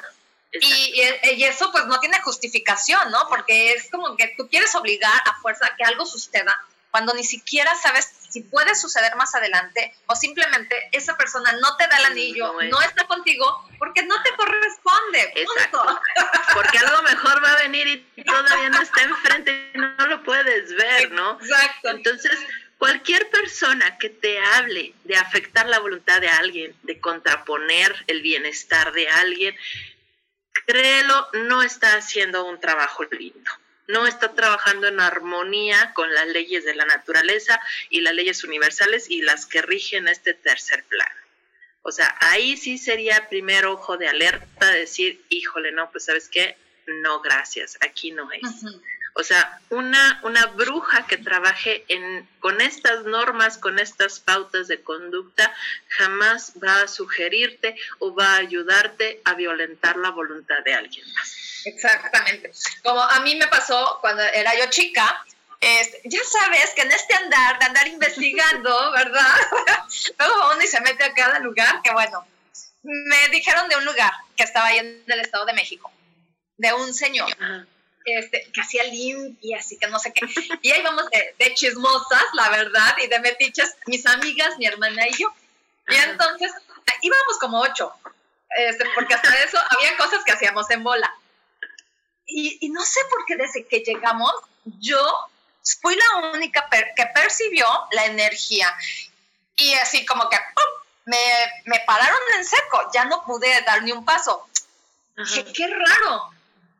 y, 0.52 1.02
y, 1.34 1.44
eso 1.44 1.70
pues 1.72 1.86
no 1.86 1.98
tiene 2.00 2.20
justificación, 2.20 3.10
¿no? 3.10 3.28
Porque 3.28 3.72
es 3.72 3.90
como 3.90 4.16
que 4.16 4.34
tú 4.36 4.48
quieres 4.48 4.74
obligar 4.74 5.22
a 5.26 5.34
fuerza 5.40 5.66
a 5.66 5.76
que 5.76 5.84
algo 5.84 6.06
suceda 6.06 6.58
cuando 6.90 7.14
ni 7.14 7.24
siquiera 7.24 7.74
sabes 7.76 8.10
si 8.28 8.42
puede 8.42 8.74
suceder 8.74 9.16
más 9.16 9.34
adelante 9.34 9.94
o 10.06 10.14
simplemente 10.14 10.88
esa 10.92 11.16
persona 11.16 11.52
no 11.52 11.76
te 11.76 11.86
da 11.88 11.98
el 11.98 12.04
anillo, 12.06 12.52
no, 12.62 12.80
está 12.80 13.06
contigo 13.06 13.68
porque 13.78 14.02
no 14.02 14.22
te 14.22 14.30
corresponde. 14.36 15.32
Exacto. 15.34 16.00
Porque 16.54 16.78
algo 16.78 17.02
mejor 17.02 17.42
va 17.42 17.52
a 17.52 17.62
venir 17.62 18.06
y 18.14 18.24
todavía 18.24 18.68
no 18.70 18.82
está 18.82 19.02
enfrente 19.02 19.70
y 19.74 19.78
no 19.78 20.06
lo 20.06 20.22
puedes 20.22 20.74
ver, 20.74 21.10
¿no? 21.12 21.38
Exacto. 21.40 21.88
Entonces, 21.90 22.38
cualquier 22.76 23.28
persona 23.30 23.98
que 23.98 24.10
te 24.10 24.38
hable 24.38 24.94
de 25.04 25.16
afectar 25.16 25.66
la 25.66 25.78
voluntad 25.78 26.20
de 26.20 26.28
alguien, 26.28 26.74
de 26.82 27.00
contraponer 27.00 28.04
el 28.06 28.22
bienestar 28.22 28.92
de 28.92 29.08
alguien, 29.08 29.56
créelo, 30.66 31.28
no 31.32 31.62
está 31.62 31.94
haciendo 31.94 32.44
un 32.44 32.60
trabajo 32.60 33.04
lindo 33.04 33.50
no 33.88 34.06
está 34.06 34.34
trabajando 34.34 34.86
en 34.86 35.00
armonía 35.00 35.92
con 35.94 36.12
las 36.14 36.26
leyes 36.28 36.64
de 36.64 36.74
la 36.74 36.84
naturaleza 36.84 37.60
y 37.88 38.02
las 38.02 38.14
leyes 38.14 38.44
universales 38.44 39.10
y 39.10 39.22
las 39.22 39.46
que 39.46 39.62
rigen 39.62 40.08
este 40.08 40.34
tercer 40.34 40.84
plano. 40.84 41.20
O 41.82 41.90
sea, 41.90 42.14
ahí 42.20 42.56
sí 42.58 42.76
sería 42.76 43.28
primer 43.30 43.64
ojo 43.64 43.96
de 43.96 44.08
alerta, 44.08 44.70
decir, 44.70 45.24
híjole, 45.30 45.72
no, 45.72 45.90
pues 45.90 46.04
sabes 46.04 46.28
qué, 46.28 46.56
no, 46.86 47.20
gracias, 47.20 47.78
aquí 47.80 48.10
no 48.10 48.30
es. 48.30 48.42
O 49.18 49.24
sea, 49.24 49.60
una, 49.70 50.20
una 50.22 50.46
bruja 50.46 51.04
que 51.08 51.16
trabaje 51.16 51.84
en, 51.88 52.28
con 52.38 52.60
estas 52.60 53.02
normas, 53.02 53.58
con 53.58 53.80
estas 53.80 54.20
pautas 54.20 54.68
de 54.68 54.80
conducta, 54.80 55.52
jamás 55.88 56.52
va 56.62 56.82
a 56.82 56.88
sugerirte 56.88 57.74
o 57.98 58.14
va 58.14 58.34
a 58.34 58.36
ayudarte 58.36 59.20
a 59.24 59.34
violentar 59.34 59.96
la 59.96 60.10
voluntad 60.10 60.62
de 60.64 60.72
alguien 60.72 61.04
más. 61.14 61.62
Exactamente. 61.64 62.52
Como 62.84 63.02
a 63.02 63.18
mí 63.20 63.34
me 63.34 63.48
pasó 63.48 63.98
cuando 64.00 64.22
era 64.22 64.56
yo 64.56 64.70
chica, 64.70 65.24
este, 65.60 66.00
ya 66.04 66.20
sabes 66.22 66.70
que 66.76 66.82
en 66.82 66.92
este 66.92 67.14
andar, 67.14 67.58
de 67.58 67.64
andar 67.64 67.88
investigando, 67.88 68.92
¿verdad? 68.92 69.34
Luego 70.18 70.52
uno 70.54 70.62
y 70.62 70.68
se 70.68 70.80
mete 70.80 71.02
a 71.02 71.12
cada 71.12 71.40
lugar, 71.40 71.82
que 71.82 71.90
bueno, 71.90 72.24
me 72.84 73.28
dijeron 73.30 73.68
de 73.68 73.78
un 73.78 73.84
lugar 73.84 74.12
que 74.36 74.44
estaba 74.44 74.68
ahí 74.68 74.78
en 74.78 75.02
el 75.08 75.20
Estado 75.20 75.44
de 75.44 75.54
México, 75.54 75.90
de 76.56 76.72
un 76.72 76.94
señor 76.94 77.34
este, 78.04 78.50
que 78.52 78.60
hacía 78.60 78.84
limpias 78.84 79.72
y 79.72 79.78
que 79.78 79.86
no 79.88 79.98
sé 79.98 80.12
qué. 80.12 80.26
Y 80.62 80.70
ahí 80.70 80.82
vamos 80.82 81.08
de, 81.10 81.34
de, 81.38 81.54
chismosas, 81.54 82.24
la 82.34 82.48
verdad, 82.50 82.96
y 83.02 83.06
de 83.06 83.20
metiches, 83.20 83.76
mis 83.86 84.06
amigas, 84.06 84.58
mi 84.58 84.66
hermana 84.66 85.06
y 85.08 85.12
yo. 85.12 85.32
Y 85.88 85.94
entonces 85.94 86.52
íbamos 87.02 87.38
como 87.40 87.60
ocho, 87.60 87.92
este, 88.56 88.84
porque 88.94 89.14
hasta 89.14 89.34
eso 89.44 89.58
había 89.70 89.96
cosas 89.96 90.24
que 90.24 90.32
hacíamos 90.32 90.70
en 90.70 90.82
bola. 90.82 91.12
Y, 92.26 92.58
y 92.60 92.68
no 92.70 92.84
sé 92.84 93.00
por 93.10 93.24
qué 93.26 93.36
desde 93.36 93.66
que 93.66 93.80
llegamos, 93.80 94.32
yo 94.80 95.00
fui 95.80 95.96
la 95.96 96.30
única 96.30 96.68
que 96.96 97.06
percibió 97.14 97.66
la 97.92 98.06
energía. 98.06 98.74
Y 99.56 99.74
así 99.74 100.06
como 100.06 100.28
que 100.28 100.36
Me, 101.04 101.16
me 101.64 101.80
pararon 101.86 102.20
en 102.36 102.44
seco, 102.44 102.90
ya 102.92 103.06
no 103.06 103.24
pude 103.24 103.62
dar 103.62 103.82
ni 103.82 103.92
un 103.92 104.04
paso. 104.04 104.46
Dije, 105.16 105.52
qué 105.52 105.66
raro, 105.66 106.30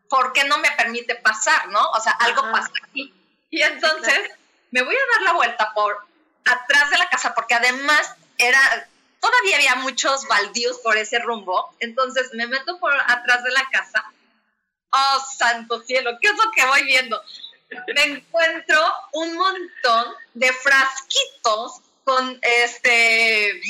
¿por 0.09 0.32
qué 0.32 0.44
no 0.44 0.59
me 0.59 0.70
permite 0.72 1.14
pasar, 1.16 1.68
no? 1.68 1.90
O 1.90 2.00
sea, 2.00 2.12
algo 2.12 2.42
pasa 2.52 2.70
aquí. 2.84 3.12
Y 3.50 3.62
entonces 3.62 4.30
me 4.70 4.82
voy 4.82 4.94
a 4.94 5.12
dar 5.12 5.22
la 5.22 5.32
vuelta 5.34 5.72
por 5.74 5.98
atrás 6.44 6.90
de 6.90 6.98
la 6.98 7.09
casa, 7.09 7.34
porque 7.34 7.54
además 7.54 8.14
era, 8.36 8.88
todavía 9.20 9.56
había 9.56 9.74
muchos 9.76 10.26
baldíos 10.28 10.78
por 10.78 10.96
ese 10.96 11.18
rumbo, 11.18 11.74
entonces 11.80 12.30
me 12.34 12.46
meto 12.46 12.78
por 12.78 12.92
atrás 12.94 13.42
de 13.44 13.50
la 13.50 13.68
casa. 13.70 14.04
Oh, 14.90 15.26
santo 15.36 15.82
cielo, 15.82 16.18
¿qué 16.20 16.28
es 16.28 16.36
lo 16.36 16.50
que 16.50 16.64
voy 16.64 16.82
viendo? 16.84 17.20
Me 17.94 18.02
encuentro 18.04 18.80
un 19.12 19.34
montón 19.34 20.14
de 20.32 20.50
frasquitos 20.52 21.82
con 22.04 22.38
este 22.40 23.61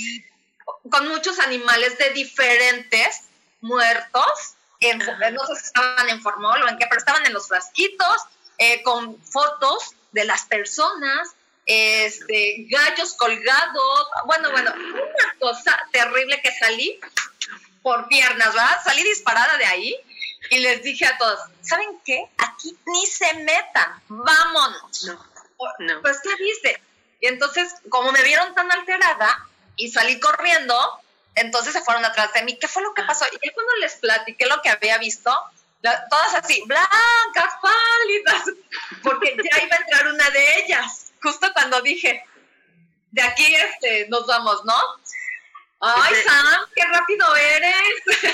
con 0.90 1.08
muchos 1.08 1.40
animales 1.40 1.98
de 1.98 2.10
diferentes 2.10 3.22
muertos 3.60 4.54
en, 4.80 4.98
no 4.98 5.46
sé 5.46 5.56
si 5.56 5.66
estaban 5.66 6.08
en 6.08 6.22
formol 6.22 6.62
o 6.62 6.68
en 6.68 6.78
qué, 6.78 6.86
pero 6.86 6.98
estaban 6.98 7.26
en 7.26 7.32
los 7.32 7.48
frasquitos, 7.48 8.22
eh, 8.58 8.82
con 8.82 9.22
fotos 9.22 9.94
de 10.12 10.24
las 10.24 10.44
personas, 10.46 11.30
este, 11.66 12.66
gallos 12.70 13.14
colgados, 13.14 14.08
bueno, 14.24 14.50
bueno, 14.50 14.72
una 14.72 15.34
cosa 15.38 15.78
terrible 15.92 16.40
que 16.42 16.50
salí 16.52 16.98
por 17.82 18.08
piernas, 18.08 18.54
¿verdad? 18.54 18.78
Salí 18.84 19.02
disparada 19.02 19.58
de 19.58 19.66
ahí 19.66 19.96
y 20.50 20.58
les 20.60 20.82
dije 20.82 21.06
a 21.06 21.18
todos, 21.18 21.38
¿saben 21.60 22.00
qué? 22.04 22.24
Aquí 22.38 22.76
ni 22.86 23.06
se 23.06 23.34
metan, 23.34 24.02
vámonos. 24.08 25.04
No, 25.04 26.02
Pues, 26.02 26.20
¿qué 26.22 26.34
viste? 26.36 26.82
Y 27.20 27.26
entonces, 27.26 27.74
como 27.88 28.12
me 28.12 28.22
vieron 28.22 28.54
tan 28.54 28.70
alterada 28.70 29.46
y 29.76 29.90
salí 29.90 30.18
corriendo, 30.20 31.00
entonces 31.34 31.72
se 31.72 31.82
fueron 31.82 32.04
atrás 32.04 32.32
de 32.32 32.42
mí. 32.42 32.58
¿Qué 32.58 32.68
fue 32.68 32.82
lo 32.82 32.94
que 32.94 33.02
pasó? 33.02 33.24
Y 33.40 33.50
cuando 33.50 33.76
les 33.80 33.94
platiqué 33.96 34.46
lo 34.46 34.60
que 34.62 34.70
había 34.70 34.98
visto, 34.98 35.32
todas 35.82 36.34
así, 36.34 36.62
blancas, 36.66 37.54
pálidas, 37.62 38.44
porque 39.02 39.36
ya 39.36 39.62
iba 39.62 39.76
a 39.76 39.80
entrar 39.80 40.06
una 40.08 40.30
de 40.30 40.58
ellas, 40.60 41.12
justo 41.22 41.52
cuando 41.52 41.80
dije, 41.82 42.24
de 43.12 43.22
aquí 43.22 43.54
este, 43.54 44.08
nos 44.08 44.26
vamos, 44.26 44.64
¿no? 44.64 44.76
Ay, 45.80 46.14
Sam, 46.24 46.66
qué 46.74 46.84
rápido 46.84 47.36
eres. 47.36 48.02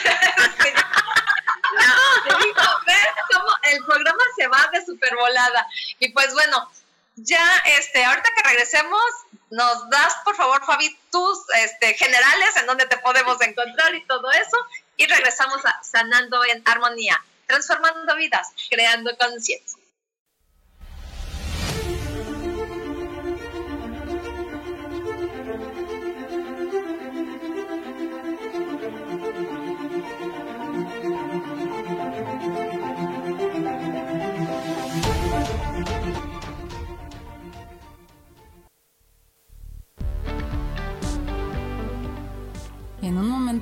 no, 1.73 2.81
ves 2.87 3.09
cómo 3.33 3.49
el 3.65 3.85
programa 3.85 4.25
se 4.37 4.49
va 4.49 4.71
de 4.73 4.85
super 4.85 5.15
volada. 5.15 5.67
Y 5.99 6.09
pues 6.11 6.33
bueno, 6.33 6.71
ya, 7.17 7.63
este, 7.79 8.03
ahorita 8.03 8.31
que 8.35 8.49
regresemos, 8.49 9.05
nos 9.51 9.89
das, 9.91 10.17
por 10.25 10.35
favor, 10.37 10.65
Fabi, 10.65 10.97
tus 11.11 11.39
este, 11.63 11.95
generales 11.95 12.57
en 12.57 12.67
donde 12.67 12.87
te 12.87 12.97
podemos 12.99 13.41
encontrar 13.41 13.95
y 13.95 14.05
todo 14.07 14.31
eso. 14.33 14.57
Y 14.97 15.07
regresamos 15.07 15.65
a 15.65 15.83
Sanando 15.83 16.45
en 16.45 16.63
Armonía, 16.67 17.23
transformando 17.47 18.17
vidas, 18.17 18.49
creando 18.71 19.17
conciencia. 19.19 19.84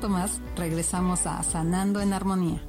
Más 0.08 0.40
regresamos 0.56 1.26
a 1.26 1.42
Sanando 1.42 2.00
en 2.00 2.12
Armonía. 2.12 2.62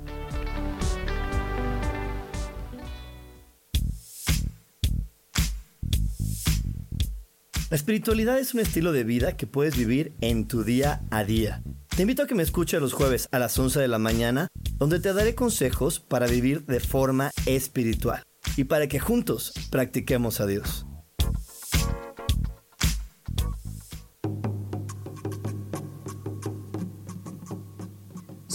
La 7.69 7.77
espiritualidad 7.77 8.37
es 8.37 8.53
un 8.53 8.59
estilo 8.59 8.91
de 8.91 9.03
vida 9.03 9.35
que 9.35 9.47
puedes 9.47 9.75
vivir 9.75 10.13
en 10.21 10.47
tu 10.47 10.63
día 10.63 11.01
a 11.09 11.23
día. 11.23 11.63
Te 11.95 12.03
invito 12.03 12.21
a 12.21 12.27
que 12.27 12.35
me 12.35 12.43
escuches 12.43 12.79
los 12.79 12.93
jueves 12.93 13.27
a 13.31 13.39
las 13.39 13.57
11 13.57 13.79
de 13.79 13.87
la 13.87 13.97
mañana, 13.97 14.47
donde 14.77 14.99
te 14.99 15.11
daré 15.11 15.33
consejos 15.33 15.99
para 15.99 16.27
vivir 16.27 16.65
de 16.65 16.79
forma 16.79 17.31
espiritual 17.47 18.21
y 18.57 18.65
para 18.65 18.87
que 18.87 18.99
juntos 18.99 19.53
practiquemos 19.71 20.39
a 20.39 20.45
Dios. 20.45 20.85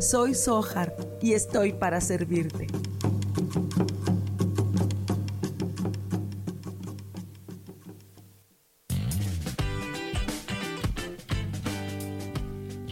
soy 0.00 0.34
Sohar 0.34 0.94
y 1.20 1.32
estoy 1.32 1.72
para 1.72 2.00
servirte. 2.00 2.66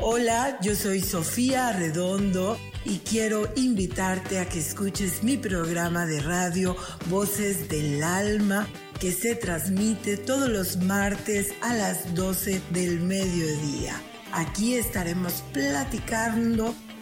Hola, 0.01 0.59
yo 0.63 0.75
soy 0.75 1.01
Sofía 1.01 1.73
Redondo 1.73 2.57
y 2.85 2.99
quiero 2.99 3.49
invitarte 3.57 4.39
a 4.39 4.49
que 4.49 4.61
escuches 4.61 5.23
mi 5.23 5.37
programa 5.37 6.07
de 6.07 6.21
radio 6.21 6.77
Voces 7.11 7.69
del 7.69 8.03
Alma 8.03 8.67
que 9.01 9.13
se 9.13 9.35
transmite 9.35 10.17
todos 10.17 10.49
los 10.49 10.79
martes 10.79 11.53
a 11.61 11.75
las 11.75 12.15
12 12.15 12.63
del 12.71 13.01
mediodía. 13.01 14.01
Aquí 14.33 14.75
estaremos 14.75 15.43
platicando 15.53 16.75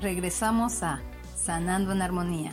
Regresamos 0.00 0.82
a 0.82 1.02
Sanando 1.36 1.92
en 1.92 2.02
Armonía. 2.02 2.52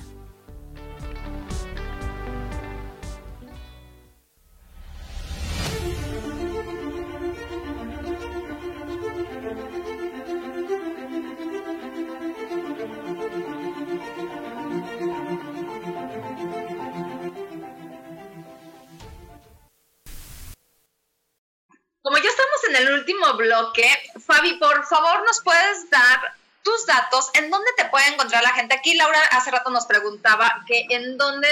Como 22.01 22.17
ya 22.19 22.29
estamos 22.29 22.63
en 22.69 22.75
el 22.77 22.93
último 22.93 23.33
bloque, 23.35 23.85
Fabi, 24.25 24.57
por 24.59 24.85
favor, 24.85 25.23
¿nos 25.25 25.41
puedes 25.43 25.89
dar 25.89 26.36
tus 26.67 26.85
datos, 26.85 27.29
¿en 27.35 27.49
dónde 27.49 27.71
te 27.77 27.85
puede 27.85 28.07
encontrar 28.07 28.43
la 28.43 28.51
gente? 28.51 28.75
Aquí 28.75 28.93
Laura 28.95 29.21
hace 29.31 29.51
rato 29.51 29.69
nos 29.69 29.85
preguntaba 29.85 30.65
que 30.67 30.85
en 30.89 31.17
dónde 31.17 31.47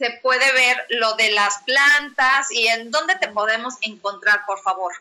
se 0.00 0.18
puede 0.20 0.52
ver 0.52 0.84
lo 0.88 1.14
de 1.14 1.30
las 1.30 1.62
plantas 1.62 2.50
y 2.50 2.66
en 2.66 2.90
dónde 2.90 3.14
te 3.20 3.28
podemos 3.28 3.74
encontrar, 3.82 4.44
por 4.46 4.60
favor. 4.60 4.92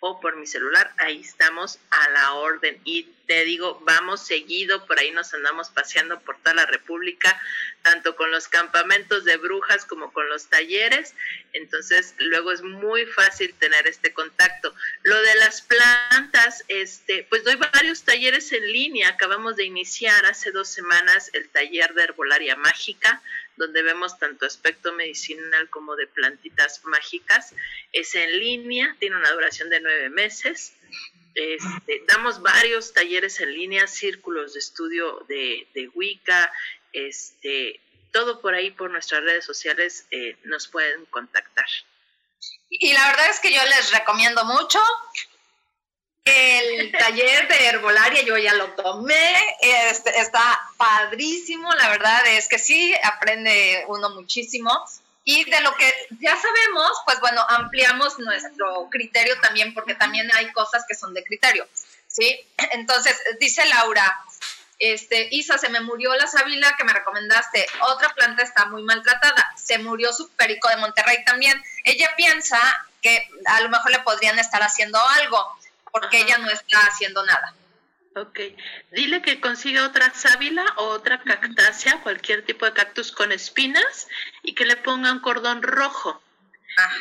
o 0.00 0.20
por 0.20 0.36
mi 0.36 0.46
celular, 0.46 0.92
ahí 0.98 1.20
estamos 1.20 1.78
a 1.90 2.10
la 2.10 2.34
orden. 2.34 2.80
Y 2.84 3.08
te 3.28 3.44
digo, 3.44 3.78
vamos 3.84 4.26
seguido, 4.26 4.86
por 4.86 4.98
ahí 4.98 5.10
nos 5.10 5.34
andamos 5.34 5.68
paseando 5.68 6.18
por 6.20 6.38
toda 6.38 6.54
la 6.54 6.64
República, 6.64 7.38
tanto 7.82 8.16
con 8.16 8.30
los 8.30 8.48
campamentos 8.48 9.24
de 9.24 9.36
brujas 9.36 9.84
como 9.84 10.14
con 10.14 10.26
los 10.30 10.46
talleres. 10.46 11.14
Entonces, 11.52 12.14
luego 12.16 12.52
es 12.52 12.62
muy 12.62 13.04
fácil 13.04 13.54
tener 13.58 13.86
este 13.86 14.14
contacto. 14.14 14.74
Lo 15.02 15.20
de 15.20 15.34
las 15.34 15.60
plantas, 15.60 16.64
este, 16.68 17.26
pues 17.28 17.44
doy 17.44 17.56
varios 17.56 18.02
talleres 18.02 18.50
en 18.52 18.72
línea. 18.72 19.10
Acabamos 19.10 19.56
de 19.56 19.64
iniciar 19.64 20.24
hace 20.24 20.50
dos 20.50 20.70
semanas 20.70 21.30
el 21.34 21.50
taller 21.50 21.92
de 21.92 22.04
herbolaria 22.04 22.56
mágica 22.56 23.22
donde 23.56 23.82
vemos 23.82 24.18
tanto 24.18 24.46
aspecto 24.46 24.94
medicinal 24.94 25.68
como 25.68 25.96
de 25.96 26.06
plantitas 26.06 26.82
mágicas. 26.84 27.52
Es 27.92 28.14
en 28.14 28.38
línea, 28.38 28.96
tiene 29.00 29.16
una 29.16 29.32
duración 29.32 29.68
de 29.68 29.80
nueve 29.80 30.08
meses. 30.08 30.72
Este, 31.34 32.02
damos 32.08 32.42
varios 32.42 32.92
talleres 32.92 33.40
en 33.40 33.52
línea, 33.52 33.86
círculos 33.86 34.54
de 34.54 34.58
estudio 34.58 35.24
de, 35.28 35.90
Wicca, 35.94 36.52
este, 36.92 37.80
todo 38.12 38.40
por 38.40 38.54
ahí 38.54 38.70
por 38.70 38.90
nuestras 38.90 39.22
redes 39.22 39.44
sociales 39.44 40.06
eh, 40.10 40.36
nos 40.44 40.68
pueden 40.68 41.04
contactar. 41.06 41.66
Y 42.70 42.92
la 42.92 43.08
verdad 43.08 43.30
es 43.30 43.40
que 43.40 43.52
yo 43.52 43.62
les 43.64 43.92
recomiendo 43.92 44.44
mucho. 44.44 44.80
El 46.24 46.92
taller 46.92 47.48
de 47.48 47.66
herbolaria 47.66 48.22
yo 48.22 48.36
ya 48.36 48.52
lo 48.52 48.74
tomé, 48.74 49.34
este, 49.62 50.10
está 50.20 50.60
padrísimo, 50.76 51.72
la 51.74 51.88
verdad 51.88 52.26
es 52.26 52.48
que 52.48 52.58
sí, 52.58 52.94
aprende 53.02 53.84
uno 53.88 54.10
muchísimo. 54.10 54.84
Y 55.30 55.44
de 55.44 55.60
lo 55.60 55.74
que 55.74 55.92
ya 56.20 56.34
sabemos, 56.40 56.90
pues 57.04 57.20
bueno, 57.20 57.44
ampliamos 57.50 58.18
nuestro 58.18 58.88
criterio 58.90 59.38
también, 59.42 59.74
porque 59.74 59.94
también 59.94 60.26
hay 60.34 60.50
cosas 60.52 60.86
que 60.88 60.94
son 60.94 61.12
de 61.12 61.22
criterio, 61.22 61.68
¿sí? 62.06 62.40
Entonces, 62.72 63.14
dice 63.38 63.62
Laura, 63.66 64.18
este, 64.78 65.28
Isa, 65.30 65.58
se 65.58 65.68
me 65.68 65.82
murió 65.82 66.14
la 66.14 66.26
sábila 66.26 66.74
que 66.78 66.84
me 66.84 66.94
recomendaste, 66.94 67.66
otra 67.80 68.14
planta 68.14 68.42
está 68.42 68.64
muy 68.68 68.82
maltratada, 68.84 69.52
se 69.54 69.76
murió 69.76 70.14
su 70.14 70.30
perico 70.30 70.70
de 70.70 70.78
Monterrey 70.78 71.22
también. 71.26 71.62
Ella 71.84 72.08
piensa 72.16 72.58
que 73.02 73.28
a 73.44 73.60
lo 73.60 73.68
mejor 73.68 73.90
le 73.90 73.98
podrían 73.98 74.38
estar 74.38 74.62
haciendo 74.62 74.98
algo 74.98 75.58
porque 75.92 76.22
ella 76.22 76.38
no 76.38 76.48
está 76.48 76.78
haciendo 76.86 77.22
nada. 77.26 77.54
Ok, 78.20 78.40
dile 78.90 79.22
que 79.22 79.40
consiga 79.40 79.86
otra 79.86 80.12
sábila 80.12 80.64
o 80.76 80.84
otra 80.88 81.22
cactácea, 81.22 82.00
cualquier 82.02 82.44
tipo 82.44 82.64
de 82.64 82.72
cactus 82.72 83.12
con 83.12 83.32
espinas 83.32 84.08
y 84.42 84.54
que 84.54 84.64
le 84.64 84.76
ponga 84.76 85.12
un 85.12 85.20
cordón 85.20 85.62
rojo. 85.62 86.20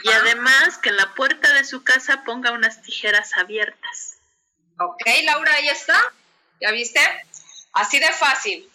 Y 0.04 0.10
además 0.12 0.78
que 0.80 0.90
en 0.90 0.98
la 0.98 1.14
puerta 1.14 1.54
de 1.54 1.64
su 1.64 1.84
casa 1.84 2.24
ponga 2.24 2.52
unas 2.52 2.82
tijeras 2.82 3.38
abiertas. 3.38 4.18
Ok, 4.80 5.04
Laura, 5.24 5.54
ahí 5.54 5.70
está. 5.70 6.14
¿Ya 6.60 6.72
viste? 6.72 7.00
Así 7.74 8.00
de 8.00 8.12
fácil. 8.12 8.70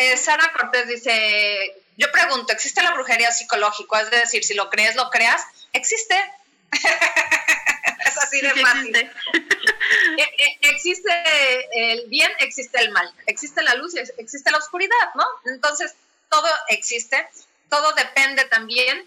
Eh, 0.00 0.16
Sara 0.16 0.52
Cortés 0.52 0.86
dice, 0.88 1.82
yo 1.96 2.10
pregunto, 2.12 2.52
¿existe 2.52 2.82
la 2.82 2.92
brujería 2.92 3.32
psicológica? 3.32 4.00
Es 4.00 4.10
decir, 4.10 4.44
si 4.44 4.54
lo 4.54 4.70
crees, 4.70 4.94
lo 4.96 5.10
creas. 5.10 5.44
Existe. 5.72 6.16
es 6.72 8.18
así 8.18 8.40
de 8.40 8.50
fácil. 8.50 9.10
Eh, 10.16 10.22
eh, 10.22 10.58
existe 10.62 11.10
el 11.72 12.08
bien, 12.08 12.30
existe 12.40 12.80
el 12.80 12.90
mal, 12.90 13.12
existe 13.26 13.62
la 13.62 13.74
luz 13.74 13.94
y 13.94 13.98
existe 13.98 14.50
la 14.50 14.58
oscuridad, 14.58 15.14
¿no? 15.14 15.24
Entonces, 15.44 15.94
todo 16.30 16.48
existe, 16.68 17.28
todo 17.68 17.92
depende 17.92 18.44
también 18.46 19.06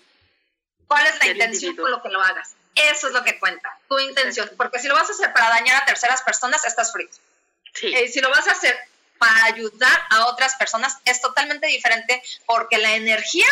cuál 0.88 1.06
es 1.08 1.20
la 1.20 1.28
intención 1.28 1.76
con 1.76 1.92
lo 1.92 2.02
que 2.02 2.10
lo 2.10 2.22
hagas. 2.22 2.56
Eso 2.76 3.08
es 3.08 3.14
lo 3.14 3.24
que 3.24 3.40
cuenta, 3.40 3.80
tu 3.90 3.98
intención, 4.00 4.50
porque 4.56 4.80
si 4.80 4.88
lo 4.88 4.94
vas 4.94 5.10
a 5.10 5.14
hacer 5.14 5.34
para 5.34 5.50
dañar 5.50 5.82
a 5.82 5.86
terceras 5.86 6.22
personas, 6.22 6.64
estás 6.64 6.92
frito. 6.92 7.18
Eh, 7.82 8.08
si 8.08 8.22
lo 8.22 8.30
vas 8.30 8.48
a 8.48 8.52
hacer 8.52 8.78
para 9.18 9.46
ayudar 9.46 10.02
a 10.10 10.28
otras 10.28 10.56
personas, 10.56 10.98
es 11.06 11.22
totalmente 11.22 11.68
diferente 11.68 12.22
porque 12.46 12.78
la 12.78 12.96
energía 12.96 13.48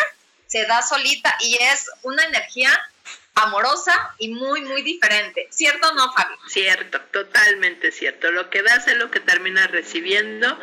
se 0.46 0.64
da 0.64 0.82
solita 0.82 1.36
y 1.40 1.56
es 1.60 1.90
una 2.02 2.24
energía 2.24 2.70
amorosa 3.36 4.14
y 4.18 4.30
muy, 4.30 4.62
muy 4.62 4.82
diferente. 4.82 5.46
¿Cierto 5.50 5.88
o 5.88 5.94
no, 5.94 6.12
Fabi? 6.12 6.34
Cierto, 6.48 7.00
totalmente 7.12 7.92
cierto. 7.92 8.30
Lo 8.30 8.50
que 8.50 8.62
das 8.62 8.86
es 8.88 8.96
lo 8.96 9.10
que 9.10 9.20
terminas 9.20 9.70
recibiendo 9.70 10.58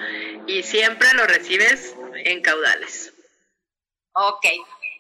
y 0.48 0.64
siempre 0.64 1.14
lo 1.14 1.26
recibes 1.28 1.96
en 2.16 2.42
caudales. 2.42 3.14
Ok, 4.14 4.46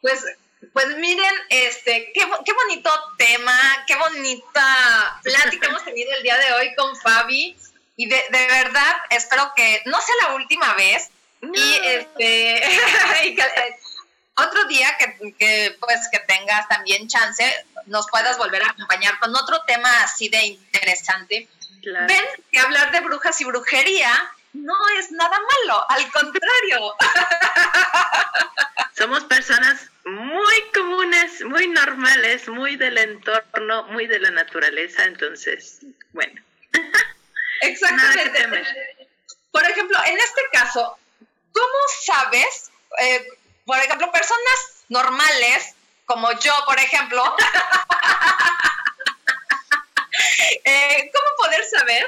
pues, 0.01 0.23
pues 0.71 0.87
miren, 0.97 1.33
este, 1.49 2.11
qué, 2.13 2.21
qué 2.45 2.53
bonito 2.53 2.89
tema, 3.17 3.59
qué 3.87 3.95
bonita 3.95 5.19
plática 5.23 5.67
hemos 5.67 5.83
tenido 5.83 6.11
el 6.15 6.23
día 6.23 6.37
de 6.37 6.53
hoy 6.53 6.75
con 6.75 6.95
Fabi. 6.95 7.57
Y 7.95 8.07
de, 8.07 8.15
de 8.15 8.47
verdad, 8.47 8.95
espero 9.11 9.51
que 9.55 9.81
no 9.85 9.99
sea 9.99 10.15
la 10.27 10.35
última 10.35 10.73
vez. 10.75 11.09
Y 11.41 11.79
este, 11.83 12.63
y 13.25 13.35
que, 13.35 13.41
eh, 13.41 13.77
otro 14.35 14.65
día 14.65 14.97
que, 14.97 15.77
pues 15.79 16.09
que 16.11 16.19
tengas 16.19 16.67
también 16.67 17.07
chance, 17.07 17.43
nos 17.85 18.09
puedas 18.09 18.37
volver 18.37 18.63
a 18.63 18.69
acompañar 18.69 19.19
con 19.19 19.35
otro 19.35 19.61
tema 19.65 19.89
así 20.03 20.29
de 20.29 20.45
interesante. 20.45 21.47
Ven 21.83 22.25
que 22.51 22.59
hablar 22.59 22.91
de 22.91 23.01
brujas 23.01 23.39
y 23.41 23.45
brujería 23.45 24.11
no 24.53 24.75
es 24.99 25.11
nada 25.11 25.37
malo, 25.39 25.85
al 25.89 26.11
contrario. 26.11 26.95
Somos 28.97 29.23
personas 29.25 29.89
muy 30.05 30.71
comunes, 30.73 31.43
muy 31.43 31.67
normales, 31.67 32.47
muy 32.47 32.75
del 32.75 32.97
entorno, 32.97 33.83
muy 33.85 34.07
de 34.07 34.19
la 34.19 34.31
naturaleza, 34.31 35.03
entonces, 35.05 35.79
bueno. 36.13 36.41
Exactamente. 37.61 39.09
Por 39.51 39.63
ejemplo, 39.63 39.97
en 40.05 40.17
este 40.17 40.41
caso, 40.51 40.97
¿cómo 41.51 41.77
sabes 42.01 42.71
eh, 42.99 43.27
por 43.65 43.77
ejemplo, 43.77 44.11
personas 44.11 44.83
normales, 44.89 45.75
como 46.05 46.31
yo, 46.39 46.53
por 46.65 46.79
ejemplo, 46.79 47.23
eh, 50.65 51.11
¿cómo 51.13 51.25
poder 51.37 51.63
saber 51.65 52.05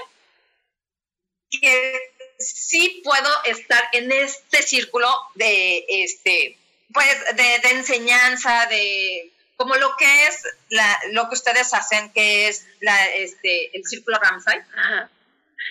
que 1.50 2.14
sí 2.38 3.02
puedo 3.04 3.44
estar 3.46 3.84
en 3.94 4.12
este 4.12 4.62
círculo 4.62 5.10
de, 5.36 5.86
este, 5.88 6.58
pues, 6.94 7.36
de, 7.36 7.56
enseñanza, 7.72 8.66
de 8.68 9.32
como 9.56 9.76
lo 9.76 9.96
que 9.96 10.28
es 10.28 10.44
la, 10.70 11.00
lo 11.12 11.30
que 11.30 11.36
ustedes 11.36 11.74
hacen, 11.74 12.12
que 12.12 12.50
es 12.50 12.68
la, 12.82 13.08
este, 13.08 13.76
el 13.78 13.86
círculo 13.86 14.20
Ramsay? 14.20 14.60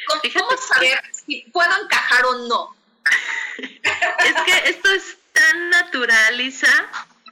¿Cómo, 0.06 0.56
saber 0.56 1.02
si 1.12 1.42
puedo 1.52 1.70
encajar 1.82 2.24
o 2.24 2.38
no? 2.48 2.74
es 3.58 4.34
que 4.46 4.70
esto 4.70 4.90
es 4.90 5.18
tan 5.34 5.70
naturaliza, 5.70 6.72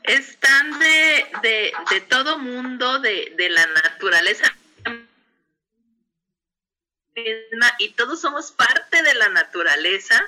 es 0.03 0.36
tan 0.38 0.78
de, 0.78 1.26
de, 1.42 1.72
de 1.90 2.00
todo 2.03 2.38
mundo, 2.38 2.98
de, 2.98 3.32
de 3.36 3.48
la 3.48 3.66
naturaleza 3.66 4.55
y 7.78 7.90
todos 7.90 8.20
somos 8.20 8.53
parte 8.53 9.03
de 9.03 9.14
la 9.14 9.28
naturaleza 9.28 10.22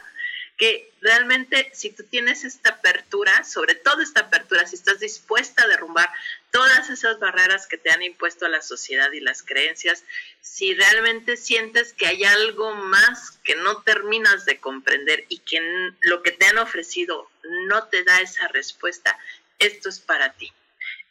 que 0.56 0.92
realmente 1.00 1.70
si 1.74 1.90
tú 1.90 2.04
tienes 2.04 2.44
esta 2.44 2.70
apertura, 2.70 3.44
sobre 3.44 3.74
todo 3.74 4.02
esta 4.02 4.20
apertura, 4.20 4.66
si 4.66 4.76
estás 4.76 5.00
dispuesta 5.00 5.62
a 5.62 5.66
derrumbar 5.66 6.08
todas 6.50 6.90
esas 6.90 7.18
barreras 7.18 7.66
que 7.66 7.78
te 7.78 7.90
han 7.90 8.02
impuesto 8.02 8.46
a 8.46 8.48
la 8.48 8.62
sociedad 8.62 9.10
y 9.12 9.20
las 9.20 9.42
creencias, 9.42 10.04
si 10.40 10.74
realmente 10.74 11.36
sientes 11.36 11.92
que 11.92 12.06
hay 12.06 12.24
algo 12.24 12.74
más 12.74 13.32
que 13.42 13.56
no 13.56 13.82
terminas 13.82 14.44
de 14.44 14.60
comprender 14.60 15.24
y 15.28 15.38
que 15.38 15.60
lo 16.00 16.22
que 16.22 16.30
te 16.30 16.46
han 16.46 16.58
ofrecido 16.58 17.28
no 17.66 17.88
te 17.88 18.04
da 18.04 18.20
esa 18.20 18.46
respuesta, 18.48 19.18
esto 19.58 19.88
es 19.88 19.98
para 19.98 20.32
ti 20.34 20.52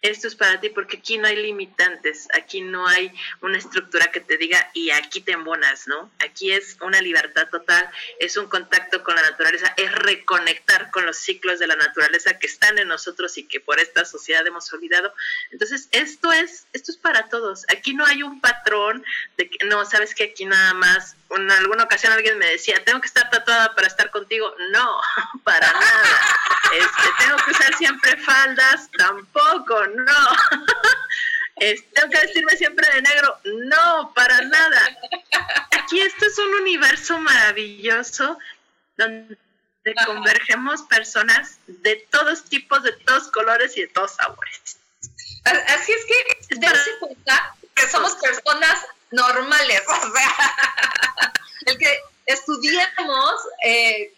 esto 0.03 0.27
es 0.27 0.35
para 0.35 0.59
ti 0.59 0.69
porque 0.69 0.97
aquí 0.97 1.17
no 1.17 1.27
hay 1.27 1.37
limitantes, 1.37 2.27
aquí 2.33 2.61
no 2.61 2.85
hay 2.85 3.11
una 3.41 3.57
estructura 3.57 4.11
que 4.11 4.19
te 4.19 4.37
diga 4.37 4.69
y 4.73 4.91
aquí 4.91 5.21
te 5.21 5.31
embonas, 5.31 5.87
¿no? 5.87 6.11
Aquí 6.19 6.51
es 6.51 6.77
una 6.81 7.01
libertad 7.01 7.47
total, 7.49 7.89
es 8.19 8.35
un 8.37 8.47
contacto 8.47 9.01
con 9.03 9.15
la 9.15 9.21
naturaleza, 9.21 9.73
es 9.77 9.91
reconectar 9.93 10.91
con 10.91 11.05
los 11.05 11.17
ciclos 11.17 11.57
de 11.57 11.67
la 11.67 11.77
naturaleza 11.77 12.37
que 12.37 12.47
están 12.47 12.77
en 12.77 12.89
nosotros 12.89 13.37
y 13.37 13.45
que 13.45 13.61
por 13.61 13.79
esta 13.79 14.03
sociedad 14.03 14.45
hemos 14.45 14.71
olvidado. 14.73 15.13
Entonces, 15.51 15.87
esto 15.91 16.31
es 16.33 16.67
esto 16.73 16.91
es 16.91 16.97
para 16.97 17.29
todos. 17.29 17.65
Aquí 17.69 17.93
no 17.93 18.05
hay 18.05 18.23
un 18.23 18.41
patrón 18.41 19.05
de 19.37 19.49
que 19.49 19.65
no, 19.65 19.85
sabes 19.85 20.13
que 20.13 20.25
aquí 20.25 20.43
nada 20.43 20.73
más 20.73 21.15
en 21.35 21.51
alguna 21.51 21.83
ocasión 21.83 22.13
alguien 22.13 22.37
me 22.37 22.47
decía, 22.47 22.83
tengo 22.83 23.01
que 23.01 23.07
estar 23.07 23.29
tatuada 23.29 23.73
para 23.75 23.87
estar 23.87 24.09
contigo. 24.11 24.53
No, 24.71 25.01
para 25.43 25.71
nada. 25.71 26.19
Este, 26.73 27.09
tengo 27.19 27.37
que 27.37 27.51
usar 27.51 27.75
siempre 27.75 28.17
faldas, 28.17 28.89
tampoco, 28.97 29.87
no. 29.87 30.29
Este, 31.57 31.87
tengo 31.93 32.09
que 32.09 32.19
vestirme 32.19 32.57
siempre 32.57 32.89
de 32.95 33.03
negro, 33.03 33.39
no, 33.43 34.11
para 34.15 34.41
nada. 34.41 34.97
Aquí 35.71 36.01
esto 36.01 36.25
es 36.25 36.37
un 36.39 36.55
universo 36.55 37.19
maravilloso 37.19 38.39
donde 38.97 39.37
convergemos 40.05 40.81
personas 40.81 41.59
de 41.67 42.07
todos 42.09 42.45
tipos, 42.45 42.81
de 42.81 42.93
todos 42.93 43.31
colores 43.31 43.77
y 43.77 43.81
de 43.81 43.87
todos 43.87 44.15
sabores. 44.15 44.77
Así 45.45 45.91
es 45.91 46.05
que 46.05 46.55
darse 46.59 46.89
cuenta 46.99 47.55
que 47.75 47.87
somos 47.87 48.15
personas 48.15 48.85
normales, 49.11 49.83
o 49.87 50.11
sea, 50.11 50.72
eh, 53.63 54.13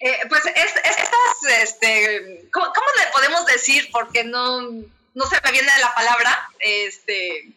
eh, 0.00 0.18
pues 0.28 0.44
es, 0.46 0.76
estas, 0.76 1.62
este, 1.62 2.48
¿cómo, 2.52 2.66
le 2.66 3.12
podemos 3.12 3.46
decir? 3.46 3.88
Porque 3.92 4.24
no, 4.24 4.62
no 4.62 5.26
se 5.26 5.40
me 5.42 5.52
viene 5.52 5.70
la 5.80 5.94
palabra, 5.94 6.50
este, 6.58 7.48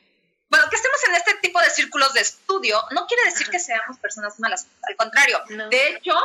bueno, 0.49 0.69
que 0.69 0.75
estemos 0.75 1.03
en 1.07 1.15
este 1.15 1.33
tipo 1.35 1.59
de 1.61 1.69
círculos 1.69 2.13
de 2.13 2.21
estudio 2.21 2.81
no 2.91 3.07
quiere 3.07 3.25
decir 3.25 3.49
que 3.49 3.59
seamos 3.59 3.97
personas 3.97 4.39
malas, 4.39 4.67
al 4.87 4.95
contrario, 4.95 5.41
de 5.69 5.87
hecho, 5.89 6.15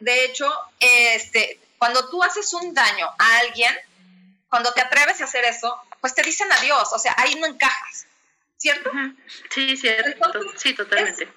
de, 0.00 0.24
hecho, 0.24 0.52
este, 0.78 1.60
cuando 1.78 2.08
tú 2.08 2.22
haces 2.22 2.52
un 2.54 2.72
daño 2.74 3.08
a 3.18 3.38
alguien, 3.38 3.74
cuando 4.48 4.72
te 4.72 4.80
atreves 4.80 5.20
a 5.20 5.24
hacer 5.24 5.44
eso, 5.44 5.80
pues 6.00 6.14
te 6.14 6.22
dicen 6.22 6.50
adiós, 6.52 6.92
o 6.92 6.98
sea, 6.98 7.14
ahí 7.18 7.34
no 7.34 7.46
encajas. 7.46 8.06
¿cierto? 8.56 8.90
Sí, 9.50 9.76
cierto, 9.76 10.32
sí, 10.56 10.74
totalmente. 10.74 11.28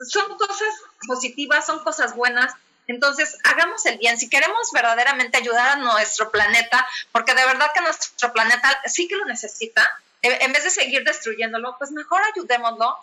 Son 0.00 0.36
cosas 0.36 0.74
positivas, 1.06 1.66
son 1.66 1.82
cosas 1.82 2.14
buenas. 2.14 2.54
Entonces, 2.86 3.38
hagamos 3.44 3.84
el 3.86 3.98
bien. 3.98 4.18
Si 4.18 4.28
queremos 4.28 4.70
verdaderamente 4.72 5.38
ayudar 5.38 5.70
a 5.70 5.76
nuestro 5.76 6.30
planeta, 6.30 6.86
porque 7.12 7.34
de 7.34 7.44
verdad 7.44 7.70
que 7.74 7.80
nuestro 7.80 8.32
planeta 8.32 8.80
sí 8.86 9.08
que 9.08 9.16
lo 9.16 9.24
necesita, 9.24 10.00
en 10.22 10.52
vez 10.52 10.64
de 10.64 10.70
seguir 10.70 11.04
destruyéndolo, 11.04 11.76
pues 11.78 11.90
mejor 11.90 12.20
ayudémoslo 12.22 12.96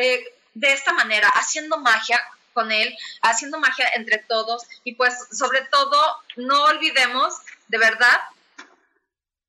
eh, 0.00 0.24
de 0.54 0.72
esta 0.72 0.92
manera, 0.92 1.28
haciendo 1.28 1.78
magia 1.78 2.20
con 2.52 2.72
él, 2.72 2.96
haciendo 3.22 3.58
magia 3.58 3.88
entre 3.94 4.18
todos 4.18 4.64
y 4.82 4.94
pues 4.94 5.14
sobre 5.32 5.62
todo 5.62 5.96
no 6.36 6.64
olvidemos 6.64 7.34
de 7.68 7.78
verdad 7.78 8.20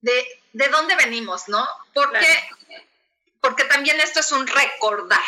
de, 0.01 0.41
de 0.53 0.67
dónde 0.67 0.95
venimos, 0.95 1.47
¿no? 1.47 1.67
Porque 1.93 2.49
porque 3.41 3.63
también 3.63 3.99
esto 4.01 4.19
es 4.19 4.31
un 4.31 4.45
recordar 4.45 5.23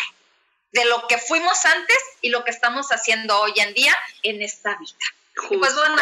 de 0.72 0.86
lo 0.86 1.08
que 1.08 1.18
fuimos 1.18 1.66
antes 1.66 1.98
y 2.22 2.30
lo 2.30 2.44
que 2.44 2.52
estamos 2.52 2.90
haciendo 2.92 3.40
hoy 3.40 3.54
en 3.58 3.74
día 3.74 3.96
en 4.24 4.42
esta 4.42 4.78
vida. 4.78 4.98
Pues 5.48 5.74
bueno, 5.76 5.96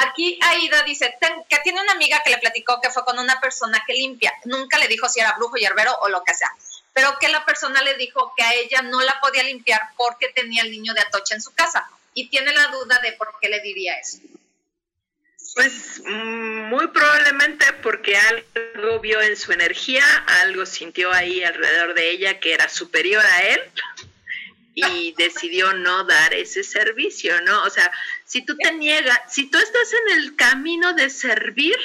aquí 0.00 0.38
Aida 0.42 0.82
dice 0.82 1.16
que 1.48 1.58
tiene 1.58 1.80
una 1.80 1.92
amiga 1.92 2.20
que 2.24 2.30
le 2.30 2.38
platicó 2.38 2.80
que 2.80 2.90
fue 2.90 3.04
con 3.04 3.18
una 3.18 3.40
persona 3.40 3.82
que 3.86 3.94
limpia. 3.94 4.32
Nunca 4.44 4.78
le 4.78 4.88
dijo 4.88 5.08
si 5.08 5.20
era 5.20 5.32
brujo, 5.34 5.56
y 5.56 5.64
herbero 5.64 5.96
o 6.02 6.08
lo 6.08 6.22
que 6.24 6.34
sea. 6.34 6.50
Pero 6.92 7.16
que 7.18 7.28
la 7.28 7.44
persona 7.44 7.80
le 7.82 7.94
dijo 7.94 8.34
que 8.36 8.42
a 8.42 8.52
ella 8.54 8.82
no 8.82 9.00
la 9.00 9.18
podía 9.20 9.44
limpiar 9.44 9.80
porque 9.96 10.28
tenía 10.28 10.62
el 10.62 10.70
niño 10.70 10.94
de 10.94 11.00
Atocha 11.00 11.34
en 11.34 11.42
su 11.42 11.52
casa. 11.54 11.88
Y 12.14 12.28
tiene 12.28 12.52
la 12.52 12.66
duda 12.68 12.98
de 12.98 13.12
por 13.12 13.32
qué 13.40 13.48
le 13.48 13.60
diría 13.60 13.98
eso. 13.98 14.18
Pues 15.54 16.02
mm, 16.04 16.68
muy 16.68 16.88
probablemente 16.88 17.72
porque 17.82 18.16
algo 18.16 19.00
vio 19.00 19.20
en 19.20 19.36
su 19.36 19.52
energía, 19.52 20.04
algo 20.42 20.66
sintió 20.66 21.12
ahí 21.12 21.42
alrededor 21.44 21.94
de 21.94 22.10
ella 22.10 22.40
que 22.40 22.52
era 22.52 22.68
superior 22.68 23.24
a 23.24 23.42
él 23.42 23.60
y 24.74 25.14
decidió 25.18 25.72
no 25.74 26.04
dar 26.04 26.34
ese 26.34 26.62
servicio, 26.62 27.40
¿no? 27.42 27.62
O 27.64 27.70
sea, 27.70 27.90
si 28.24 28.44
tú 28.44 28.56
te 28.56 28.72
niegas, 28.72 29.20
si 29.28 29.50
tú 29.50 29.58
estás 29.58 29.92
en 29.92 30.18
el 30.18 30.36
camino 30.36 30.94
de 30.94 31.10
servir, 31.10 31.76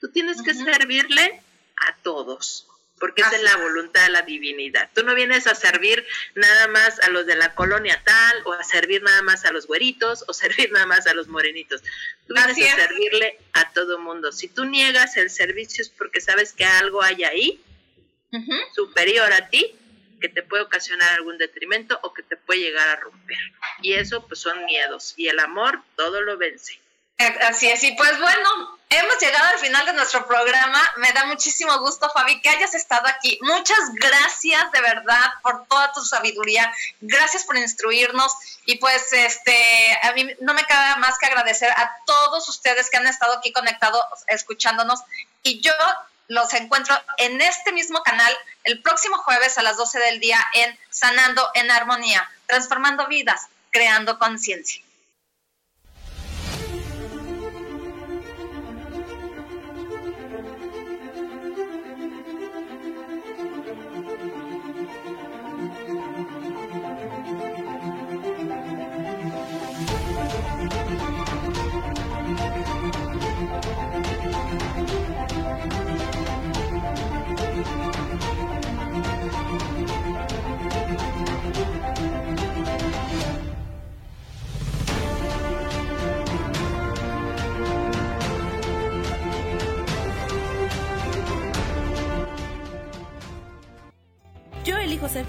tú 0.00 0.08
tienes 0.10 0.42
que 0.42 0.54
servirle 0.54 1.40
a 1.76 1.96
todos 2.02 2.66
porque 3.04 3.22
es 3.22 3.42
la 3.42 3.56
voluntad 3.56 4.04
de 4.04 4.12
la 4.12 4.22
divinidad. 4.22 4.88
Tú 4.94 5.02
no 5.02 5.14
vienes 5.14 5.46
a 5.46 5.54
servir 5.54 6.06
nada 6.34 6.68
más 6.68 7.00
a 7.00 7.10
los 7.10 7.26
de 7.26 7.34
la 7.34 7.54
colonia 7.54 8.00
tal, 8.04 8.42
o 8.46 8.52
a 8.52 8.62
servir 8.64 9.02
nada 9.02 9.20
más 9.20 9.44
a 9.44 9.52
los 9.52 9.66
güeritos, 9.66 10.24
o 10.26 10.32
servir 10.34 10.72
nada 10.72 10.86
más 10.86 11.06
a 11.06 11.14
los 11.14 11.28
morenitos. 11.28 11.82
Tú 12.26 12.34
vienes 12.34 12.56
a 12.56 12.76
servirle 12.76 13.38
a 13.52 13.70
todo 13.72 13.98
mundo. 13.98 14.32
Si 14.32 14.48
tú 14.48 14.64
niegas 14.64 15.16
el 15.16 15.28
servicio 15.28 15.82
es 15.82 15.90
porque 15.90 16.20
sabes 16.20 16.52
que 16.52 16.64
algo 16.64 17.02
hay 17.02 17.24
ahí 17.24 17.60
superior 18.74 19.32
a 19.32 19.48
ti 19.48 19.76
que 20.24 20.30
te 20.30 20.42
puede 20.42 20.62
ocasionar 20.62 21.12
algún 21.12 21.36
detrimento 21.36 21.98
o 22.02 22.14
que 22.14 22.22
te 22.22 22.38
puede 22.38 22.60
llegar 22.60 22.88
a 22.88 22.96
romper. 22.96 23.36
Y 23.82 23.92
eso 23.92 24.26
pues 24.26 24.40
son 24.40 24.64
miedos. 24.64 25.12
Y 25.18 25.28
el 25.28 25.38
amor 25.38 25.82
todo 25.96 26.22
lo 26.22 26.38
vence. 26.38 26.80
Eh, 27.18 27.38
así 27.42 27.68
es, 27.68 27.84
y 27.84 27.92
pues 27.92 28.18
bueno, 28.18 28.78
hemos 28.88 29.18
llegado 29.20 29.44
al 29.50 29.58
final 29.58 29.84
de 29.84 29.92
nuestro 29.92 30.26
programa. 30.26 30.80
Me 30.96 31.12
da 31.12 31.26
muchísimo 31.26 31.78
gusto, 31.80 32.08
Fabi, 32.08 32.40
que 32.40 32.48
hayas 32.48 32.74
estado 32.74 33.06
aquí. 33.06 33.38
Muchas 33.42 33.78
gracias 33.96 34.72
de 34.72 34.80
verdad 34.80 35.34
por 35.42 35.66
toda 35.66 35.92
tu 35.92 36.02
sabiduría. 36.02 36.72
Gracias 37.02 37.44
por 37.44 37.58
instruirnos. 37.58 38.32
Y 38.64 38.78
pues 38.78 39.12
este, 39.12 39.98
a 40.04 40.12
mí 40.14 40.26
no 40.40 40.54
me 40.54 40.64
queda 40.64 40.96
más 40.96 41.18
que 41.18 41.26
agradecer 41.26 41.70
a 41.70 41.94
todos 42.06 42.48
ustedes 42.48 42.88
que 42.88 42.96
han 42.96 43.06
estado 43.06 43.34
aquí 43.34 43.52
conectados, 43.52 44.02
escuchándonos. 44.28 45.00
Y 45.42 45.60
yo 45.60 45.72
los 46.28 46.52
encuentro 46.54 46.94
en 47.18 47.40
este 47.40 47.72
mismo 47.72 48.02
canal 48.02 48.32
el 48.64 48.80
próximo 48.82 49.16
jueves 49.18 49.58
a 49.58 49.62
las 49.62 49.76
12 49.76 49.98
del 49.98 50.20
día 50.20 50.38
en 50.54 50.78
Sanando 50.90 51.42
en 51.54 51.70
Armonía, 51.70 52.28
transformando 52.46 53.06
vidas, 53.08 53.48
creando 53.70 54.18
conciencia. 54.18 54.83